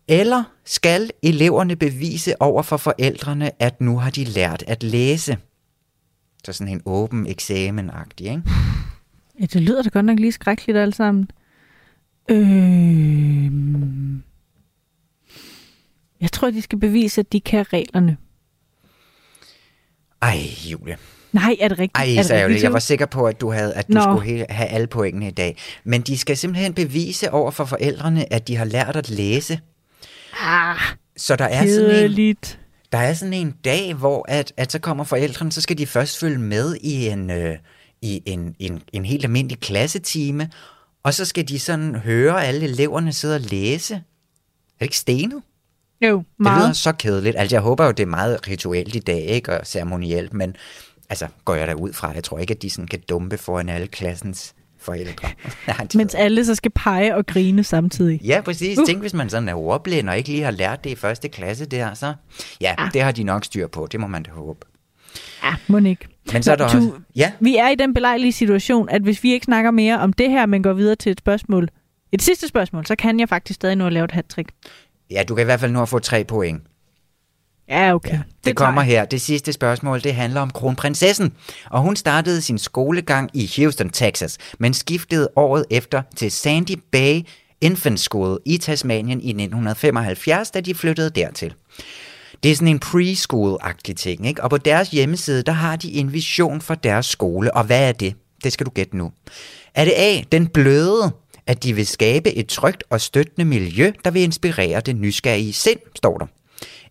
Eller 0.08 0.44
skal 0.66 1.12
eleverne 1.24 1.76
bevise 1.76 2.42
over 2.42 2.64
for 2.64 2.78
forældrene, 2.78 3.62
at 3.62 3.82
nu 3.82 3.98
har 3.98 4.10
de 4.10 4.24
lært 4.24 4.64
at 4.68 4.84
læse? 4.84 5.38
Så 6.46 6.54
sådan 6.54 6.74
en 6.74 6.82
åben 6.86 7.28
eksamen-agtig, 7.28 8.28
ikke? 8.28 8.44
Ja, 9.40 9.46
det 9.46 9.62
lyder 9.62 9.82
da 9.82 9.90
godt 9.90 10.06
nok 10.06 10.20
lige 10.20 10.32
skrækkeligt 10.32 10.78
alt 10.78 10.96
sammen. 10.96 11.32
Øh... 12.30 13.52
Jeg 16.22 16.32
tror, 16.32 16.52
de 16.52 16.62
skal 16.62 16.80
bevise, 16.80 17.22
at 17.22 17.32
de 17.32 17.42
kan 17.42 17.74
reglerne. 17.74 18.18
Ej, 20.22 20.40
Julie. 20.72 20.98
Nej, 21.32 21.56
er 21.60 21.68
det 21.68 21.80
rigtigt? 21.80 21.98
Ej, 21.98 22.12
er 22.12 22.16
det 22.16 22.26
så 22.26 22.34
rigtigt, 22.34 22.64
Jeg 22.64 22.74
var 22.74 22.80
sikker 22.80 23.06
på, 23.06 23.26
at 23.28 23.42
du 23.42 23.52
havde, 23.52 23.74
at 23.74 23.88
du 23.88 23.94
Nå. 23.94 24.02
skulle 24.02 24.46
have 24.50 24.70
alle 24.70 24.88
pointene 24.88 25.28
i 25.28 25.32
dag. 25.32 25.58
Men 25.84 26.02
de 26.02 26.18
skal 26.18 26.38
simpelthen 26.38 26.74
bevise 26.74 27.32
over 27.32 27.52
for 27.52 27.66
forældrene, 27.66 28.34
at 28.34 28.48
de 28.48 28.56
har 28.56 28.66
lært 28.66 28.96
at 28.96 29.10
læse. 29.10 29.60
Ah, 30.42 30.76
Så 31.18 31.36
der 31.36 31.46
er 31.46 31.68
sådan 31.68 31.86
en, 31.86 31.90
kedeligt. 31.92 32.60
der 32.92 32.98
er 32.98 33.14
sådan 33.14 33.34
en 33.34 33.56
dag, 33.66 33.94
hvor 33.94 34.26
at, 34.30 34.54
at 34.58 34.72
så 34.72 34.80
kommer 34.80 35.04
forældrene, 35.04 35.52
så 35.52 35.62
skal 35.62 35.78
de 35.78 35.88
først 35.88 36.20
følge 36.20 36.38
med 36.40 36.76
i 36.82 37.08
en, 37.08 37.30
øh, 37.30 37.56
i 38.02 38.22
en, 38.26 38.56
en, 38.60 38.82
en 38.94 39.06
helt 39.06 39.24
almindelig 39.26 39.60
klassetime, 39.60 40.50
og 41.04 41.14
så 41.14 41.26
skal 41.26 41.48
de 41.48 41.60
sådan 41.60 41.96
høre 41.96 42.46
alle 42.46 42.66
eleverne 42.66 43.14
sidde 43.14 43.36
og 43.36 43.42
læse. 43.42 43.94
Er 43.96 44.00
det 44.80 44.86
ikke 44.86 44.98
stenet? 44.98 45.42
Jo, 46.02 46.18
Det 46.18 46.26
lyder 46.40 46.52
meget. 46.52 46.78
så 46.78 46.92
kedeligt. 46.92 47.36
Altså, 47.38 47.56
jeg 47.56 47.62
håber 47.62 47.86
jo, 47.86 47.92
det 47.92 48.04
er 48.04 48.08
meget 48.08 48.48
rituelt 48.48 48.96
i 48.96 49.00
dag, 49.00 49.22
ikke? 49.22 49.60
Og 49.60 49.68
ceremonielt, 49.68 50.34
men 50.34 50.56
altså, 51.10 51.28
går 51.46 51.56
jeg 51.56 51.68
da 51.68 51.74
ud 51.74 51.94
fra. 51.94 52.12
Jeg 52.16 52.24
tror 52.24 52.40
ikke, 52.40 52.54
at 52.54 52.62
de 52.62 52.70
sådan 52.70 52.88
kan 52.88 53.00
dumpe 53.10 53.38
foran 53.38 53.70
alle 53.70 53.88
klassens 53.88 54.54
forældre. 54.80 55.30
Nej, 55.68 55.88
Mens 55.96 56.16
alle 56.16 56.46
så 56.46 56.56
skal 56.56 56.72
pege 56.72 57.16
og 57.16 57.26
grine 57.26 57.64
samtidig. 57.64 58.22
Ja, 58.24 58.42
præcis. 58.42 58.78
Uh. 58.80 58.86
Tænk, 58.86 59.00
hvis 59.02 59.14
man 59.14 59.30
sådan 59.30 59.50
er 59.50 59.54
ordblind 59.54 60.10
og 60.10 60.18
ikke 60.18 60.30
lige 60.30 60.44
har 60.44 60.52
lært 60.52 60.84
det 60.84 60.90
i 60.90 60.96
første 60.96 61.30
klasse 61.30 61.66
der, 61.66 61.94
så... 61.94 62.14
Ja, 62.62 62.76
Ah. 62.78 62.94
det 62.94 63.02
har 63.02 63.12
de 63.12 63.24
nok 63.24 63.46
styr 63.46 63.68
på. 63.68 63.88
Det 63.92 64.00
må 64.00 64.08
man 64.08 64.24
da 64.24 64.32
håbe. 64.32 64.66
Ja, 65.44 65.56
må 65.68 65.78
ikke. 65.78 66.08
Men 66.34 66.44
så 66.44 66.52
er 66.52 66.58
Nå, 66.58 66.64
der 66.64 66.70
Tue, 66.70 66.80
også... 66.82 66.92
Ja, 67.16 67.32
Vi 67.40 67.56
er 67.58 67.70
i 67.70 67.76
den 67.76 67.94
belejlige 67.94 68.32
situation, 68.32 68.90
at 68.90 69.02
hvis 69.02 69.24
vi 69.24 69.34
ikke 69.34 69.44
snakker 69.44 69.72
mere 69.72 70.00
om 70.00 70.14
det 70.14 70.30
her, 70.30 70.46
men 70.46 70.64
går 70.64 70.74
videre 70.74 70.96
til 70.96 71.12
et 71.12 71.20
spørgsmål, 71.20 71.70
et 72.12 72.22
sidste 72.22 72.48
spørgsmål, 72.48 72.86
så 72.86 72.96
kan 72.96 73.20
jeg 73.20 73.30
faktisk 73.30 73.56
stadig 73.56 73.76
nå 73.76 73.86
at 73.88 73.94
lave 73.94 74.04
et 74.06 74.12
hat-trick. 74.12 74.50
ja, 75.12 75.24
du 75.30 75.36
kan 75.36 75.42
i 75.42 75.46
hvert 75.46 75.60
fald 75.60 75.72
nu 75.72 75.86
få 75.86 76.00
tre 76.00 76.24
point. 76.24 76.64
Ja, 77.70 77.96
okay. 77.96 78.12
Det, 78.12 78.24
det 78.46 78.58
tager 78.58 78.66
kommer 78.66 78.82
her. 78.82 79.06
Det 79.06 79.22
sidste 79.22 79.54
spørgsmål, 79.54 80.04
det 80.04 80.16
handler 80.16 80.42
om 80.42 80.50
kronprinsessen. 80.50 81.34
Og 81.70 81.82
hun 81.82 81.96
startede 81.96 82.42
sin 82.42 82.58
skolegang 82.58 83.30
i 83.34 83.52
Houston, 83.58 83.90
Texas, 83.90 84.38
men 84.60 84.74
skiftede 84.74 85.30
året 85.36 85.66
efter 85.70 86.02
til 86.16 86.32
Sandy 86.32 86.80
Bay 86.92 87.22
Infant 87.62 88.00
School 88.00 88.40
i 88.46 88.58
Tasmanien 88.58 89.22
i 89.22 89.30
1975, 89.30 90.52
da 90.52 90.62
de 90.62 90.76
flyttede 90.76 91.10
dertil. 91.10 91.54
Det 92.44 92.52
er 92.52 92.56
sådan 92.56 92.68
en 92.68 92.82
preschool-agtig 92.86 93.96
ting, 93.96 94.28
ikke? 94.28 94.44
Og 94.44 94.50
på 94.50 94.58
deres 94.58 94.90
hjemmeside, 94.90 95.44
der 95.44 95.52
har 95.52 95.76
de 95.76 95.94
en 95.94 96.14
vision 96.14 96.62
for 96.62 96.76
deres 96.76 97.06
skole. 97.06 97.54
Og 97.54 97.64
hvad 97.64 97.88
er 97.88 97.92
det? 97.92 98.16
Det 98.44 98.54
skal 98.54 98.66
du 98.66 98.72
gætte 98.72 98.98
nu. 98.98 99.12
Er 99.76 99.86
det 99.86 99.94
A, 99.98 100.22
den 100.32 100.48
bløde, 100.48 101.12
at 101.48 101.64
de 101.64 101.74
vil 101.74 101.88
skabe 101.88 102.34
et 102.34 102.48
trygt 102.48 102.84
og 102.90 103.02
støttende 103.02 103.46
miljø, 103.46 103.92
der 104.06 104.12
vil 104.12 104.22
inspirere 104.22 104.80
det 104.80 104.96
nysgerrige 104.96 105.54
sind, 105.54 105.80
står 105.96 106.18
der. 106.18 106.26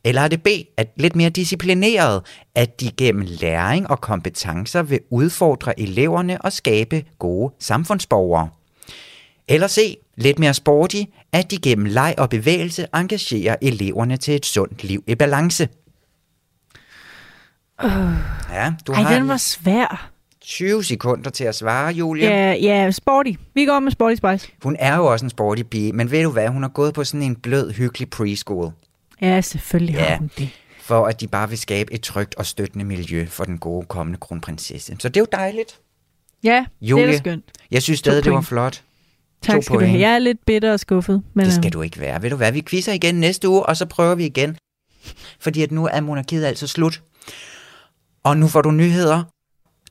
Eller 0.09 0.23
er 0.23 0.29
det 0.29 0.43
B, 0.43 0.49
at 0.77 0.89
lidt 0.97 1.17
mere 1.17 1.31
disciplineret, 1.31 2.23
at 2.55 2.81
de 2.81 2.91
gennem 2.91 3.25
læring 3.27 3.91
og 3.91 4.01
kompetencer 4.01 4.83
vil 4.83 5.01
udfordre 5.11 5.81
eleverne 5.81 6.43
og 6.43 6.53
skabe 6.53 7.05
gode 7.19 7.55
samfundsborgere? 7.59 8.49
Eller 9.49 9.69
C. 9.69 9.99
Lidt 10.17 10.39
mere 10.39 10.55
sporty, 10.55 11.03
at 11.33 11.51
de 11.51 11.57
gennem 11.59 11.87
leg 11.87 12.15
og 12.19 12.31
bevægelse 12.31 12.87
engagerer 12.95 13.57
eleverne 13.63 14.17
til 14.17 14.35
et 14.35 14.47
sundt 14.47 14.85
liv 14.85 15.05
i 15.07 15.15
balance. 15.15 15.69
Uh. 17.85 17.91
Ja, 18.53 18.73
du 18.87 18.93
Ej, 18.93 19.03
har 19.03 19.15
den 19.15 19.29
var 19.29 19.37
svær. 19.37 20.11
20 20.41 20.85
sekunder 20.85 21.31
til 21.31 21.45
at 21.45 21.55
svare, 21.55 21.93
Julia. 21.93 22.29
Ja, 22.29 22.53
ja, 22.53 22.91
sporty. 22.91 23.31
Vi 23.55 23.65
går 23.65 23.81
med 23.81 23.93
Sporty 23.93 24.15
Spice. 24.15 24.53
Hun 24.63 24.77
er 24.79 24.97
jo 24.97 25.07
også 25.07 25.27
en 25.27 25.31
sporty 25.31 25.63
pige, 25.63 25.93
men 25.93 26.11
ved 26.11 26.23
du 26.23 26.31
hvad, 26.31 26.49
hun 26.49 26.63
har 26.63 26.71
gået 26.71 26.95
på 26.95 27.05
sådan 27.05 27.23
en 27.23 27.37
blød, 27.37 27.73
hyggelig 27.73 28.11
preschool. 28.11 28.73
Ja, 29.23 29.41
selvfølgelig 29.41 29.95
Ja. 29.95 30.05
har 30.05 30.16
hun 30.16 30.31
det. 30.39 30.51
For 30.81 31.07
at 31.07 31.21
de 31.21 31.29
bare 31.29 31.49
vil 31.49 31.59
skabe 31.59 31.93
et 31.95 32.01
trygt 32.03 32.35
og 32.35 32.47
støttende 32.47 32.85
miljø 32.85 33.27
for 33.27 33.45
den 33.45 33.59
gode 33.59 33.87
kommende 33.87 34.19
kronprinsesse. 34.21 34.97
Så 34.99 35.09
det 35.09 35.16
er 35.16 35.21
jo 35.21 35.27
dejligt. 35.33 35.81
Ja, 36.45 36.51
det 36.51 36.59
er 36.61 36.66
Julie, 36.89 37.19
skønt. 37.19 37.45
Jeg 37.71 37.83
synes 37.83 37.99
stadig, 37.99 38.25
det 38.25 38.33
var 38.33 38.41
flot. 38.41 38.83
Tak 39.43 39.55
To 39.57 39.62
skal 39.62 39.75
du 39.75 39.79
point. 39.79 39.91
have. 39.91 40.01
Jeg 40.01 40.14
er 40.14 40.19
lidt 40.19 40.39
bitter 40.47 40.73
og 40.73 40.81
skuffet. 40.81 41.23
Men, 41.35 41.47
Det 41.47 41.55
skal 41.55 41.66
øh, 41.66 41.73
du 41.73 41.83
ikke 41.83 42.01
være. 42.01 42.23
Ved 42.23 42.31
du 42.31 42.37
hvad, 42.37 42.53
vi 42.53 42.62
quizzer 42.66 42.93
igen 42.93 43.14
næste 43.14 43.49
uge, 43.49 43.62
og 43.66 43.77
så 43.77 43.87
prøver 43.87 44.14
vi 44.14 44.27
igen. 44.27 44.57
Fordi 45.41 45.62
at 45.62 45.71
nu 45.73 45.87
er 45.93 46.01
monarkiet 46.01 46.45
altså 46.45 46.66
slut. 46.66 47.03
Og 48.25 48.37
nu 48.37 48.49
får 48.49 48.62
du 48.62 48.71
nyheder. 48.71 49.25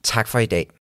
Tak 0.04 0.28
for 0.28 0.40
i 0.40 0.46
dag. 0.46 0.68